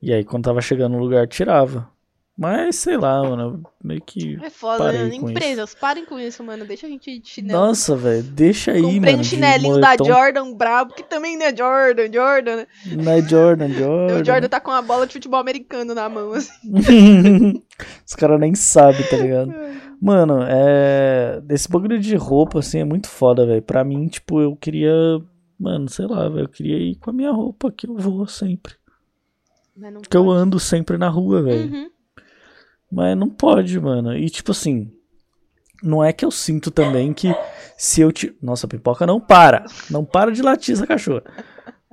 e 0.00 0.12
aí 0.12 0.24
quando 0.24 0.44
tava 0.44 0.62
chegando 0.62 0.92
no 0.92 0.98
lugar 0.98 1.26
tirava. 1.28 1.90
Mas 2.36 2.76
sei 2.76 2.96
lá, 2.96 3.22
mano, 3.22 3.42
eu 3.42 3.62
meio 3.82 4.02
que. 4.02 4.36
É 4.42 4.50
foda, 4.50 4.84
Parei 4.84 5.02
né? 5.04 5.14
Empresas, 5.14 5.72
parem 5.72 6.04
com 6.04 6.18
isso, 6.18 6.42
mano. 6.42 6.64
Deixa 6.64 6.84
a 6.86 6.90
gente 6.90 7.20
de 7.20 7.28
chinelo. 7.28 7.60
Nossa, 7.60 7.94
velho, 7.94 8.24
deixa 8.24 8.72
aí, 8.72 8.82
Comprei 8.82 9.00
mano. 9.00 9.18
um 9.18 9.20
de 9.20 9.28
chinelinho 9.28 9.80
da. 9.80 9.96
Jordan 9.96 10.52
brabo, 10.52 10.94
que 10.94 11.04
também 11.04 11.36
não 11.38 11.46
é 11.46 11.56
Jordan, 11.56 12.12
Jordan, 12.12 12.56
né? 12.56 12.66
Não 12.86 13.12
é 13.12 13.22
Jordan, 13.22 13.68
Jordan. 13.74 14.20
O 14.20 14.24
Jordan 14.24 14.48
tá 14.48 14.58
com 14.58 14.72
uma 14.72 14.82
bola 14.82 15.06
de 15.06 15.12
futebol 15.12 15.38
americano 15.38 15.94
na 15.94 16.08
mão, 16.08 16.32
assim. 16.32 16.52
Os 18.04 18.14
caras 18.14 18.40
nem 18.40 18.52
sabem, 18.54 19.06
tá 19.06 19.16
ligado? 19.16 19.54
Mano, 20.02 20.40
é. 20.42 21.40
Esse 21.48 21.68
bagulho 21.68 22.00
de 22.00 22.16
roupa, 22.16 22.58
assim, 22.58 22.80
é 22.80 22.84
muito 22.84 23.08
foda, 23.08 23.46
velho. 23.46 23.62
Pra 23.62 23.84
mim, 23.84 24.08
tipo, 24.08 24.40
eu 24.40 24.56
queria. 24.56 24.92
Mano, 25.56 25.88
sei 25.88 26.06
lá, 26.08 26.28
velho. 26.28 26.46
Eu 26.46 26.48
queria 26.48 26.78
ir 26.78 26.96
com 26.96 27.10
a 27.10 27.12
minha 27.12 27.30
roupa 27.30 27.70
que 27.70 27.88
eu 27.88 27.96
vou 27.96 28.26
sempre. 28.26 28.74
Que 30.10 30.16
eu 30.16 30.24
pode. 30.24 30.40
ando 30.40 30.58
sempre 30.58 30.98
na 30.98 31.08
rua, 31.08 31.42
velho. 31.42 31.72
Uhum. 31.72 31.90
Mas 32.94 33.16
não 33.16 33.28
pode, 33.28 33.78
mano. 33.80 34.16
E 34.16 34.30
tipo 34.30 34.52
assim, 34.52 34.90
não 35.82 36.02
é 36.04 36.12
que 36.12 36.24
eu 36.24 36.30
sinto 36.30 36.70
também 36.70 37.12
que 37.12 37.34
se 37.76 38.00
eu 38.00 38.12
te. 38.12 38.36
Nossa, 38.40 38.66
a 38.66 38.68
pipoca 38.70 39.06
não 39.06 39.20
para. 39.20 39.64
Não 39.90 40.04
para 40.04 40.30
de 40.30 40.40
latir 40.42 40.74
essa 40.74 40.86
cachorra. 40.86 41.22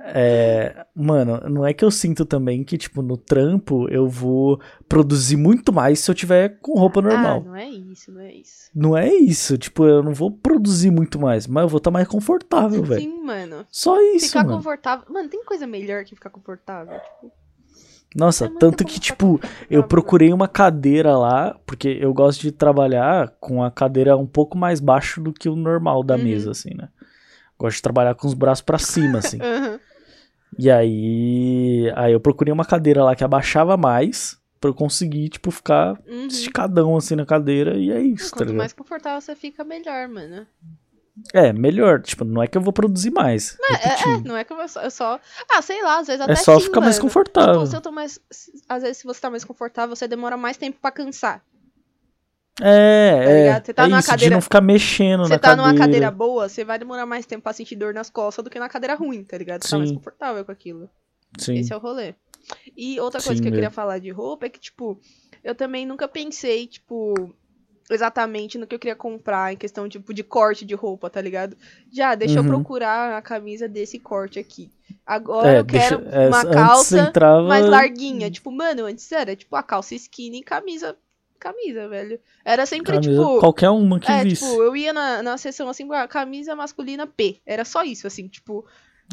É, 0.04 0.84
mano, 0.96 1.40
não 1.48 1.64
é 1.64 1.72
que 1.72 1.84
eu 1.84 1.90
sinto 1.90 2.24
também 2.24 2.64
que, 2.64 2.76
tipo, 2.76 3.02
no 3.02 3.16
trampo 3.16 3.88
eu 3.88 4.08
vou 4.08 4.60
produzir 4.88 5.36
muito 5.36 5.72
mais 5.72 6.00
se 6.00 6.10
eu 6.10 6.14
tiver 6.14 6.58
com 6.60 6.76
roupa 6.76 6.98
Ah, 6.98 7.02
normal. 7.04 7.44
não 7.44 7.54
é 7.54 7.68
isso, 7.68 8.10
não 8.10 8.20
é 8.20 8.32
isso. 8.34 8.70
não 8.74 8.96
é 8.98 9.14
isso, 9.14 9.56
tipo, 9.56 9.84
eu 9.86 10.02
não 10.02 10.12
vou 10.12 10.28
produzir 10.28 10.90
muito 10.90 11.20
mais, 11.20 11.46
mas 11.46 11.62
eu 11.62 11.68
vou 11.68 11.78
estar 11.78 11.92
mais 11.92 12.08
confortável, 12.08 12.82
velho. 12.82 13.00
Sim, 13.00 13.22
mano. 13.22 13.64
Só 13.70 13.96
isso, 14.16 14.26
Ficar 14.26 14.42
mano. 14.42 14.56
confortável. 14.56 15.04
Mano, 15.08 15.28
tem 15.28 15.44
coisa 15.44 15.68
melhor 15.68 16.04
que 16.04 16.16
ficar 16.16 16.30
confortável? 16.30 16.98
Tipo, 16.98 17.32
Nossa, 18.14 18.44
é 18.44 18.48
tanto 18.48 18.84
que, 18.84 19.00
tipo, 19.00 19.40
eu 19.70 19.82
procurei 19.84 20.32
uma 20.32 20.46
cadeira 20.46 21.16
lá, 21.16 21.56
porque 21.64 21.88
eu 22.00 22.12
gosto 22.12 22.42
de 22.42 22.52
trabalhar 22.52 23.32
com 23.40 23.62
a 23.62 23.70
cadeira 23.70 24.16
um 24.16 24.26
pouco 24.26 24.56
mais 24.58 24.80
baixo 24.80 25.20
do 25.20 25.32
que 25.32 25.48
o 25.48 25.56
normal 25.56 26.02
da 26.02 26.16
Uhum. 26.16 26.24
mesa, 26.24 26.50
assim, 26.50 26.74
né? 26.74 26.88
Gosto 27.58 27.76
de 27.76 27.82
trabalhar 27.82 28.14
com 28.14 28.26
os 28.26 28.34
braços 28.34 28.62
pra 28.62 28.78
cima, 28.78 29.18
assim. 29.18 29.38
Aham. 29.42 29.80
e 30.58 30.70
aí, 30.70 31.90
aí 31.96 32.12
eu 32.12 32.20
procurei 32.20 32.52
uma 32.52 32.64
cadeira 32.64 33.02
lá 33.02 33.16
que 33.16 33.24
abaixava 33.24 33.76
mais 33.76 34.38
pra 34.60 34.68
eu 34.70 34.74
conseguir, 34.74 35.28
tipo, 35.30 35.50
ficar 35.50 35.98
Uhum. 36.06 36.26
esticadão 36.28 36.96
assim 36.96 37.16
na 37.16 37.24
cadeira 37.26 37.76
e 37.76 37.90
é 37.90 38.00
isso, 38.00 38.30
tá 38.30 38.40
Quanto 38.40 38.48
ligado? 38.50 38.58
mais 38.58 38.72
confortável 38.74 39.20
você 39.20 39.34
fica, 39.34 39.64
melhor, 39.64 40.06
mano. 40.08 40.46
É, 41.34 41.52
melhor, 41.52 42.00
tipo, 42.00 42.24
não 42.24 42.42
é 42.42 42.46
que 42.46 42.56
eu 42.56 42.62
vou 42.62 42.72
produzir 42.72 43.10
mais, 43.10 43.58
É, 43.70 43.72
é, 43.74 43.76
repetindo. 43.96 44.26
não 44.28 44.36
é 44.36 44.44
que 44.44 44.52
eu 44.52 44.68
só, 44.68 44.80
eu 44.82 44.90
só. 44.90 45.20
Ah, 45.50 45.60
sei 45.60 45.82
lá, 45.82 45.98
às 45.98 46.06
vezes 46.06 46.22
até 46.22 46.32
É 46.32 46.36
só 46.36 46.58
sim, 46.58 46.64
ficar 46.66 46.80
mais 46.80 46.96
mano. 46.96 47.02
confortável. 47.08 47.52
Tipo, 47.54 47.66
se 47.66 47.76
eu 47.76 47.80
tô 47.82 47.92
mais. 47.92 48.18
Às 48.68 48.82
vezes, 48.82 48.96
se 48.98 49.04
você 49.04 49.20
tá 49.20 49.28
mais 49.30 49.44
confortável, 49.44 49.94
você 49.94 50.08
demora 50.08 50.36
mais 50.38 50.56
tempo 50.56 50.78
pra 50.80 50.90
cansar. 50.90 51.44
É, 52.60 53.10
Tá 53.24 53.30
é? 53.30 53.60
Você 53.64 53.72
tá 53.74 53.82
é 53.84 53.86
numa 53.88 53.98
isso, 53.98 54.06
de 54.06 54.10
cadeira- 54.12 54.34
não 54.36 54.42
ficar 54.42 54.60
mexendo 54.60 55.24
Você 55.24 55.30
na 55.34 55.38
tá 55.38 55.48
cadeira. 55.50 55.70
numa 55.72 55.78
cadeira 55.78 56.10
boa, 56.10 56.48
você 56.48 56.64
vai 56.64 56.78
demorar 56.78 57.06
mais 57.06 57.24
tempo 57.26 57.42
pra 57.42 57.52
sentir 57.52 57.76
dor 57.76 57.94
nas 57.94 58.10
costas 58.10 58.44
do 58.44 58.50
que 58.50 58.58
na 58.58 58.68
cadeira 58.68 58.94
ruim, 58.94 59.24
tá 59.24 59.38
ligado? 59.38 59.62
Você 59.64 59.70
tá 59.70 59.78
mais 59.78 59.88
Sim. 59.90 59.96
confortável 59.96 60.44
com 60.44 60.52
aquilo. 60.52 60.88
Sim. 61.38 61.54
Esse 61.58 61.72
é 61.72 61.76
o 61.76 61.78
rolê. 61.80 62.14
E 62.76 63.00
outra 63.00 63.20
coisa 63.22 63.36
Sim, 63.36 63.42
que 63.42 63.48
eu 63.48 63.52
queria 63.52 63.68
mesmo. 63.68 63.74
falar 63.74 63.98
de 63.98 64.10
roupa 64.10 64.46
é 64.46 64.48
que, 64.50 64.60
tipo, 64.60 65.00
eu 65.42 65.54
também 65.54 65.86
nunca 65.86 66.06
pensei, 66.06 66.66
tipo, 66.66 67.34
exatamente 67.94 68.58
no 68.58 68.66
que 68.66 68.74
eu 68.74 68.78
queria 68.78 68.96
comprar 68.96 69.52
em 69.52 69.56
questão, 69.56 69.88
tipo, 69.88 70.12
de 70.14 70.22
corte 70.22 70.64
de 70.64 70.74
roupa, 70.74 71.08
tá 71.10 71.20
ligado? 71.20 71.56
Já, 71.92 72.14
deixa 72.14 72.38
eu 72.38 72.42
Uhum. 72.42 72.48
procurar 72.48 73.16
a 73.16 73.22
camisa 73.22 73.68
desse 73.68 73.98
corte 73.98 74.38
aqui. 74.38 74.70
Agora 75.06 75.52
É, 75.52 75.58
eu 75.60 75.64
quero 75.64 75.98
deixa- 76.00 76.16
é, 76.16 76.28
uma 76.28 76.44
calça 76.44 76.98
entrava- 77.00 77.48
mais 77.48 77.66
larguinha. 77.66 78.30
Tipo, 78.30 78.50
mano, 78.50 78.84
antes 78.86 79.10
era, 79.12 79.34
tipo, 79.34 79.54
a 79.56 79.62
calça 79.62 79.94
skinny 79.94 80.38
e 80.38 80.42
camisa. 80.44 80.96
Camisa, 81.38 81.88
velho. 81.88 82.20
Era 82.44 82.64
sempre, 82.66 82.92
Camisa, 82.92 83.10
tipo. 83.10 83.40
qualquer 83.40 83.70
uma 83.70 83.98
que 83.98 84.10
É, 84.10 84.22
visse. 84.22 84.44
tipo, 84.44 84.62
eu 84.62 84.76
ia 84.76 84.92
na, 84.92 85.22
na 85.24 85.36
sessão 85.36 85.68
assim, 85.68 85.88
ah, 85.92 86.06
camisa 86.06 86.54
masculina 86.54 87.04
P. 87.06 87.40
Era 87.44 87.64
só 87.64 87.82
isso, 87.82 88.06
assim, 88.06 88.28
tipo. 88.28 88.64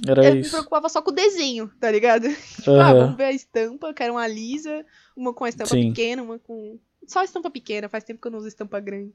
Era 0.07 0.23
eu 0.25 0.33
me 0.35 0.41
isso. 0.41 0.51
preocupava 0.51 0.87
só 0.87 1.01
com 1.01 1.09
o 1.09 1.13
desenho, 1.13 1.69
tá 1.79 1.89
ligado? 1.91 2.27
Tipo, 2.63 2.71
ah, 2.71 2.91
Aham. 2.91 2.99
vamos 3.01 3.17
ver 3.17 3.23
a 3.23 3.31
estampa, 3.31 3.87
eu 3.87 3.93
quero 3.93 4.13
uma 4.13 4.27
lisa, 4.27 4.85
uma 5.17 5.33
com 5.33 5.43
a 5.43 5.49
estampa 5.49 5.71
Sim. 5.71 5.89
pequena, 5.89 6.21
uma 6.21 6.37
com. 6.37 6.77
Só 7.07 7.23
estampa 7.23 7.49
pequena, 7.49 7.89
faz 7.89 8.03
tempo 8.03 8.21
que 8.21 8.27
eu 8.27 8.31
não 8.31 8.39
uso 8.39 8.47
estampa 8.47 8.79
grande. 8.79 9.13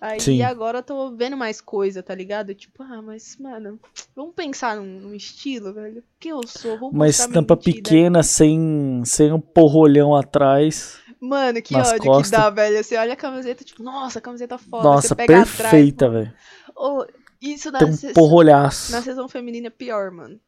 Aí 0.00 0.18
Sim. 0.18 0.42
agora 0.42 0.78
eu 0.78 0.82
tô 0.82 1.14
vendo 1.14 1.36
mais 1.36 1.60
coisa, 1.60 2.02
tá 2.02 2.12
ligado? 2.12 2.52
Tipo, 2.56 2.82
ah, 2.82 3.00
mas, 3.00 3.36
mano, 3.38 3.78
vamos 4.16 4.34
pensar 4.34 4.76
num, 4.76 5.00
num 5.00 5.14
estilo, 5.14 5.72
velho. 5.72 6.02
Quem 6.18 6.32
eu 6.32 6.44
sou? 6.44 6.76
Vou 6.76 6.90
Uma 6.90 7.08
estampa 7.08 7.56
pequena, 7.56 8.20
sem, 8.24 9.00
sem 9.04 9.32
um 9.32 9.40
porrolhão 9.40 10.16
atrás. 10.16 10.98
Mano, 11.20 11.62
que 11.62 11.76
ódio 11.76 11.98
costas. 12.00 12.30
que 12.30 12.36
dá, 12.36 12.50
velho. 12.50 12.82
Você 12.82 12.96
olha 12.96 13.12
a 13.12 13.16
camiseta, 13.16 13.62
tipo, 13.62 13.80
nossa, 13.80 14.20
camiseta 14.20 14.58
foda. 14.58 14.82
Nossa, 14.82 15.06
você 15.08 15.14
pega 15.14 15.34
perfeita, 15.34 16.06
atrás, 16.06 16.24
velho. 16.26 16.36
Ô, 16.74 17.06
isso 17.40 17.70
na, 17.70 17.78
Tem 17.78 17.88
um 17.88 18.12
porrolhaço. 18.12 18.90
na 18.90 19.02
sessão 19.02 19.28
feminina 19.28 19.68
é 19.68 19.70
pior, 19.70 20.10
mano. 20.10 20.40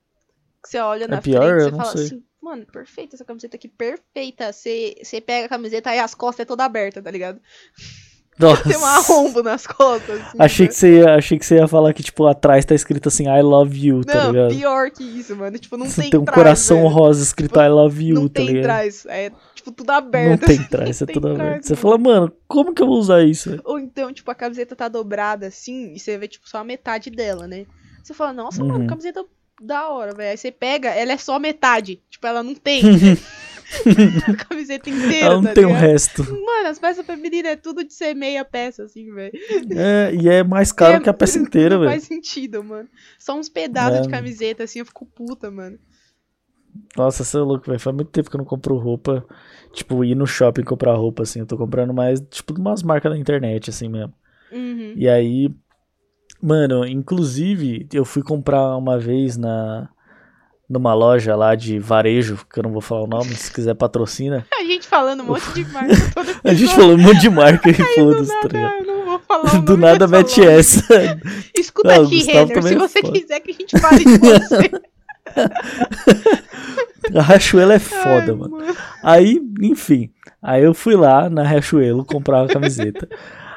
Você 0.64 0.78
olha 0.78 1.06
na 1.06 1.20
pior? 1.20 1.60
frente, 1.60 1.70
não 1.70 1.78
fala 1.78 1.92
sei. 1.92 2.06
assim, 2.06 2.24
mano, 2.44 2.66
perfeita 2.70 3.16
essa 3.16 3.24
camiseta 3.24 3.56
aqui, 3.56 3.66
perfeita. 3.68 4.52
Você, 4.52 4.94
pega 5.24 5.46
a 5.46 5.48
camiseta 5.48 5.90
aí 5.90 5.98
as 5.98 6.14
costas 6.14 6.44
é 6.44 6.46
toda 6.46 6.64
aberta, 6.64 7.02
tá 7.02 7.10
ligado? 7.10 7.40
Nossa. 8.36 8.64
Tem 8.68 8.76
um 8.76 8.84
arrombo 8.84 9.44
nas 9.44 9.64
costas. 9.64 10.20
Assim, 10.20 10.36
Achei 10.40 10.66
né? 10.66 10.72
que, 10.72 10.76
você 10.76 10.96
ia, 10.98 11.14
achei 11.14 11.38
que 11.38 11.46
você 11.46 11.54
ia 11.54 11.68
falar 11.68 11.92
que, 11.94 12.02
tipo, 12.02 12.26
atrás 12.26 12.64
tá 12.64 12.74
escrito 12.74 13.06
assim, 13.08 13.28
I 13.28 13.40
love 13.42 13.78
you, 13.78 14.04
tá 14.04 14.24
Não, 14.24 14.32
ligado? 14.32 14.56
pior 14.56 14.90
que 14.90 15.04
isso, 15.04 15.36
mano. 15.36 15.56
Tipo, 15.56 15.76
não 15.76 15.86
Você 15.88 16.00
tem 16.02 16.10
tem 16.10 16.18
um 16.20 16.24
trás, 16.24 16.34
coração 16.36 16.78
velho. 16.78 16.88
rosa 16.88 17.22
escrito 17.22 17.60
I 17.60 17.68
love 17.68 18.04
you, 18.04 18.14
Não 18.16 18.26
tá 18.28 18.34
tem 18.34 18.46
ligado? 18.48 18.62
trás. 18.64 19.06
É, 19.06 19.30
tipo, 19.54 19.70
tudo 19.70 19.86
Não 19.86 19.94
aberto. 19.94 20.46
tem 20.46 20.60
trás, 20.66 21.00
é 21.00 21.02
Não 21.02 21.06
tem 21.06 21.14
tudo 21.14 21.34
trás, 21.34 21.40
aberto. 21.48 21.64
Você 21.64 21.76
fala, 21.76 21.96
mano, 21.96 22.32
como 22.48 22.74
que 22.74 22.82
eu 22.82 22.88
vou 22.88 22.98
usar 22.98 23.22
isso? 23.22 23.56
Ou 23.64 23.78
então, 23.78 24.12
tipo, 24.12 24.28
a 24.28 24.34
camiseta 24.34 24.74
tá 24.74 24.88
dobrada 24.88 25.46
assim, 25.46 25.92
e 25.94 26.00
você 26.00 26.18
vê, 26.18 26.26
tipo, 26.26 26.48
só 26.48 26.58
a 26.58 26.64
metade 26.64 27.10
dela, 27.10 27.46
né? 27.46 27.66
Você 28.02 28.12
fala, 28.14 28.32
nossa, 28.32 28.60
Uhum. 28.60 28.68
mano, 28.68 28.86
camiseta 28.88 29.24
da 29.64 29.88
hora, 29.88 30.14
velho. 30.14 30.30
Aí 30.30 30.36
você 30.36 30.50
pega, 30.52 30.90
ela 30.90 31.12
é 31.12 31.18
só 31.18 31.38
metade. 31.38 32.02
Tipo, 32.10 32.26
ela 32.26 32.42
não 32.42 32.54
tem 32.54 32.82
a 34.28 34.44
camiseta 34.44 34.90
inteira, 34.90 35.26
Ela 35.26 35.36
não 35.36 35.42
tá 35.42 35.54
tem 35.54 35.64
o 35.64 35.72
resto. 35.72 36.22
Mano, 36.22 36.68
as 36.68 36.78
peças 36.78 37.04
femininas 37.04 37.52
é 37.52 37.56
tudo 37.56 37.84
de 37.84 37.92
ser 37.92 38.14
meia 38.14 38.44
peça, 38.44 38.84
assim, 38.84 39.12
velho. 39.12 39.32
É, 39.76 40.14
e 40.14 40.28
é 40.28 40.42
mais 40.44 40.70
caro 40.70 40.96
É, 40.96 41.00
que 41.00 41.08
a 41.08 41.14
peça 41.14 41.38
inteira, 41.38 41.74
Não 41.74 41.80
velho. 41.80 41.90
faz 41.92 42.04
sentido, 42.04 42.62
mano. 42.62 42.88
Só 43.18 43.36
uns 43.36 43.48
pedaços 43.48 44.00
É. 44.00 44.02
de 44.02 44.08
camiseta, 44.08 44.64
assim, 44.64 44.80
eu 44.80 44.86
fico 44.86 45.06
puta, 45.06 45.50
mano. 45.50 45.78
Nossa, 46.96 47.24
você 47.24 47.36
é 47.36 47.40
louco, 47.40 47.66
velho. 47.66 47.78
Faz 47.80 47.94
muito 47.94 48.10
tempo 48.10 48.28
que 48.30 48.36
eu 48.36 48.38
não 48.38 48.44
compro 48.44 48.76
roupa. 48.76 49.24
Tipo, 49.72 50.04
ir 50.04 50.14
no 50.14 50.26
shopping 50.26 50.62
comprar 50.64 50.94
roupa, 50.94 51.22
assim. 51.22 51.40
Eu 51.40 51.46
tô 51.46 51.56
comprando 51.56 51.92
mais, 51.94 52.20
tipo, 52.20 52.52
umas 52.58 52.82
marcas 52.82 53.12
da 53.12 53.18
internet, 53.18 53.70
assim 53.70 53.88
mesmo. 53.88 54.12
Uhum. 54.52 54.94
E 54.96 55.08
aí, 55.08 55.50
mano, 56.44 56.86
inclusive, 56.86 57.86
eu 57.92 58.04
fui 58.04 58.22
comprar 58.22 58.76
uma 58.76 58.98
vez 58.98 59.36
na 59.36 59.88
numa 60.68 60.94
loja 60.94 61.36
lá 61.36 61.54
de 61.54 61.78
varejo, 61.78 62.38
que 62.50 62.58
eu 62.58 62.62
não 62.62 62.72
vou 62.72 62.80
falar 62.80 63.02
o 63.02 63.06
nome, 63.06 63.34
se 63.34 63.52
quiser 63.52 63.74
patrocina. 63.74 64.46
A 64.58 64.64
gente 64.64 64.86
falando 64.86 65.22
um 65.22 65.26
monte 65.26 65.52
de 65.52 65.64
marca 65.70 65.94
A 66.42 66.54
gente 66.54 66.74
falou 66.74 66.94
um 66.94 66.98
monte 67.02 67.20
de 67.20 67.30
marca 67.30 67.70
e 67.70 67.74
foda-se, 67.94 68.32
tá 68.40 68.80
não 68.86 69.04
vou 69.04 69.18
falar 69.20 69.60
Do 69.60 69.76
nada 69.76 70.06
mete 70.08 70.40
loja. 70.40 70.52
essa. 70.52 71.20
Escuta 71.56 71.94
Ah, 71.94 72.00
o 72.00 72.06
aqui, 72.06 72.22
Renner, 72.24 72.62
se 72.62 72.74
é 72.74 72.78
você 72.78 73.00
foda. 73.00 73.12
quiser 73.12 73.40
que 73.40 73.50
a 73.50 73.54
gente 73.54 73.78
fale 73.78 74.04
de 74.04 74.18
você. 74.18 74.70
A 77.14 77.22
Rachuelo 77.22 77.72
é 77.72 77.78
foda, 77.78 78.32
Ai, 78.32 78.34
mano. 78.34 78.58
Aí, 79.02 79.40
enfim. 79.60 80.10
Aí 80.42 80.64
eu 80.64 80.72
fui 80.74 80.96
lá 80.96 81.28
na 81.28 81.42
Riachuelo 81.42 82.04
comprar 82.04 82.42
uma 82.42 82.48
camiseta. 82.48 83.08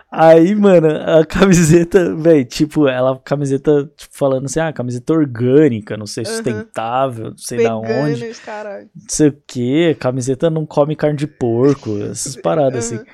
Aí, 0.10 0.56
mano, 0.56 0.88
a 0.88 1.26
camiseta, 1.26 2.16
velho, 2.16 2.46
tipo, 2.46 2.88
ela, 2.88 3.20
camiseta, 3.20 3.92
tipo, 3.96 4.16
falando 4.18 4.46
assim, 4.46 4.60
ah, 4.60 4.72
camiseta 4.72 5.12
orgânica, 5.14 5.98
não 5.98 6.06
sei, 6.06 6.24
sustentável, 6.24 7.32
não 7.32 7.38
sei 7.38 7.62
da 7.64 7.76
onde, 7.76 8.14
Veganos, 8.16 8.40
caralho. 8.40 8.90
não 8.96 9.06
sei 9.10 9.28
o 9.28 9.38
que, 9.46 9.96
camiseta 9.96 10.50
não 10.50 10.66
come 10.66 10.96
carne 10.96 11.18
de 11.18 11.28
porco, 11.28 11.98
essas 12.04 12.38
paradas, 12.38 12.86
assim. 12.86 12.96
Aham. 12.96 13.06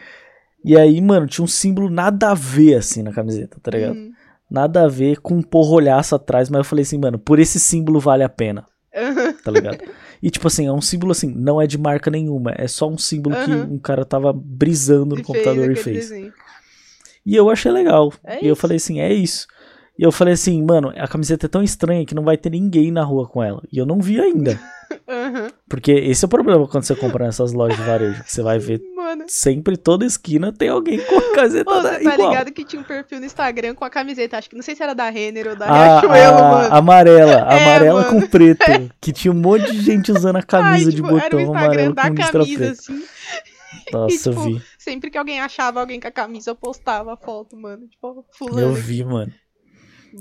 E 0.64 0.78
aí, 0.78 1.02
mano, 1.02 1.26
tinha 1.28 1.44
um 1.44 1.48
símbolo 1.48 1.90
nada 1.90 2.30
a 2.30 2.34
ver, 2.36 2.76
assim, 2.76 3.02
na 3.02 3.12
camiseta, 3.12 3.58
tá 3.62 3.72
ligado? 3.72 3.96
Uhum. 3.96 4.12
Nada 4.50 4.84
a 4.84 4.88
ver 4.88 5.18
com 5.20 5.34
um 5.34 5.42
porrolhaço 5.42 6.16
atrás, 6.16 6.48
mas 6.50 6.60
eu 6.60 6.64
falei 6.64 6.84
assim, 6.84 7.00
mano, 7.00 7.18
por 7.18 7.40
esse 7.40 7.60
símbolo 7.60 8.00
vale 8.00 8.24
a 8.24 8.30
pena, 8.30 8.66
tá 9.44 9.50
ligado? 9.52 9.80
E, 10.22 10.30
tipo 10.30 10.48
assim, 10.48 10.68
é 10.68 10.72
um 10.72 10.80
símbolo 10.80 11.12
assim, 11.12 11.34
não 11.36 11.60
é 11.60 11.66
de 11.66 11.78
marca 11.78 12.10
nenhuma, 12.12 12.54
é 12.56 12.68
só 12.68 12.88
um 12.88 12.98
símbolo 13.00 13.36
que 13.44 13.52
um 13.52 13.80
cara 13.80 14.06
tava 14.06 14.32
brisando 14.32 15.16
no 15.16 15.22
E 15.22 15.24
computador 15.24 15.72
e 15.72 15.76
fez. 15.76 16.10
desenho. 16.10 16.32
E 17.26 17.36
eu 17.36 17.50
achei 17.50 17.72
legal. 17.72 18.12
É 18.26 18.44
e 18.44 18.48
eu 18.48 18.56
falei 18.56 18.78
assim, 18.78 19.00
é 19.00 19.12
isso. 19.14 19.48
E 19.98 20.02
eu 20.04 20.12
falei 20.12 20.34
assim, 20.34 20.62
mano, 20.64 20.92
a 20.98 21.08
camiseta 21.08 21.46
é 21.46 21.50
tão 21.50 21.62
estranha 21.62 22.04
que 22.06 22.16
não 22.16 22.24
vai 22.24 22.36
ter 22.36 22.50
ninguém 22.50 22.92
na 22.92 23.04
rua 23.04 23.28
com 23.28 23.44
ela. 23.44 23.62
E 23.72 23.78
eu 23.78 23.86
não 23.86 24.00
vi 24.02 24.20
ainda. 24.20 24.60
Aham. 25.08 25.48
Porque 25.70 25.92
esse 25.92 26.24
é 26.24 26.28
o 26.28 26.30
problema 26.30 26.68
quando 26.68 26.84
você 26.84 26.96
compra 26.96 27.26
nessas 27.26 27.54
lojas 27.54 27.78
de 27.78 27.84
varejo. 27.84 28.24
Que 28.24 28.32
você 28.32 28.42
vai 28.42 28.58
ver 28.60 28.82
Mano. 28.96 29.24
sempre, 29.28 29.78
toda 29.78 30.04
esquina 30.06 30.52
tem 30.52 30.70
alguém 30.70 31.00
com 31.00 31.18
a 31.18 31.36
camiseta 31.36 31.70
Ô, 31.70 31.82
da- 31.82 31.94
você 31.94 32.04
tá 32.04 32.14
igual. 32.16 32.30
ligado 32.32 32.52
que 32.52 32.64
tinha 32.66 32.80
um 32.82 32.84
perfil 32.86 33.20
no 33.20 33.26
Instagram 33.26 33.76
com 33.76 33.86
a 33.86 33.90
camiseta, 33.90 34.38
acho 34.38 34.50
que 34.50 34.56
não 34.56 34.64
sei 34.64 34.76
se 34.76 34.82
era 34.84 34.94
da 34.96 35.10
Renner 35.10 35.48
ou 35.50 35.56
da 35.56 35.66
A, 35.68 36.00
Riachuelo, 36.02 36.38
a- 36.38 36.50
mano. 36.52 36.76
amarela, 36.76 37.32
É, 37.54 37.62
amarela 37.64 38.02
mano. 38.04 38.22
com 38.22 38.28
preto. 38.28 38.66
Que 39.00 39.12
tinha 39.12 39.32
um 39.32 39.36
monte 39.40 39.72
de 39.72 39.82
gente 39.82 40.12
usando 40.12 40.38
a 40.38 40.44
camisa 40.44 40.86
Ai, 40.86 40.92
de 40.92 40.96
tipo, 40.96 41.08
era 41.08 41.18
o 41.18 41.22
botão 41.22 41.40
Instagram 41.40 41.60
amarelo 41.66 41.94
da 41.94 42.10
com 42.10 42.16
camisa, 42.16 42.72
assim. 42.72 43.04
Nossa, 43.94 44.30
tipo, 44.32 44.42
eu 44.42 44.44
vi. 44.60 44.66
Sempre 44.78 45.10
que 45.12 45.18
alguém 45.18 45.40
achava 45.42 45.80
alguém 45.80 46.00
com 46.00 46.08
a 46.08 46.12
camisa, 46.12 46.52
eu 46.52 46.56
postava 46.56 47.14
a 47.14 47.18
foto, 47.18 47.56
mano. 47.58 47.88
Tipo, 47.88 48.26
fulano. 48.32 48.62
Eu 48.62 48.74
vi, 48.74 49.04
mano. 49.04 49.34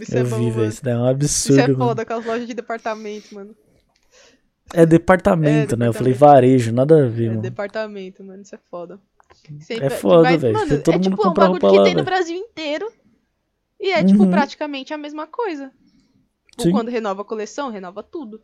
Isso 0.00 0.16
Eu 0.16 0.20
é 0.20 0.24
bom, 0.24 0.38
vi, 0.38 0.50
mano. 0.50 0.52
velho. 0.52 0.68
Isso 0.68 0.82
daí 0.84 0.94
é 0.94 0.96
um 0.98 1.00
Isso 1.02 1.10
absurdo, 1.10 1.60
é 1.60 1.66
mano. 1.68 1.78
foda 1.78 2.06
com 2.06 2.12
as 2.14 2.24
lojas 2.24 2.46
de 2.46 2.54
departamento, 2.54 3.34
mano. 3.34 3.56
É 4.74 4.86
departamento, 4.86 5.74
É, 5.74 5.78
né? 5.78 5.88
Eu 5.88 5.92
falei 5.92 6.12
departamento. 6.14 6.18
varejo, 6.18 6.72
nada 6.72 7.04
a 7.04 7.08
ver, 7.08 7.26
É 7.26 7.28
mano. 7.30 7.42
departamento, 7.42 8.24
mano. 8.24 8.42
Isso 8.42 8.54
é 8.54 8.58
foda. 8.70 9.00
É 9.80 9.90
foda, 9.90 10.36
velho, 10.36 10.54
Mano, 10.54 10.66
porque 10.68 10.82
todo 10.82 10.94
é 10.94 10.98
mundo 10.98 11.16
tipo 11.16 11.22
um 11.22 11.24
compra 11.24 11.44
bagulho 11.44 11.60
roupa 11.60 11.70
que 11.70 11.78
lá, 11.78 11.84
tem 11.84 11.94
no 11.94 12.04
velho. 12.04 12.04
Brasil 12.04 12.36
inteiro. 12.36 12.90
E 13.80 13.90
é, 13.90 14.04
tipo, 14.04 14.24
Uhum. 14.24 14.30
praticamente 14.30 14.94
a 14.94 14.98
mesma 14.98 15.26
coisa. 15.26 15.72
Tipo, 16.50 16.62
Sim. 16.64 16.70
quando 16.70 16.88
renova 16.90 17.22
a 17.22 17.24
coleção, 17.24 17.70
renova 17.70 18.02
tudo. 18.02 18.42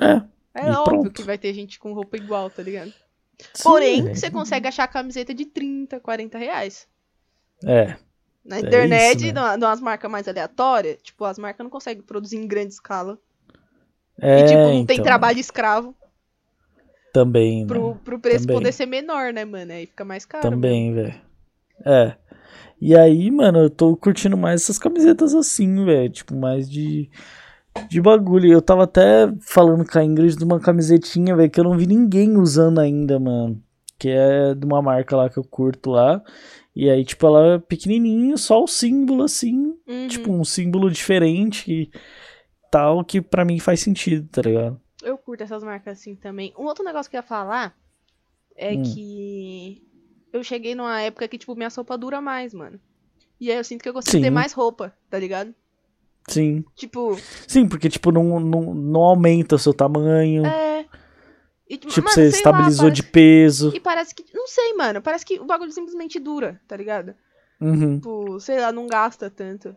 É. 0.00 0.22
É 0.54 0.68
E 0.68 0.70
óbvio 0.70 0.84
pronto. 1.02 1.10
que 1.12 1.22
vai 1.22 1.38
ter 1.38 1.52
gente 1.54 1.78
com 1.78 1.92
roupa 1.92 2.16
igual, 2.16 2.50
tá 2.50 2.62
ligado? 2.62 2.92
Sim, 3.54 3.62
Porém, 3.62 4.02
velho. 4.02 4.14
você 4.14 4.30
consegue 4.30 4.68
achar 4.68 4.86
camiseta 4.88 5.34
de 5.34 5.44
30, 5.46 6.00
40 6.00 6.38
reais. 6.38 6.88
É. 7.64 7.96
Na 8.44 8.58
É 8.60 8.60
internet, 8.60 9.26
isso, 9.26 9.32
né? 9.32 9.56
numas 9.56 9.80
marcas 9.80 10.10
mais 10.10 10.28
aleatórias, 10.28 10.98
tipo, 11.02 11.24
as 11.24 11.38
marcas 11.38 11.64
não 11.64 11.70
conseguem 11.70 12.02
produzir 12.02 12.36
em 12.36 12.46
grande 12.46 12.74
escala. 12.74 13.18
É, 14.20 14.40
e, 14.40 14.44
tipo, 14.44 14.70
não 14.70 14.82
então, 14.82 14.86
tem 14.86 15.02
trabalho 15.02 15.38
escravo 15.38 15.94
Também, 17.12 17.66
pro, 17.66 17.94
né? 17.94 18.00
pro 18.04 18.18
preço 18.20 18.46
Também. 18.46 18.56
poder 18.56 18.72
ser 18.72 18.86
menor, 18.86 19.32
né, 19.32 19.44
mano? 19.44 19.72
Aí 19.72 19.86
fica 19.86 20.04
mais 20.04 20.24
caro. 20.24 20.50
Também, 20.50 20.92
velho. 20.94 21.20
É. 21.86 22.16
E 22.80 22.96
aí, 22.96 23.30
mano, 23.30 23.60
eu 23.60 23.70
tô 23.70 23.96
curtindo 23.96 24.36
mais 24.36 24.62
essas 24.62 24.78
camisetas 24.78 25.34
assim, 25.34 25.84
velho. 25.84 26.10
Tipo, 26.12 26.36
mais 26.36 26.70
de. 26.70 27.10
De 27.88 28.00
bagulho. 28.00 28.50
Eu 28.52 28.62
tava 28.62 28.84
até 28.84 29.32
falando 29.40 29.84
com 29.88 29.98
a 29.98 30.04
Ingrid 30.04 30.36
de 30.36 30.44
uma 30.44 30.60
camisetinha, 30.60 31.34
velho, 31.36 31.50
que 31.50 31.60
eu 31.60 31.64
não 31.64 31.76
vi 31.76 31.86
ninguém 31.86 32.36
usando 32.36 32.78
ainda, 32.80 33.18
mano. 33.18 33.62
Que 33.98 34.08
é 34.10 34.54
de 34.54 34.64
uma 34.64 34.82
marca 34.82 35.16
lá 35.16 35.28
que 35.28 35.38
eu 35.38 35.44
curto 35.44 35.90
lá. 35.90 36.22
E 36.74 36.90
aí, 36.90 37.04
tipo, 37.04 37.26
ela 37.26 37.54
é 37.54 37.58
pequenininha, 37.58 38.36
só 38.36 38.62
o 38.62 38.66
símbolo 38.66 39.22
assim. 39.24 39.74
Uhum. 39.86 40.08
Tipo, 40.08 40.32
um 40.32 40.44
símbolo 40.44 40.90
diferente 40.90 41.70
e 41.70 41.90
tal, 42.70 43.04
que 43.04 43.20
pra 43.20 43.44
mim 43.44 43.60
faz 43.60 43.80
sentido, 43.80 44.28
tá 44.28 44.42
ligado? 44.42 44.80
Eu 45.02 45.16
curto 45.16 45.42
essas 45.42 45.62
marcas 45.62 45.98
assim 45.98 46.16
também. 46.16 46.52
Um 46.58 46.64
outro 46.64 46.84
negócio 46.84 47.08
que 47.10 47.16
eu 47.16 47.18
ia 47.18 47.22
falar 47.22 47.76
é 48.56 48.72
Hum. 48.72 48.82
que 48.82 49.82
eu 50.32 50.42
cheguei 50.42 50.74
numa 50.74 51.00
época 51.00 51.28
que, 51.28 51.38
tipo, 51.38 51.54
minha 51.54 51.68
roupa 51.68 51.96
dura 51.96 52.20
mais, 52.20 52.52
mano. 52.52 52.80
E 53.40 53.50
aí 53.50 53.56
eu 53.58 53.64
sinto 53.64 53.82
que 53.82 53.88
eu 53.88 53.92
consigo 53.92 54.16
Sim. 54.16 54.22
ter 54.22 54.30
mais 54.30 54.52
roupa, 54.52 54.92
tá 55.10 55.18
ligado? 55.18 55.54
Sim. 56.28 56.64
Tipo, 56.74 57.18
Sim, 57.46 57.68
porque, 57.68 57.88
tipo, 57.88 58.10
não, 58.10 58.40
não, 58.40 58.74
não 58.74 59.00
aumenta 59.02 59.56
o 59.56 59.58
seu 59.58 59.74
tamanho. 59.74 60.44
é. 60.46 60.86
E, 61.68 61.78
tipo, 61.78 61.92
Tipo, 61.92 62.04
mano, 62.04 62.14
você 62.14 62.30
sei 62.30 62.30
lá, 62.30 62.36
estabilizou 62.36 62.84
parece- 62.86 63.02
de 63.02 63.02
peso. 63.10 63.72
E 63.74 63.80
parece 63.80 64.14
que. 64.14 64.24
Não 64.34 64.46
sei, 64.46 64.74
mano. 64.74 65.00
Parece 65.00 65.24
que 65.24 65.40
o 65.40 65.44
bagulho 65.46 65.72
simplesmente 65.72 66.20
dura, 66.20 66.60
tá 66.68 66.76
ligado? 66.76 67.14
Uhum. 67.60 67.96
Tipo, 67.96 68.38
sei 68.40 68.60
lá, 68.60 68.70
não 68.70 68.86
gasta 68.86 69.30
tanto. 69.30 69.74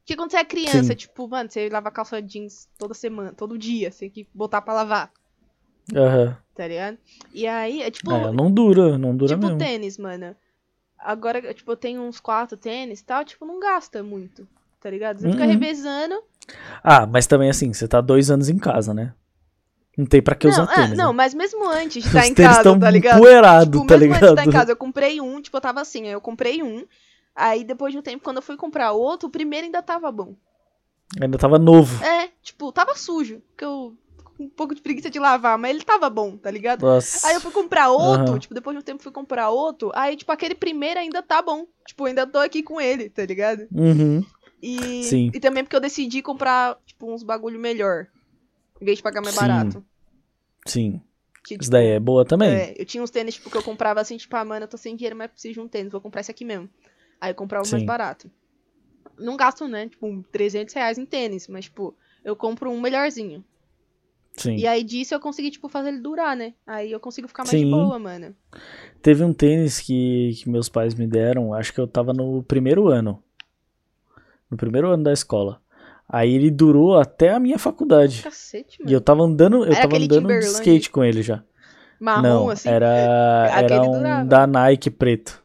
Porque 0.00 0.16
quando 0.16 0.32
você 0.32 0.38
é 0.38 0.44
criança, 0.44 0.82
Sim. 0.82 0.94
tipo, 0.96 1.28
mano, 1.28 1.48
você 1.48 1.68
lava 1.68 1.90
calça 1.90 2.20
jeans 2.20 2.68
toda 2.76 2.94
semana, 2.94 3.32
todo 3.32 3.56
dia, 3.56 3.92
você 3.92 4.00
tem 4.00 4.10
que 4.10 4.28
botar 4.34 4.60
pra 4.60 4.74
lavar, 4.74 5.12
Aham. 5.94 6.36
tá 6.54 6.66
ligado? 6.66 6.98
E 7.32 7.46
aí, 7.46 7.80
é 7.82 7.90
tipo. 7.92 8.10
É, 8.12 8.32
não 8.32 8.50
dura, 8.50 8.98
não 8.98 9.16
dura 9.16 9.34
tipo 9.34 9.46
mesmo. 9.46 9.58
tênis, 9.58 9.98
mano. 9.98 10.34
Agora, 10.98 11.54
tipo, 11.54 11.70
eu 11.70 11.76
tenho 11.76 12.02
uns 12.02 12.18
quatro 12.18 12.56
tênis 12.58 13.00
e 13.00 13.04
tal, 13.04 13.24
tipo, 13.24 13.46
não 13.46 13.60
gasta 13.60 14.02
muito, 14.02 14.48
tá 14.80 14.90
ligado? 14.90 15.20
Você 15.20 15.30
fica 15.30 15.44
Uhum. 15.44 15.50
revezando. 15.50 16.14
Ah, 16.82 17.06
mas 17.06 17.26
também 17.26 17.50
assim, 17.50 17.72
você 17.72 17.86
tá 17.86 18.00
dois 18.00 18.30
anos 18.30 18.48
em 18.48 18.58
casa, 18.58 18.92
né? 18.94 19.12
Não 19.96 20.06
tem 20.06 20.22
pra 20.22 20.34
que 20.34 20.46
não, 20.46 20.52
usar 20.54 20.62
ah, 20.64 20.74
tênis. 20.74 20.96
não, 20.98 21.08
né? 21.08 21.12
mas 21.16 21.34
mesmo 21.34 21.68
antes 21.68 22.02
de 22.02 22.08
estar 22.08 22.20
Os 22.22 22.26
em 22.28 22.34
casa, 22.34 22.78
tá 22.78 22.90
ligado? 22.90 23.18
empoeirados, 23.18 23.80
Tipo, 23.80 23.86
tá 23.86 23.96
mesmo 23.98 24.14
antes 24.14 24.20
de 24.20 24.26
estar 24.30 24.42
em 24.42 24.46
ligado? 24.46 24.60
casa, 24.60 24.72
eu 24.72 24.76
comprei 24.76 25.20
um, 25.20 25.40
tipo, 25.42 25.56
eu 25.56 25.60
tava 25.60 25.80
assim, 25.80 26.04
aí 26.06 26.12
eu 26.12 26.20
comprei 26.20 26.62
um. 26.62 26.86
Aí 27.34 27.64
depois 27.64 27.92
de 27.92 27.98
um 27.98 28.02
tempo, 28.02 28.24
quando 28.24 28.36
eu 28.36 28.42
fui 28.42 28.56
comprar 28.56 28.92
outro, 28.92 29.28
o 29.28 29.32
primeiro 29.32 29.66
ainda 29.66 29.82
tava 29.82 30.10
bom. 30.10 30.34
Ainda 31.20 31.36
tava 31.38 31.58
novo. 31.58 32.02
É, 32.04 32.28
tipo, 32.42 32.72
tava 32.72 32.94
sujo. 32.96 33.42
Porque 33.50 33.64
eu 33.64 33.94
com 34.36 34.44
um 34.44 34.48
pouco 34.48 34.74
de 34.74 34.80
preguiça 34.80 35.10
de 35.10 35.18
lavar, 35.18 35.58
mas 35.58 35.70
ele 35.70 35.84
tava 35.84 36.08
bom, 36.08 36.36
tá 36.36 36.50
ligado? 36.50 36.80
Nossa. 36.82 37.26
Aí 37.28 37.34
eu 37.34 37.40
fui 37.42 37.50
comprar 37.50 37.90
outro, 37.90 38.30
Aham. 38.30 38.38
tipo, 38.38 38.54
depois 38.54 38.74
de 38.74 38.80
um 38.80 38.84
tempo 38.84 39.02
fui 39.02 39.12
comprar 39.12 39.50
outro, 39.50 39.90
aí, 39.94 40.16
tipo, 40.16 40.32
aquele 40.32 40.54
primeiro 40.54 40.98
ainda 40.98 41.22
tá 41.22 41.42
bom. 41.42 41.66
Tipo, 41.86 42.06
ainda 42.06 42.26
tô 42.26 42.38
aqui 42.38 42.62
com 42.62 42.80
ele, 42.80 43.10
tá 43.10 43.24
ligado? 43.26 43.66
Uhum. 43.70 44.24
E, 44.62 45.04
Sim. 45.04 45.30
e 45.32 45.40
também 45.40 45.64
porque 45.64 45.76
eu 45.76 45.80
decidi 45.80 46.22
comprar, 46.22 46.78
tipo, 46.84 47.10
uns 47.12 47.22
bagulho 47.22 47.58
melhor. 47.58 48.06
Em 48.80 48.84
vez 48.84 48.98
de 48.98 49.02
pagar 49.02 49.22
mais 49.22 49.34
Sim. 49.34 49.40
barato. 49.40 49.84
Sim. 50.66 51.00
Que, 51.44 51.54
Isso 51.54 51.62
tipo, 51.62 51.70
daí 51.72 51.88
é 51.88 52.00
boa 52.00 52.24
também. 52.24 52.50
é, 52.50 52.74
eu 52.78 52.84
tinha 52.84 53.02
uns 53.02 53.10
tênis, 53.10 53.34
tipo, 53.34 53.50
que 53.50 53.56
eu 53.56 53.62
comprava 53.62 54.00
assim, 54.00 54.16
tipo, 54.16 54.34
ah, 54.36 54.44
mano, 54.44 54.64
eu 54.64 54.68
tô 54.68 54.76
sem 54.76 54.94
dinheiro, 54.94 55.16
mas 55.16 55.30
preciso 55.30 55.54
de 55.54 55.60
um 55.60 55.68
tênis, 55.68 55.90
vou 55.90 56.00
comprar 56.00 56.20
esse 56.20 56.30
aqui 56.30 56.44
mesmo. 56.44 56.68
Aí 57.20 57.30
eu 57.30 57.34
comprava 57.34 57.66
o 57.66 57.70
mais 57.70 57.82
barato. 57.82 58.30
Não 59.18 59.36
gasto, 59.36 59.66
né, 59.66 59.88
tipo, 59.88 60.22
300 60.30 60.74
reais 60.74 60.98
em 60.98 61.06
tênis, 61.06 61.48
mas, 61.48 61.64
tipo, 61.64 61.94
eu 62.24 62.36
compro 62.36 62.70
um 62.70 62.80
melhorzinho. 62.80 63.44
Sim. 64.34 64.56
E 64.56 64.66
aí 64.66 64.84
disso 64.84 65.14
eu 65.14 65.20
consegui, 65.20 65.50
tipo, 65.50 65.68
fazer 65.68 65.88
ele 65.88 66.00
durar, 66.00 66.36
né? 66.36 66.54
Aí 66.66 66.92
eu 66.92 67.00
consigo 67.00 67.28
ficar 67.28 67.44
mais 67.44 67.58
de 67.58 67.64
Sim. 67.64 67.70
boa, 67.70 67.98
mano. 67.98 68.34
Teve 69.02 69.24
um 69.24 69.32
tênis 69.32 69.80
que, 69.80 70.32
que 70.36 70.48
meus 70.48 70.68
pais 70.68 70.94
me 70.94 71.06
deram, 71.06 71.52
acho 71.52 71.72
que 71.72 71.80
eu 71.80 71.86
tava 71.86 72.12
no 72.12 72.42
primeiro 72.42 72.88
ano. 72.88 73.22
No 74.50 74.56
primeiro 74.56 74.88
ano 74.88 75.02
da 75.04 75.12
escola. 75.12 75.60
Aí 76.08 76.34
ele 76.34 76.50
durou 76.50 76.98
até 76.98 77.30
a 77.30 77.38
minha 77.38 77.58
faculdade. 77.58 78.22
Cacete, 78.22 78.78
E 78.80 78.84
mano. 78.84 78.96
eu 78.96 79.00
tava 79.00 79.22
andando, 79.22 79.58
eu 79.58 79.64
Era 79.66 79.74
tava 79.82 79.86
aquele 79.96 80.04
andando 80.06 80.28
de 80.28 80.38
skate 80.46 80.90
com 80.90 81.04
ele 81.04 81.22
já. 81.22 81.42
Marrom, 82.00 82.22
Não, 82.22 82.50
assim, 82.50 82.68
era, 82.68 83.48
era 83.52 83.82
um 83.82 83.92
durava. 83.98 84.24
da 84.24 84.46
Nike 84.46 84.90
preto. 84.90 85.42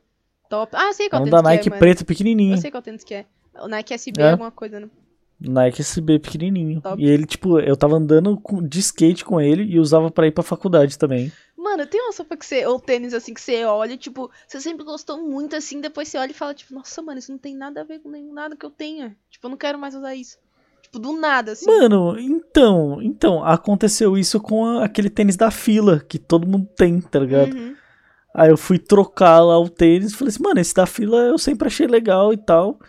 top. 0.50 0.72
Ah, 0.76 0.92
sei 0.94 1.10
qual 1.10 1.22
Era 1.22 1.28
um 1.28 1.32
da 1.32 1.38
que 1.38 1.44
Nike 1.44 1.70
é, 1.70 1.78
preto 1.78 2.06
pequenininho. 2.06 2.54
Eu 2.54 2.58
sei 2.58 2.72
qual 2.72 2.82
tênis 2.82 3.04
que 3.04 3.14
é. 3.14 3.26
O 3.62 3.68
Nike 3.68 3.94
SB 3.94 4.22
É? 4.22 4.32
alguma 4.32 4.52
coisa, 4.52 4.80
né? 4.80 4.88
Nike 5.40 5.82
SB 5.82 6.18
pequenininho. 6.20 6.80
Top. 6.82 7.02
E 7.02 7.08
ele, 7.08 7.26
tipo, 7.26 7.60
eu 7.60 7.76
tava 7.76 7.96
andando 7.98 8.42
de 8.64 8.80
skate 8.80 9.24
com 9.26 9.40
ele 9.40 9.64
e 9.64 9.78
usava 9.80 10.10
pra 10.10 10.26
ir 10.28 10.32
pra 10.32 10.44
faculdade 10.44 10.98
também. 10.98 11.32
Mano, 11.66 11.88
tem 11.88 12.00
uma 12.00 12.12
sopa 12.12 12.38
que 12.38 12.46
você. 12.46 12.64
Ou 12.68 12.80
tênis 12.80 13.12
assim 13.14 13.34
que 13.34 13.42
você 13.42 13.66
olha, 13.66 13.98
tipo, 13.98 14.30
você 14.48 14.62
sempre 14.62 14.86
gostou 14.86 15.18
muito 15.20 15.56
assim, 15.56 15.82
depois 15.82 16.08
você 16.08 16.18
olha 16.20 16.30
e 16.30 16.34
fala, 16.34 16.54
tipo, 16.54 16.74
nossa, 16.76 17.02
mano, 17.02 17.18
isso 17.18 17.32
não 17.32 17.40
tem 17.40 17.56
nada 17.56 17.82
a 17.82 17.84
ver 17.84 18.00
com 18.00 18.10
nenhum 18.10 18.32
nada 18.34 18.56
que 18.56 18.64
eu 18.66 18.70
tenha. 18.70 19.18
Tipo, 19.32 19.48
eu 19.48 19.50
não 19.50 19.58
quero 19.58 19.80
mais 19.80 19.96
usar 19.96 20.14
isso. 20.14 20.38
Tipo, 20.84 21.00
do 21.00 21.14
nada, 21.14 21.54
assim. 21.54 21.66
Mano, 21.66 22.20
então, 22.20 23.02
então, 23.02 23.44
aconteceu 23.44 24.16
isso 24.16 24.40
com 24.40 24.64
a- 24.64 24.86
aquele 24.86 25.10
tênis 25.10 25.36
da 25.36 25.50
fila, 25.50 26.00
que 26.00 26.20
todo 26.20 26.48
mundo 26.48 26.70
tem, 26.78 27.02
tá 27.02 27.18
ligado? 27.20 27.56
Uhum. 27.56 27.76
Aí 28.36 28.50
eu 28.50 28.58
fui 28.58 28.78
trocar 28.78 29.40
lá 29.40 29.58
o 29.60 29.68
tênis 29.68 30.12
e 30.12 30.16
falei 30.16 30.30
assim, 30.30 30.44
mano, 30.44 30.60
esse 30.60 30.74
da 30.76 30.86
fila 30.86 31.18
eu 31.24 31.38
sempre 31.40 31.68
achei 31.68 31.88
legal 31.88 32.32
e 32.32 32.38
tal. 32.38 32.80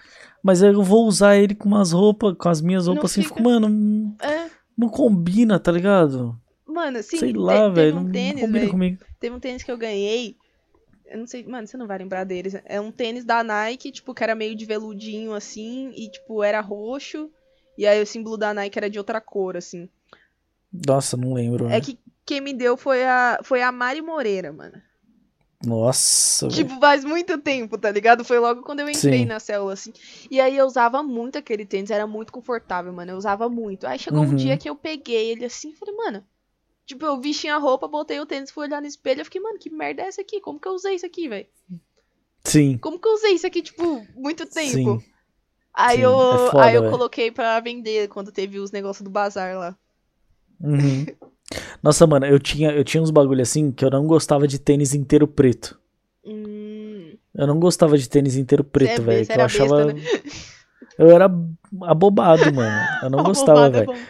Mas 0.43 0.63
aí 0.63 0.73
eu 0.75 0.83
vou 0.83 1.07
usar 1.07 1.37
ele 1.37 1.55
com 1.55 1.67
umas 1.69 1.93
roupas, 1.93 2.35
com 2.39 2.49
as 2.51 2.61
minhas 2.61 2.87
Não 2.87 2.95
roupas 2.95 3.13
assim, 3.13 3.23
fica. 3.23 3.35
fico, 3.37 3.49
mano, 3.49 3.69
não, 3.69 4.15
É. 4.21 4.51
não 4.77 4.89
combina, 4.89 5.59
tá 5.59 5.73
ligado? 5.73 6.39
Mano, 6.77 7.03
sim, 7.03 7.17
Sei 7.17 7.33
lá, 7.33 7.55
teve 7.55 7.71
velho, 7.71 7.97
um 7.97 8.05
não, 8.05 8.13
tênis, 8.13 8.43
combina 8.43 8.71
comigo. 8.71 9.05
Teve 9.19 9.35
um 9.35 9.41
tênis 9.41 9.63
que 9.63 9.71
eu 9.73 9.79
ganhei. 9.79 10.37
Eu 11.07 11.19
não 11.19 11.27
sei, 11.27 11.43
mano, 11.47 11.67
você 11.67 11.75
não 11.79 11.87
vai 11.87 11.97
lembrar 11.97 12.25
deles. 12.25 12.55
É 12.67 12.79
um 12.79 12.93
tênis 12.93 13.25
da 13.25 13.43
Nike, 13.43 13.91
tipo, 13.91 14.13
que 14.13 14.23
era 14.23 14.35
meio 14.35 14.55
de 14.55 14.67
veludinho 14.67 15.33
assim, 15.33 15.91
e 15.97 16.11
tipo, 16.11 16.43
era 16.43 16.61
roxo. 16.61 17.31
E 17.79 17.87
aí 17.87 18.03
o 18.03 18.07
símbolo 18.07 18.37
da 18.37 18.53
Nike 18.53 18.79
era 18.79 18.91
de 18.91 18.99
outra 18.99 19.23
cor, 19.23 19.57
assim. 19.57 19.89
Nossa, 20.87 21.17
não 21.17 21.33
lembro. 21.33 21.65
É 21.67 21.69
né? 21.71 21.81
que 21.81 21.99
quem 22.27 22.43
me 22.43 22.53
deu 22.53 22.77
foi 22.77 23.05
a, 23.07 23.41
foi 23.43 23.63
a 23.63 23.73
Mari 23.73 24.03
Moreira, 24.03 24.53
mano. 24.53 24.83
Nossa. 25.65 26.49
Tipo, 26.49 26.79
faz 26.79 27.05
muito 27.05 27.39
tempo, 27.39 27.79
tá 27.79 27.91
ligado? 27.91 28.23
Foi 28.23 28.39
logo 28.39 28.63
quando 28.63 28.81
eu 28.81 28.91
entrei 28.91 29.21
Sim. 29.21 29.25
na 29.27 29.41
célula, 29.41 29.73
assim. 29.73 29.93
E 30.31 30.39
aí 30.41 30.57
eu 30.57 30.67
usava 30.67 31.03
muito 31.03 31.39
aquele 31.39 31.65
tênis, 31.65 31.91
era 31.91 32.07
muito 32.07 32.31
confortável, 32.33 32.93
mano. 32.93 33.13
Eu 33.13 33.17
usava 33.17 33.49
muito. 33.49 33.87
Aí 33.87 33.99
chegou 33.99 34.21
um 34.23 34.29
Uhum. 34.29 34.37
dia 34.37 34.59
que 34.59 34.69
eu 34.69 34.77
peguei 34.77 35.31
ele 35.31 35.45
assim 35.47 35.71
e 35.71 35.77
falei, 35.77 35.95
mano. 35.95 36.25
Tipo, 36.87 37.05
eu 37.05 37.21
vesti 37.21 37.49
a 37.49 37.59
roupa, 37.59 37.89
botei 37.89 38.21
o 38.21 38.27
tênis, 38.27 38.51
fui 38.51 38.67
olhar 38.67 38.81
no 38.81 38.87
espelho. 38.87 39.21
Eu 39.21 39.25
fiquei, 39.25 39.41
mano, 39.41 39.59
que 39.59 39.69
merda 39.69 40.03
é 40.03 40.07
essa 40.07 40.21
aqui? 40.21 40.41
Como 40.41 40.59
que 40.61 40.69
eu 40.69 40.73
usei 40.73 40.95
isso 40.95 41.05
aqui, 41.05 41.29
velho? 41.29 41.47
Sim. 42.45 42.79
Como 42.79 42.99
que 43.01 43.09
eu 43.09 43.13
usei 43.15 43.33
isso 43.33 43.47
aqui, 43.47 43.61
tipo, 43.61 44.07
muito 44.15 44.47
tempo? 44.47 44.71
Sim. 45.01 45.03
Aí 45.75 45.97
Sim, 45.97 46.03
eu, 46.05 46.13
é 46.13 46.51
foda, 46.51 46.65
aí 46.65 46.75
eu 46.77 46.83
velho. 46.83 46.93
coloquei 46.93 47.31
pra 47.31 47.59
vender 47.61 48.09
quando 48.09 48.31
teve 48.33 48.59
os 48.61 48.71
negócios 48.71 49.03
do 49.03 49.11
bazar 49.11 49.59
lá. 49.59 49.77
Uhum. 50.61 51.05
Nossa, 51.83 52.07
mano, 52.07 52.25
eu 52.27 52.39
tinha, 52.39 52.71
eu 52.71 52.83
tinha 52.85 53.03
uns 53.03 53.11
bagulho 53.11 53.43
assim 53.43 53.71
que 53.73 53.85
eu 53.85 53.91
não 53.91 54.07
gostava 54.07 54.47
de 54.49 54.59
tênis 54.59 54.95
inteiro 54.95 55.27
preto. 55.29 55.79
Hum, 56.25 57.17
Eu 57.35 57.47
não 57.47 57.59
gostava 57.61 57.99
de 57.99 58.09
tênis 58.09 58.37
inteiro 58.37 58.65
preto, 58.65 59.01
é 59.03 59.05
velho. 59.05 59.27
eu 59.29 59.35
era 59.35 59.45
achava. 59.45 59.93
besta, 59.93 60.11
Eu 60.99 61.11
era 61.11 61.27
abobado, 61.83 62.53
mano. 62.55 62.77
Eu 63.03 63.11
não 63.11 63.23
gostava, 63.23 63.69
Roubado 63.69 63.77
é 63.79 63.87
velho. 63.87 64.07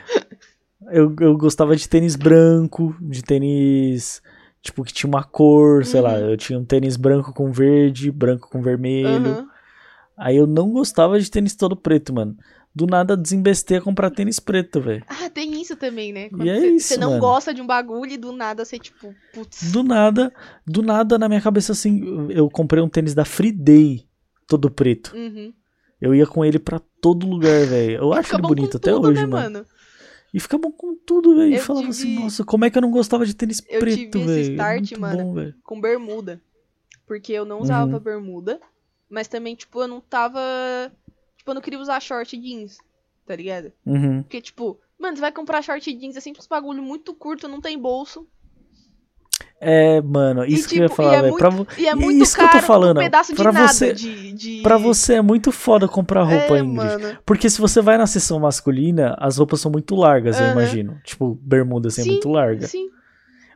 Eu, 0.90 1.14
eu 1.20 1.36
gostava 1.36 1.74
de 1.76 1.88
tênis 1.88 2.16
branco, 2.16 2.96
de 3.00 3.22
tênis. 3.22 4.22
Tipo, 4.62 4.82
que 4.82 4.92
tinha 4.92 5.08
uma 5.08 5.22
cor, 5.22 5.84
sei 5.84 6.00
lá. 6.00 6.14
Uhum. 6.14 6.30
Eu 6.30 6.36
tinha 6.36 6.58
um 6.58 6.64
tênis 6.64 6.96
branco 6.96 7.32
com 7.32 7.52
verde, 7.52 8.10
branco 8.10 8.48
com 8.50 8.60
vermelho. 8.60 9.08
Aham. 9.08 9.48
Aí 10.18 10.36
eu 10.36 10.46
não 10.46 10.70
gostava 10.70 11.20
de 11.20 11.30
tênis 11.30 11.54
todo 11.54 11.76
preto, 11.76 12.12
mano. 12.12 12.36
Do 12.74 12.86
nada 12.86 13.16
desembestei 13.16 13.78
a 13.78 13.80
comprar 13.80 14.10
tênis 14.10 14.38
preto, 14.38 14.80
velho. 14.80 15.02
Ah, 15.08 15.30
tem 15.30 15.60
isso 15.60 15.76
também, 15.76 16.12
né? 16.12 16.28
E 16.44 16.48
é 16.48 16.58
você, 16.58 16.66
isso, 16.68 16.88
você 16.88 16.96
não 16.96 17.10
mano. 17.10 17.20
gosta 17.20 17.54
de 17.54 17.62
um 17.62 17.66
bagulho 17.66 18.12
e 18.12 18.16
do 18.16 18.32
nada 18.32 18.64
você, 18.64 18.78
tipo, 18.78 19.14
putz. 19.32 19.70
Do 19.72 19.82
nada, 19.82 20.32
do 20.66 20.82
nada 20.82 21.18
na 21.18 21.28
minha 21.28 21.40
cabeça 21.40 21.72
assim, 21.72 22.28
eu 22.30 22.50
comprei 22.50 22.82
um 22.82 22.88
tênis 22.88 23.14
da 23.14 23.24
Free 23.24 23.52
Day, 23.52 24.04
todo 24.46 24.70
preto. 24.70 25.14
Uhum. 25.14 25.52
Eu 26.00 26.14
ia 26.14 26.26
com 26.26 26.44
ele 26.44 26.58
pra 26.58 26.78
todo 27.00 27.26
lugar, 27.26 27.64
velho. 27.66 27.96
Eu 27.96 28.12
acho 28.12 28.34
ele 28.34 28.42
bonito 28.42 28.76
até 28.76 28.94
hoje, 28.94 29.22
né, 29.22 29.26
mano. 29.26 29.64
E 30.36 30.40
fica 30.40 30.58
bom 30.58 30.70
com 30.70 30.94
tudo, 30.94 31.34
velho. 31.34 31.52
E 31.54 31.56
Eu 31.56 31.62
falava 31.62 31.88
assim, 31.88 32.08
tive- 32.08 32.20
nossa, 32.20 32.44
como 32.44 32.64
é 32.66 32.70
que 32.70 32.76
eu 32.76 32.82
não 32.82 32.90
gostava 32.90 33.24
de 33.24 33.34
tênis 33.34 33.62
Eu 33.68 33.80
preto, 33.80 33.96
tive 33.96 34.18
esse 34.18 34.50
velho? 34.50 34.52
start, 34.52 34.92
mano. 35.00 35.24
bom, 35.24 35.34
velho. 35.34 35.54
Com 35.64 35.80
bermuda. 35.80 36.42
Porque 37.06 37.32
eu 37.32 37.46
não 37.46 37.60
usava 37.62 37.94
Uhum. 37.94 38.00
bermuda. 38.00 38.60
Mas 39.08 39.28
também, 39.28 39.54
tipo, 39.54 39.80
eu 39.80 39.88
não 39.88 39.98
tava. 40.00 40.38
Tipo, 41.38 41.50
eu 41.52 41.54
não 41.54 41.62
queria 41.62 41.78
usar 41.80 42.00
short 42.00 42.36
jeans. 42.36 42.76
Tá 43.24 43.34
ligado? 43.34 43.72
Uhum. 43.86 44.22
Porque, 44.22 44.40
tipo, 44.42 44.78
mano, 44.98 45.16
você 45.16 45.20
vai 45.22 45.32
comprar 45.32 45.62
short 45.62 45.90
jeans, 45.94 46.16
é 46.16 46.20
sempre 46.20 46.40
uns 46.40 46.46
bagulho 46.46 46.82
muito 46.82 47.14
curto, 47.14 47.48
não 47.48 47.60
tem 47.60 47.78
bolso. 47.78 48.28
É, 49.58 50.02
mano, 50.02 50.44
E, 50.44 50.52
isso 50.52 50.68
que 50.68 50.76
eu 50.76 50.82
ia 50.82 50.88
tipo, 50.88 50.96
falar, 50.96 51.14
é 51.14 51.22
velho. 51.22 51.36
Pra, 51.36 51.48
vo- 51.48 51.66
E 51.78 51.86
é 51.88 51.94
muito 51.94 52.22
isso 52.22 52.36
que 52.36 52.42
eu 52.42 52.46
caro 52.46 52.60
tô 52.60 52.66
falando, 52.66 52.98
um 52.98 53.02
pedaço 53.02 53.32
de 53.34 53.42
pra 53.42 53.52
nada 53.52 53.68
você- 53.72 53.92
de, 53.94 54.32
de... 54.32 54.62
pra 54.62 54.76
você 54.76 55.14
é 55.14 55.22
muito 55.22 55.50
foda 55.50 55.88
comprar 55.88 56.22
roupa, 56.24 56.56
é, 56.58 56.60
Ingrid. 56.60 56.74
mano. 57.02 57.18
Porque 57.24 57.48
se 57.48 57.58
você 57.60 57.80
vai 57.80 57.96
na 57.96 58.06
seção 58.06 58.38
masculina, 58.38 59.16
as 59.18 59.38
roupas 59.38 59.60
são 59.60 59.70
muito 59.70 59.94
largas, 59.94 60.38
eu 60.38 60.44
Aham. 60.44 60.52
imagino. 60.52 61.00
Tipo, 61.04 61.38
bermuda 61.40 61.88
assim, 61.88 62.02
é 62.02 62.04
Sim, 62.04 62.10
muito 62.10 62.28
larga. 62.28 62.66
Sim. 62.66 62.90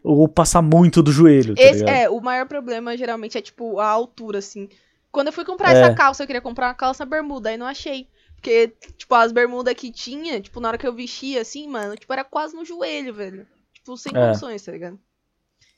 Ou 0.03 0.27
passar 0.27 0.63
muito 0.63 1.03
do 1.03 1.13
joelho, 1.13 1.55
tá 1.55 1.63
Esse, 1.63 1.85
é, 1.85 2.09
o 2.09 2.19
maior 2.23 2.47
problema 2.47 2.97
geralmente 2.97 3.37
é, 3.37 3.43
tipo, 3.43 3.79
a 3.79 3.87
altura, 3.87 4.39
assim. 4.39 4.69
Quando 5.13 5.27
eu 5.27 5.33
fui 5.35 5.45
comprar 5.45 5.75
É. 5.77 5.81
essa 5.83 5.95
calça, 5.95 6.23
eu 6.23 6.27
queria 6.27 6.41
comprar 6.41 6.69
uma 6.69 6.75
calça 6.75 7.05
bermuda, 7.05 7.51
aí 7.51 7.59
não 7.59 7.67
achei. 7.67 8.07
Porque, 8.37 8.73
tipo, 8.97 9.15
as 9.15 9.33
bermudas 9.33 9.75
que 9.75 9.93
tinha, 9.93 10.41
tipo, 10.41 10.61
na 10.61 10.69
hora 10.69 10.79
que 10.79 10.87
eu 10.87 10.95
vestia, 10.95 11.43
assim, 11.43 11.69
mano, 11.69 11.95
tipo, 11.95 12.11
era 12.11 12.25
quase 12.25 12.57
no 12.57 12.65
joelho, 12.65 13.13
velho. 13.13 13.47
Tipo, 13.75 13.95
sem 13.99 14.13
É. 14.17 14.27
condições, 14.27 14.63
tá 14.63 14.73
ligado? 14.73 14.99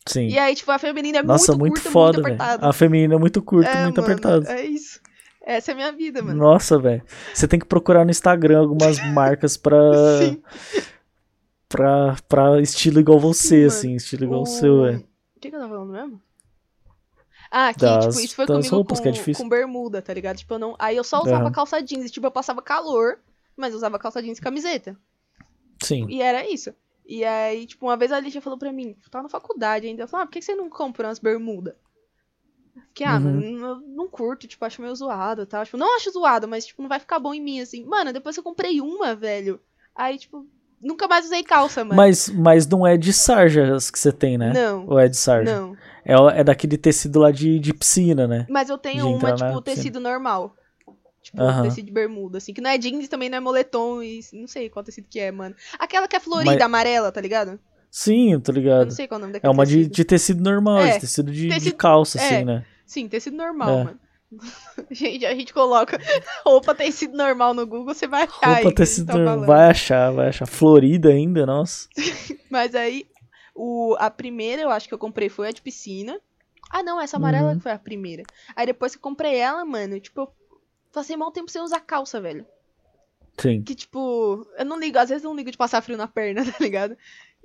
Sim. 0.06 0.28
E 0.28 0.38
aí, 0.38 0.54
tipo, 0.54 0.70
a 0.70 0.78
feminina 0.78 1.18
é 1.18 1.22
Nossa, 1.22 1.52
muito, 1.52 1.60
muito 1.60 1.74
curta, 1.76 1.90
foda, 1.90 2.12
muito 2.18 2.24
velho. 2.24 2.34
apertada. 2.36 2.68
A 2.68 2.72
feminina 2.72 3.14
é 3.14 3.18
muito 3.18 3.40
curta, 3.42 3.70
é, 3.70 3.82
muito 3.84 4.00
mano, 4.00 4.12
apertada. 4.12 4.52
É 4.52 4.64
isso. 4.64 5.00
Essa 5.44 5.70
é 5.70 5.74
a 5.74 5.76
minha 5.76 5.92
vida, 5.92 6.22
mano. 6.22 6.38
Nossa, 6.38 6.78
velho. 6.78 7.02
Você 7.34 7.46
tem 7.48 7.58
que 7.58 7.66
procurar 7.66 8.04
no 8.04 8.10
Instagram 8.10 8.60
algumas 8.60 8.98
marcas 9.12 9.56
pra. 9.56 9.78
Sim. 10.20 10.42
pra, 11.68 12.16
pra 12.28 12.60
estilo 12.60 13.00
igual 13.00 13.18
você, 13.18 13.68
Sim, 13.70 13.76
assim. 13.76 13.94
Estilo 13.96 14.24
igual 14.24 14.42
o 14.42 14.46
seu, 14.46 14.86
é. 14.86 14.96
o 14.96 15.40
que, 15.40 15.50
que 15.50 15.56
eu 15.56 15.60
tava 15.60 15.72
falando 15.74 15.92
mesmo? 15.92 16.20
Ah, 17.50 17.72
que, 17.74 17.80
Das- 17.80 18.06
tipo, 18.14 18.20
isso 18.24 18.34
foi 18.34 18.46
comigo 18.46 18.74
roupas 18.74 18.98
com, 18.98 19.12
que 19.12 19.30
é 19.30 19.34
com 19.34 19.48
bermuda, 19.48 20.00
tá 20.00 20.14
ligado? 20.14 20.38
Tipo, 20.38 20.54
eu 20.54 20.58
não... 20.58 20.74
Aí 20.78 20.96
eu 20.96 21.04
só 21.04 21.20
usava 21.20 21.44
Aham. 21.44 21.52
calça 21.52 21.82
jeans, 21.82 22.06
e, 22.06 22.10
tipo, 22.10 22.26
eu 22.26 22.30
passava 22.30 22.62
calor, 22.62 23.18
mas 23.56 23.72
eu 23.72 23.76
usava 23.76 23.98
calça 23.98 24.22
jeans 24.22 24.38
e 24.38 24.40
camiseta. 24.40 24.96
Sim. 25.82 26.06
E 26.08 26.22
era 26.22 26.48
isso. 26.48 26.72
E 27.14 27.26
aí, 27.26 27.66
tipo, 27.66 27.84
uma 27.84 27.96
vez 27.96 28.10
a 28.10 28.16
Alicia 28.16 28.40
falou 28.40 28.58
pra 28.58 28.72
mim, 28.72 28.96
tava 29.10 29.24
na 29.24 29.28
faculdade 29.28 29.86
ainda, 29.86 30.00
ela 30.00 30.08
falou, 30.08 30.24
ah, 30.24 30.26
por 30.26 30.32
que 30.32 30.40
você 30.40 30.54
não 30.54 30.70
compra 30.70 31.08
umas 31.08 31.18
bermudas? 31.18 31.74
Que, 32.94 33.04
ah, 33.04 33.18
Uhum. 33.18 33.40
eu 33.42 33.80
não 33.80 34.08
curto, 34.08 34.48
tipo, 34.48 34.64
acho 34.64 34.80
meio 34.80 34.94
zoado 34.96 35.42
e 35.42 35.46
tal. 35.46 35.62
Tipo, 35.62 35.76
não 35.76 35.94
acho 35.94 36.10
zoado, 36.10 36.48
mas, 36.48 36.64
tipo, 36.64 36.80
não 36.80 36.88
vai 36.88 36.98
ficar 36.98 37.18
bom 37.18 37.34
em 37.34 37.40
mim, 37.42 37.60
assim. 37.60 37.84
Mano, 37.84 38.14
depois 38.14 38.34
eu 38.34 38.42
comprei 38.42 38.80
uma, 38.80 39.14
velho. 39.14 39.60
Aí, 39.94 40.16
tipo, 40.16 40.46
nunca 40.80 41.06
mais 41.06 41.26
usei 41.26 41.42
calça, 41.42 41.84
mano. 41.84 41.96
Mas, 42.00 42.30
mas 42.30 42.66
não 42.66 42.86
é 42.86 42.96
de 42.96 43.12
sarja 43.12 43.74
as 43.74 43.90
que 43.90 43.98
você 43.98 44.10
tem, 44.10 44.38
né? 44.38 44.54
Não, 44.54 44.86
Ou 44.88 44.98
é 44.98 45.06
de 45.06 45.16
sarja? 45.18 45.54
não. 45.54 45.76
É, 46.04 46.40
é 46.40 46.44
daquele 46.44 46.78
tecido 46.78 47.20
lá 47.20 47.30
de, 47.30 47.58
de 47.58 47.74
piscina, 47.74 48.26
né? 48.26 48.46
Mas 48.48 48.70
eu 48.70 48.78
tenho 48.78 49.04
De 49.04 49.12
uma, 49.12 49.34
tipo, 49.34 49.60
piscina. 49.60 49.60
tecido 49.62 50.00
normal. 50.00 50.56
Tipo, 51.22 51.40
Aham. 51.40 51.62
tecido 51.62 51.86
de 51.86 51.92
bermuda, 51.92 52.38
assim. 52.38 52.52
Que 52.52 52.60
não 52.60 52.70
é 52.70 52.76
jeans, 52.76 53.08
também 53.08 53.28
não 53.30 53.38
é 53.38 53.40
moletom 53.40 54.02
e 54.02 54.20
não 54.32 54.46
sei 54.48 54.68
qual 54.68 54.84
tecido 54.84 55.06
que 55.08 55.20
é, 55.20 55.30
mano. 55.30 55.54
Aquela 55.78 56.08
que 56.08 56.16
é 56.16 56.20
florida, 56.20 56.52
Mas- 56.52 56.60
amarela, 56.62 57.12
tá 57.12 57.20
ligado? 57.20 57.58
Sim, 57.90 58.32
eu 58.32 58.40
tô 58.40 58.52
Eu 58.52 58.56
ligado. 58.56 58.84
não 58.86 58.90
sei 58.90 59.06
qual 59.06 59.18
é 59.18 59.22
o 59.22 59.26
nome 59.26 59.32
É 59.32 59.34
daquele 59.34 59.52
uma 59.52 59.64
de, 59.66 59.76
tecido. 59.76 59.94
de 59.94 60.04
tecido 60.04 60.42
normal, 60.42 60.78
É, 60.78 60.92
de 60.94 61.00
tecido 61.00 61.30
de, 61.30 61.42
de 61.42 61.54
tecido- 61.54 61.76
calça, 61.76 62.18
é. 62.20 62.24
assim, 62.36 62.44
né? 62.44 62.64
Sim, 62.86 63.06
tecido 63.08 63.36
normal, 63.36 63.68
É. 63.70 63.84
mano. 63.84 64.00
Gente, 64.90 65.26
a 65.26 65.34
gente 65.34 65.52
coloca 65.52 65.98
roupa 66.44 66.74
tecido 66.74 67.16
normal 67.16 67.52
no 67.54 67.66
Google, 67.66 67.94
você 67.94 68.06
vai 68.06 68.22
achar 68.24 68.54
Roupa 68.62 68.72
tecido 68.74 69.06
tá 69.08 69.18
normal. 69.18 69.46
Vai 69.46 69.70
achar, 69.70 70.10
vai 70.10 70.28
achar. 70.28 70.46
Florida 70.46 71.10
ainda, 71.10 71.44
nossa. 71.46 71.86
Mas 72.50 72.74
aí, 72.74 73.06
o, 73.54 73.94
a 73.98 74.10
primeira 74.10 74.62
eu 74.62 74.70
acho 74.70 74.88
que 74.88 74.94
eu 74.94 74.98
comprei 74.98 75.28
foi 75.28 75.48
a 75.48 75.52
de 75.52 75.60
piscina. 75.62 76.18
Ah, 76.70 76.82
não, 76.82 76.98
essa 76.98 77.18
amarela 77.18 77.50
Uhum. 77.50 77.56
que 77.58 77.62
foi 77.62 77.72
a 77.72 77.78
primeira. 77.78 78.22
Aí 78.56 78.64
depois 78.64 78.92
que 78.92 78.98
eu 78.98 79.02
comprei 79.02 79.36
ela, 79.36 79.62
mano, 79.66 80.00
tipo, 80.00 80.22
eu 80.22 80.32
passei 80.92 81.16
mal 81.16 81.32
tempo 81.32 81.50
sem 81.50 81.62
usar 81.62 81.80
calça, 81.80 82.20
velho. 82.20 82.46
Sim. 83.38 83.62
Que, 83.62 83.74
tipo, 83.74 84.46
eu 84.58 84.64
não 84.64 84.78
ligo, 84.78 84.98
às 84.98 85.08
vezes 85.08 85.24
eu 85.24 85.30
não 85.30 85.36
ligo 85.36 85.50
de 85.50 85.56
passar 85.56 85.80
frio 85.82 85.96
na 85.96 86.08
perna, 86.08 86.44
tá 86.50 86.56
ligado? 86.60 86.96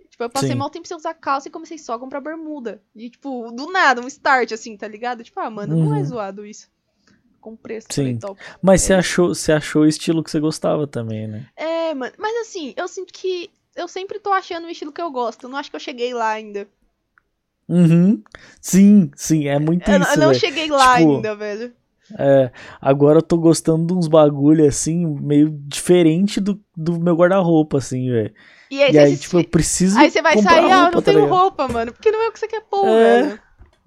Tipo, 0.09 0.23
eu 0.23 0.29
passei 0.29 0.49
Sim. 0.49 0.55
mal 0.55 0.69
tempo 0.69 0.87
sem 0.87 0.97
usar 0.97 1.13
calça 1.13 1.47
e 1.47 1.51
comecei 1.51 1.77
só 1.77 1.93
a 1.93 1.99
comprar 1.99 2.21
bermuda. 2.21 2.81
E, 2.95 3.09
tipo, 3.09 3.51
do 3.51 3.71
nada, 3.71 4.01
um 4.01 4.07
start, 4.07 4.51
assim, 4.51 4.75
tá 4.77 4.87
ligado? 4.87 5.23
Tipo, 5.23 5.39
ah, 5.39 5.49
mano, 5.49 5.75
não 5.75 5.95
é 5.95 5.99
Uhum. 5.99 6.05
zoado 6.05 6.45
isso. 6.45 6.69
Comprei 7.39 7.77
esse 7.77 7.87
Sim. 7.91 8.17
top. 8.17 8.41
Mas 8.61 8.81
você 8.81 8.93
É. 8.93 8.97
achou, 8.97 9.29
você 9.33 9.51
achou 9.51 9.83
o 9.83 9.87
estilo 9.87 10.23
que 10.23 10.31
você 10.31 10.39
gostava 10.39 10.87
também, 10.87 11.27
né? 11.27 11.47
É, 11.55 11.93
mano, 11.93 12.13
mas 12.17 12.35
assim, 12.47 12.73
eu 12.75 12.87
sinto 12.87 13.13
que 13.13 13.49
eu 13.75 13.87
sempre 13.87 14.19
tô 14.19 14.31
achando 14.33 14.65
o 14.65 14.69
estilo 14.69 14.91
que 14.91 15.01
eu 15.01 15.11
gosto. 15.11 15.43
Eu 15.45 15.49
não 15.49 15.57
acho 15.57 15.69
que 15.69 15.75
eu 15.75 15.79
cheguei 15.79 16.13
lá 16.13 16.29
ainda. 16.31 16.67
Uhum. 17.69 18.23
Sim, 18.61 19.11
sim, 19.15 19.47
é 19.47 19.59
muito 19.59 19.89
Eu, 19.91 19.99
isso, 19.99 20.11
eu 20.11 20.17
não 20.17 20.27
velho. 20.27 20.39
cheguei 20.39 20.69
lá 20.69 20.97
Tipo, 20.97 20.97
ainda, 20.97 21.35
velho. 21.35 21.75
É, 22.17 22.51
agora 22.79 23.19
eu 23.19 23.23
tô 23.23 23.37
gostando 23.37 23.85
de 23.87 23.93
uns 23.93 24.07
bagulho 24.07 24.65
assim, 24.65 25.05
meio 25.05 25.49
diferente 25.67 26.39
do, 26.39 26.59
do 26.75 26.99
meu 26.99 27.15
guarda-roupa, 27.15 27.77
assim, 27.79 28.09
velho. 28.09 28.33
E 28.69 28.81
aí, 28.83 28.91
E 28.93 28.97
aí, 28.97 29.17
tipo, 29.17 29.39
eu 29.39 29.43
preciso 29.43 29.97
aí 29.97 30.09
você 30.11 30.21
vai 30.21 30.37
sair, 30.37 30.59
ah, 30.59 30.61
eu 30.61 30.69
roupa, 30.69 30.91
não 30.91 31.01
tá 31.01 31.01
tenho 31.01 31.19
ligado? 31.21 31.37
roupa, 31.37 31.67
mano. 31.67 31.91
Porque 31.93 32.11
não 32.11 32.21
é 32.21 32.27
o 32.29 32.31
que 32.31 32.39
você 32.39 32.47
quer 32.47 32.61
pôr, 32.61 32.85
É, 32.87 33.21
velho. 33.23 33.39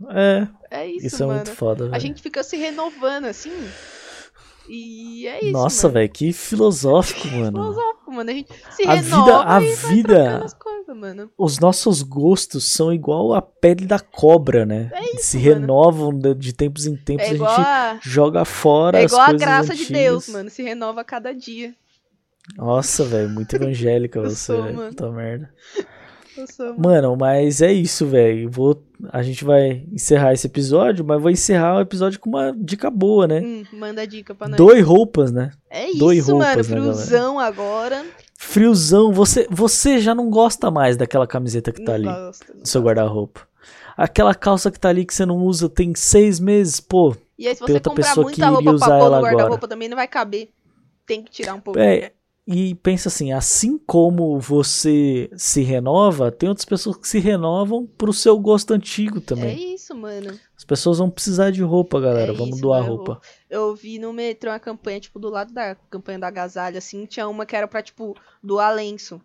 É, 0.09 0.49
É 0.71 0.87
isso, 0.87 1.07
isso, 1.07 1.23
é 1.23 1.27
mano. 1.27 1.39
muito 1.41 1.53
foda, 1.53 1.91
A 1.93 1.99
gente 1.99 2.23
fica 2.23 2.43
se 2.43 2.57
renovando, 2.57 3.27
assim. 3.27 3.53
E 4.73 5.27
é 5.27 5.45
isso, 5.45 5.53
Nossa, 5.53 5.89
velho, 5.89 6.09
que 6.09 6.33
filosófico, 6.33 7.27
mano. 7.27 7.59
Filosófico, 7.59 8.13
mano. 8.13 8.31
A 8.31 8.35
gente 8.35 8.53
se 8.71 8.85
A 8.87 8.95
renova 8.95 9.25
vida, 9.25 9.43
a 9.43 9.59
vida, 9.91 10.47
coisas, 10.59 11.29
os 11.37 11.59
nossos 11.59 12.03
gostos 12.03 12.73
são 12.73 12.93
igual 12.93 13.35
a 13.35 13.43
pele 13.43 13.85
da 13.85 13.99
cobra, 13.99 14.65
né? 14.65 14.91
É 14.95 15.17
isso, 15.17 15.25
Se 15.25 15.39
mano. 15.39 15.49
renovam 15.51 16.17
de, 16.17 16.35
de 16.35 16.53
tempos 16.53 16.87
em 16.87 16.95
tempos, 16.95 17.27
É 17.27 17.31
a 17.31 17.33
gente 17.33 17.43
a... 17.61 17.99
joga 18.01 18.45
fora 18.45 19.01
É 19.01 19.05
as 19.05 19.11
igual 19.11 19.23
a 19.23 19.31
coisas 19.31 19.41
graça 19.41 19.75
de 19.75 19.83
antigas. 19.83 20.03
Deus, 20.03 20.29
mano. 20.29 20.51
Se 20.51 20.63
renova 20.63 21.01
a 21.01 21.05
cada 21.05 21.35
dia. 21.35 21.75
Nossa, 22.57 23.05
velho, 23.05 23.29
muito 23.29 23.55
evangélica 23.57 24.21
você, 24.23 24.37
sou, 24.37 24.63
velho. 24.63 24.77
Puta 24.89 25.11
merda. 25.11 25.53
Mano. 26.59 26.77
Mano, 26.79 27.17
mas 27.17 27.63
é 27.63 27.73
isso, 27.73 28.07
velho. 28.07 28.51
Vou, 28.51 28.83
a 29.13 29.23
gente 29.23 29.45
vai 29.45 29.87
encerrar 29.93 30.33
esse 30.33 30.47
episódio, 30.47 31.05
mas 31.05 31.21
vou 31.21 31.31
encerrar 31.31 31.77
o 31.77 31.81
episódio 31.81 32.19
com 32.21 32.29
uma 32.29 32.53
dica 32.57 32.91
boa, 32.91 33.27
né? 33.27 33.41
Hum, 33.41 33.65
manda 33.73 34.07
dica 34.07 34.35
pra 34.35 34.49
nós. 34.49 34.57
Doe 34.57 34.81
roupas, 34.81 35.33
né? 35.33 35.51
É 35.69 35.93
doe 35.95 36.19
isso, 36.19 36.37
mano. 36.37 36.45
roupas, 36.45 36.69
né, 36.69 36.77
galera? 36.77 36.95
Friozão 36.95 37.39
agora. 37.39 38.05
Friozão, 38.37 39.13
você, 39.13 39.47
você 39.51 39.99
já 39.99 40.15
não 40.15 40.31
gosta 40.31 40.71
mais 40.71 40.97
daquela 40.97 41.27
camiseta 41.27 41.73
que 41.73 41.85
tá 41.85 41.99
Não 41.99 42.11
ali 42.11 42.27
gosto, 42.27 42.57
no 42.59 42.67
seu 42.67 42.83
guarda-roupa. 42.83 43.43
Aquela 43.97 44.35
calça 44.35 44.71
que 44.71 44.81
tá 44.81 44.89
ali 44.89 45.05
que 45.05 45.15
você 45.15 45.27
não 45.27 45.37
usa 45.39 45.69
tem 45.69 45.95
seis 45.95 46.41
meses, 46.41 46.81
pô. 46.81 47.15
E 47.39 47.47
aí, 47.47 47.55
se 47.55 47.61
você 47.61 47.81
comprar 47.81 48.17
muita 48.17 48.49
roupa 48.49 48.79
pra 48.79 48.99
pôr 48.99 49.11
no 49.11 49.21
guarda-roupa 49.21 49.69
também 49.69 49.89
não 49.89 49.97
vai 49.97 50.09
caber. 50.09 50.51
Tem 51.07 51.23
que 51.23 51.31
tirar 51.31 51.55
um 51.55 51.61
pouco. 51.61 51.79
É, 51.79 52.13
e 52.47 52.75
pensa 52.77 53.09
assim, 53.09 53.33
assim 53.33 53.79
como 53.79 54.39
você 54.41 55.31
se 55.37 55.63
renova, 55.63 56.33
tem 56.33 56.49
outras 56.49 56.65
pessoas 56.65 56.97
que 56.97 57.07
se 57.07 57.19
renovam 57.21 57.87
pro 57.87 58.13
seu 58.13 58.39
gosto 58.39 58.73
antigo 58.73 59.19
É 59.19 59.21
também. 59.21 59.75
isso, 59.75 59.95
mano. 59.95 60.39
As 60.57 60.65
pessoas 60.65 60.99
vão 60.99 61.09
precisar 61.11 61.51
de 61.51 61.63
roupa, 61.63 62.01
galera. 62.01 62.33
É 62.33 62.35
Vamos 62.35 62.55
isso, 62.57 62.63
doar 62.63 62.83
mano. 62.83 62.97
roupa. 62.97 63.21
Eu 63.49 63.75
vi 63.75 63.99
no 63.99 64.13
metrô 64.13 64.51
uma 64.51 64.59
campanha, 64.59 64.99
tipo, 65.01 65.19
do 65.19 65.29
lado 65.31 65.53
da 65.53 65.75
campanha 65.75 66.19
da 66.19 66.29
agasalho, 66.29 66.79
assim, 66.79 67.07
tinha 67.07 67.29
uma 67.29 67.47
que 67.47 67.55
era 67.55 67.69
pra, 67.69 67.83
tipo, 67.83 68.17
doar 68.43 68.75
lenço. 68.75 69.21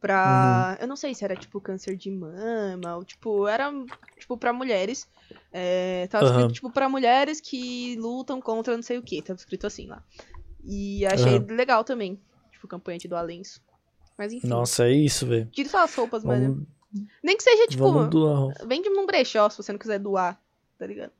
Pra. 0.00 0.76
Uhum. 0.78 0.82
Eu 0.82 0.88
não 0.88 0.96
sei 0.96 1.14
se 1.14 1.24
era, 1.24 1.36
tipo, 1.36 1.60
câncer 1.60 1.96
de 1.96 2.10
mama, 2.10 2.96
ou, 2.96 3.04
tipo, 3.04 3.46
era, 3.46 3.72
tipo, 4.18 4.36
pra 4.36 4.52
mulheres. 4.52 5.06
É, 5.52 6.06
tava 6.10 6.26
escrito, 6.26 6.52
tipo, 6.54 6.70
pra 6.70 6.88
mulheres 6.88 7.40
que 7.40 7.96
lutam 8.00 8.40
contra 8.40 8.74
não 8.76 8.82
sei 8.82 8.98
o 8.98 9.02
que. 9.02 9.22
Tava 9.22 9.38
escrito 9.38 9.66
assim 9.66 9.86
lá. 9.86 10.02
E 10.64 11.06
achei 11.06 11.36
Aham. 11.36 11.46
legal 11.50 11.84
também. 11.84 12.18
Tipo, 12.62 12.68
campanha 12.68 12.98
de 12.98 13.08
doar 13.08 13.24
lenço. 13.24 13.60
Mas 14.16 14.32
enfim. 14.32 14.46
Nossa, 14.46 14.86
é 14.86 14.92
isso, 14.92 15.26
velho. 15.26 15.46
Tira 15.46 15.68
suas 15.68 15.92
roupas, 15.94 16.22
mano. 16.22 16.54
Vamos, 16.92 17.08
Nem 17.22 17.36
que 17.36 17.42
seja, 17.42 17.66
tipo, 17.66 17.84
vende 18.66 18.88
num 18.88 19.04
brechó 19.04 19.48
se 19.50 19.56
você 19.56 19.72
não 19.72 19.78
quiser 19.78 19.98
doar, 19.98 20.40
tá 20.78 20.86
ligado? 20.86 21.10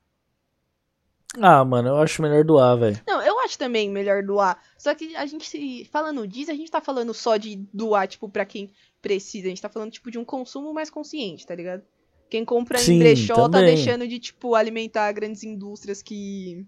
Ah, 1.41 1.65
mano, 1.65 1.89
eu 1.89 1.97
acho 1.97 2.21
melhor 2.23 2.45
doar, 2.45 2.79
velho. 2.79 3.01
Não, 3.09 3.21
eu 3.23 3.41
acho 3.41 3.59
também 3.59 3.89
melhor 3.91 4.23
doar. 4.23 4.63
Só 4.79 4.95
que 4.95 5.17
a 5.17 5.25
gente, 5.27 5.85
falando 5.87 6.29
disso, 6.29 6.51
a 6.51 6.55
gente 6.55 6.71
tá 6.71 6.81
falando 6.81 7.13
só 7.15 7.37
de 7.39 7.57
doar, 7.73 8.07
tipo, 8.07 8.29
pra 8.29 8.45
quem 8.45 8.71
precisa. 9.01 9.47
A 9.47 9.49
gente 9.49 9.63
tá 9.63 9.69
falando, 9.71 9.91
tipo, 9.91 10.11
de 10.11 10.19
um 10.19 10.25
consumo 10.25 10.73
mais 10.75 10.91
consciente, 10.91 11.47
tá 11.47 11.55
ligado? 11.55 11.83
Quem 12.29 12.45
compra 12.45 12.79
Sim, 12.79 12.95
em 12.95 12.99
brechó 12.99 13.35
tá 13.49 13.59
também. 13.59 13.75
deixando 13.75 14.07
de, 14.07 14.19
tipo, 14.19 14.55
alimentar 14.55 15.11
grandes 15.13 15.43
indústrias 15.43 16.03
que, 16.03 16.67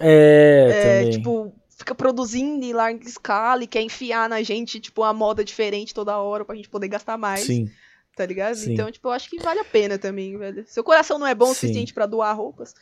É, 0.00 0.68
é, 0.70 0.98
também. 1.00 1.10
tipo, 1.16 1.54
fica 1.78 1.94
produzindo 1.94 2.64
em 2.64 2.72
larga 2.72 3.08
escala 3.08 3.62
e 3.62 3.66
quer 3.66 3.80
enfiar 3.82 4.28
na 4.28 4.42
gente, 4.42 4.80
tipo, 4.80 5.02
uma 5.02 5.12
moda 5.14 5.44
diferente 5.44 5.94
toda 5.94 6.18
hora 6.18 6.44
pra 6.44 6.56
gente 6.56 6.68
poder 6.68 6.88
gastar 6.88 7.16
mais, 7.16 7.40
Sim. 7.44 7.70
tá 8.16 8.26
ligado? 8.26 8.56
sim. 8.56 8.74
Então, 8.74 8.90
tipo, 8.90 9.06
eu 9.08 9.12
acho 9.12 9.30
que 9.30 9.40
vale 9.40 9.60
a 9.60 9.64
pena 9.64 9.96
também, 9.96 10.36
velho. 10.36 10.64
Seu 10.66 10.82
coração 10.82 11.18
não 11.18 11.26
é 11.26 11.34
bom 11.36 11.50
o 11.50 11.54
suficiente 11.54 11.94
pra 11.94 12.04
doar 12.04 12.36
roupas. 12.36 12.74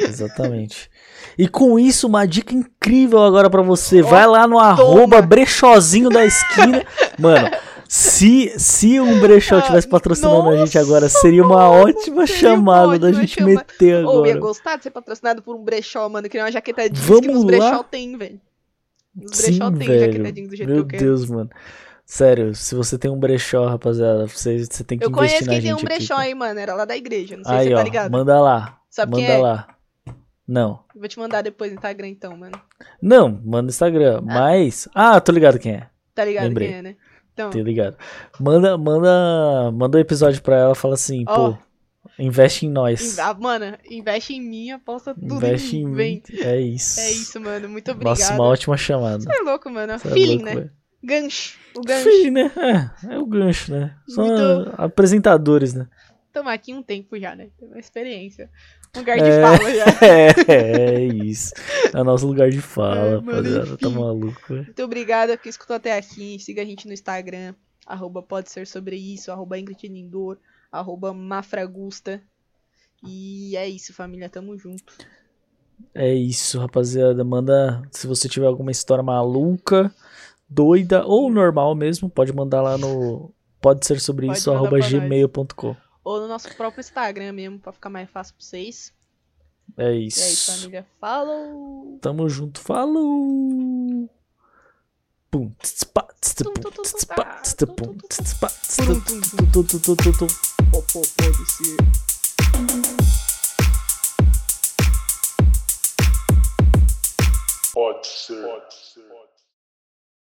Exatamente. 0.00 0.90
E 1.38 1.48
com 1.48 1.78
isso, 1.78 2.06
uma 2.06 2.26
dica 2.26 2.54
incrível 2.54 3.22
agora 3.22 3.48
pra 3.50 3.62
você. 3.62 4.02
Ó, 4.02 4.06
Vai 4.06 4.26
lá 4.26 4.46
no 4.46 4.58
arroba 4.58 5.16
toma. 5.16 5.22
brechozinho 5.22 6.08
da 6.10 6.24
esquina. 6.24 6.84
Mano, 7.18 7.50
se, 7.88 8.58
se 8.58 9.00
um 9.00 9.20
brechó 9.20 9.58
Ah, 9.58 9.62
tivesse 9.62 9.88
patrocinando 9.88 10.48
a 10.50 10.56
gente 10.56 10.76
nossa, 10.76 10.80
agora, 10.80 11.08
seria 11.08 11.42
uma 11.44 11.70
ótima 11.70 12.26
seria 12.26 12.54
uma 12.54 12.66
chamada 12.66 12.98
da 12.98 13.08
ótima 13.08 13.12
gente 13.12 13.34
chamada. 13.34 13.66
meter 13.80 14.04
Ô, 14.04 14.10
eu 14.12 14.26
ia 14.26 14.34
agora. 14.34 14.38
gostar 14.38 14.76
de 14.76 14.84
ser 14.84 14.90
patrocinado 14.90 15.42
por 15.42 15.54
um 15.56 15.62
brechó, 15.64 16.08
mano, 16.08 16.28
que 16.28 16.36
nem 16.36 16.44
uma 16.44 16.52
jaqueta 16.52 16.88
jeans 16.90 17.06
Vamos 17.06 17.20
que 17.20 17.28
nos 17.28 17.44
lá? 17.56 17.70
brechó 17.70 17.82
tem, 17.84 18.16
velho. 18.16 18.40
Nos 19.14 19.36
Sim, 19.36 19.58
brechó 19.58 19.70
tem 19.72 19.92
velho. 19.92 20.00
jaqueta 20.00 20.32
jeans 20.32 20.48
do 20.50 20.56
jeito 20.56 20.72
Meu 20.72 20.76
que 20.76 20.82
eu 20.82 20.86
quero. 20.86 21.04
Deus, 21.04 21.26
mano. 21.28 21.50
Sério, 22.04 22.54
se 22.54 22.74
você 22.74 22.98
tem 22.98 23.10
um 23.10 23.18
brechó, 23.18 23.66
rapaziada, 23.66 24.26
você, 24.28 24.64
você 24.64 24.84
tem 24.84 24.98
que 24.98 25.04
Eu 25.04 25.10
investir 25.10 25.40
conheço 25.40 25.46
na 25.46 25.52
quem 25.52 25.60
tem 25.62 25.72
gente 25.72 25.80
um 25.80 25.82
brechó 25.82 26.14
aqui. 26.14 26.22
aí, 26.24 26.34
mano, 26.34 26.58
era 26.60 26.74
lá 26.74 26.84
da 26.84 26.96
igreja, 26.96 27.36
não 27.36 27.44
sei 27.44 27.56
Aí, 27.56 27.62
se 27.62 27.68
você 27.68 27.74
ó, 27.74 27.78
tá 27.78 27.84
ligado. 27.84 28.12
manda 28.12 28.40
lá. 28.40 28.78
Sabe 28.90 29.12
manda 29.12 29.26
quem 29.26 29.34
é? 29.34 29.38
lá. 29.38 29.68
Não. 30.46 30.80
Vou 30.94 31.08
te 31.08 31.18
mandar 31.18 31.42
depois 31.42 31.70
no 31.72 31.76
Instagram 31.76 32.08
então, 32.08 32.36
mano. 32.36 32.60
Não, 33.02 33.28
manda 33.44 33.62
no 33.62 33.68
Instagram. 33.70 34.20
Mas. 34.22 34.88
Ah, 34.94 35.20
tô 35.20 35.32
ligado 35.32 35.58
quem 35.58 35.72
é. 35.74 35.88
Tá 36.14 36.24
ligado 36.24 36.44
Lembrei. 36.44 36.68
quem 36.68 36.76
é, 36.78 36.82
né? 36.82 36.96
Então, 37.36 37.50
Tô 37.50 37.58
ligado. 37.58 37.98
Manda, 38.40 38.78
manda, 38.78 39.70
manda 39.70 39.98
um 39.98 40.00
episódio 40.00 40.40
pra 40.40 40.56
ela, 40.56 40.74
fala 40.74 40.94
assim, 40.94 41.22
Ó. 41.28 41.50
pô, 41.52 41.58
investe 42.18 42.64
em 42.64 42.70
nós. 42.70 43.18
ah, 43.18 43.34
mano, 43.34 43.76
investe 43.90 44.32
em 44.32 44.40
mim, 44.40 44.70
aposta 44.70 45.14
tudo 45.14 45.34
Investe 45.34 45.76
em 45.76 45.86
mim. 45.86 46.22
É 46.40 46.58
isso. 46.58 46.98
É 46.98 47.10
isso, 47.10 47.38
mano. 47.38 47.68
Muito 47.68 47.90
obrigado. 47.90 48.18
Nossa, 48.18 48.32
uma 48.32 48.44
ótima 48.44 48.74
chamada. 48.78 49.20
Você 49.22 49.30
é 49.30 49.42
louco, 49.42 49.68
mano. 49.68 49.98
Você 49.98 50.08
é 50.08 50.10
Feeling, 50.12 50.28
louco, 50.36 50.44
né? 50.46 50.54
velho. 50.54 50.70
Gancho. 51.04 51.58
O 51.76 51.82
gancho. 51.82 52.04
Feeling, 52.04 52.30
né? 52.30 52.50
É, 52.56 53.14
é 53.14 53.18
o 53.18 53.26
gancho, 53.26 53.70
né? 53.70 53.94
São 54.08 54.26
Muito- 54.26 54.72
apresentadores, 54.78 55.74
né? 55.74 55.86
Estamos 56.36 56.52
aqui 56.52 56.74
um 56.74 56.82
tempo 56.82 57.18
já, 57.18 57.34
né? 57.34 57.48
Tem 57.58 57.66
uma 57.66 57.78
experiência. 57.78 58.50
Um 58.94 58.98
lugar 58.98 59.16
de 59.16 59.24
É. 59.24 59.40
fala 59.40 59.74
já. 59.74 59.84
É, 60.52 60.94
é 60.96 61.04
isso. 61.06 61.54
É 61.94 61.98
o 61.98 62.04
nosso 62.04 62.26
lugar 62.26 62.50
de 62.50 62.60
fala, 62.60 62.98
É, 62.98 63.14
rapaziada. 63.14 63.78
Tá 63.78 63.88
maluco, 63.88 64.38
velho. 64.46 64.64
Muito 64.64 64.82
obrigada 64.82 65.34
que 65.38 65.48
escutou 65.48 65.76
até 65.76 65.96
aqui. 65.96 66.38
Siga 66.38 66.60
a 66.60 66.64
gente 66.66 66.86
no 66.86 66.92
Instagram, 66.92 67.54
arroba 67.86 68.22
pode 68.22 68.50
ser 68.50 68.66
sobre 68.66 68.96
isso, 68.96 69.32
arroba 69.32 69.58
Ingrid 69.58 69.88
Lindor, 69.88 70.36
arroba 70.70 71.14
Mafragusta. 71.14 72.20
E 73.02 73.56
é 73.56 73.66
isso, 73.66 73.94
família. 73.94 74.28
Tamo 74.28 74.58
junto. 74.58 74.92
É 75.94 76.12
isso, 76.12 76.58
rapaziada. 76.58 77.24
Manda, 77.24 77.80
se 77.90 78.06
você 78.06 78.28
tiver 78.28 78.46
alguma 78.46 78.70
história 78.70 79.02
maluca, 79.02 79.90
doida 80.46 81.02
ou 81.06 81.30
normal 81.30 81.74
mesmo, 81.74 82.10
pode 82.10 82.30
mandar 82.34 82.60
lá 82.60 82.76
no 82.76 83.32
pode 83.58 83.86
ser 83.86 83.98
sobre 84.00 84.26
Pode 84.26 84.38
isso, 84.38 84.52
arroba 84.52 84.78
gmail.com. 84.78 85.85
Ou 86.06 86.20
no 86.20 86.28
nosso 86.28 86.54
próprio 86.54 86.80
Instagram 86.80 87.32
mesmo, 87.32 87.58
pra 87.58 87.72
ficar 87.72 87.90
mais 87.90 88.08
fácil 88.08 88.32
pra 88.36 88.44
vocês. 88.44 88.94
É 89.76 89.82
E 89.82 89.86
é 89.86 89.98
isso, 89.98 90.20
isso. 90.20 90.52
família. 90.52 90.86
Falou! 91.00 91.98
Tamo 92.00 92.28
junto, 92.28 92.60
falou! 92.60 94.08
Pum, 95.28 95.50
tá. 95.50 96.06
Pode 97.16 97.46
ser. 101.48 101.76
Pode 107.74 108.06
ser. 108.06 108.85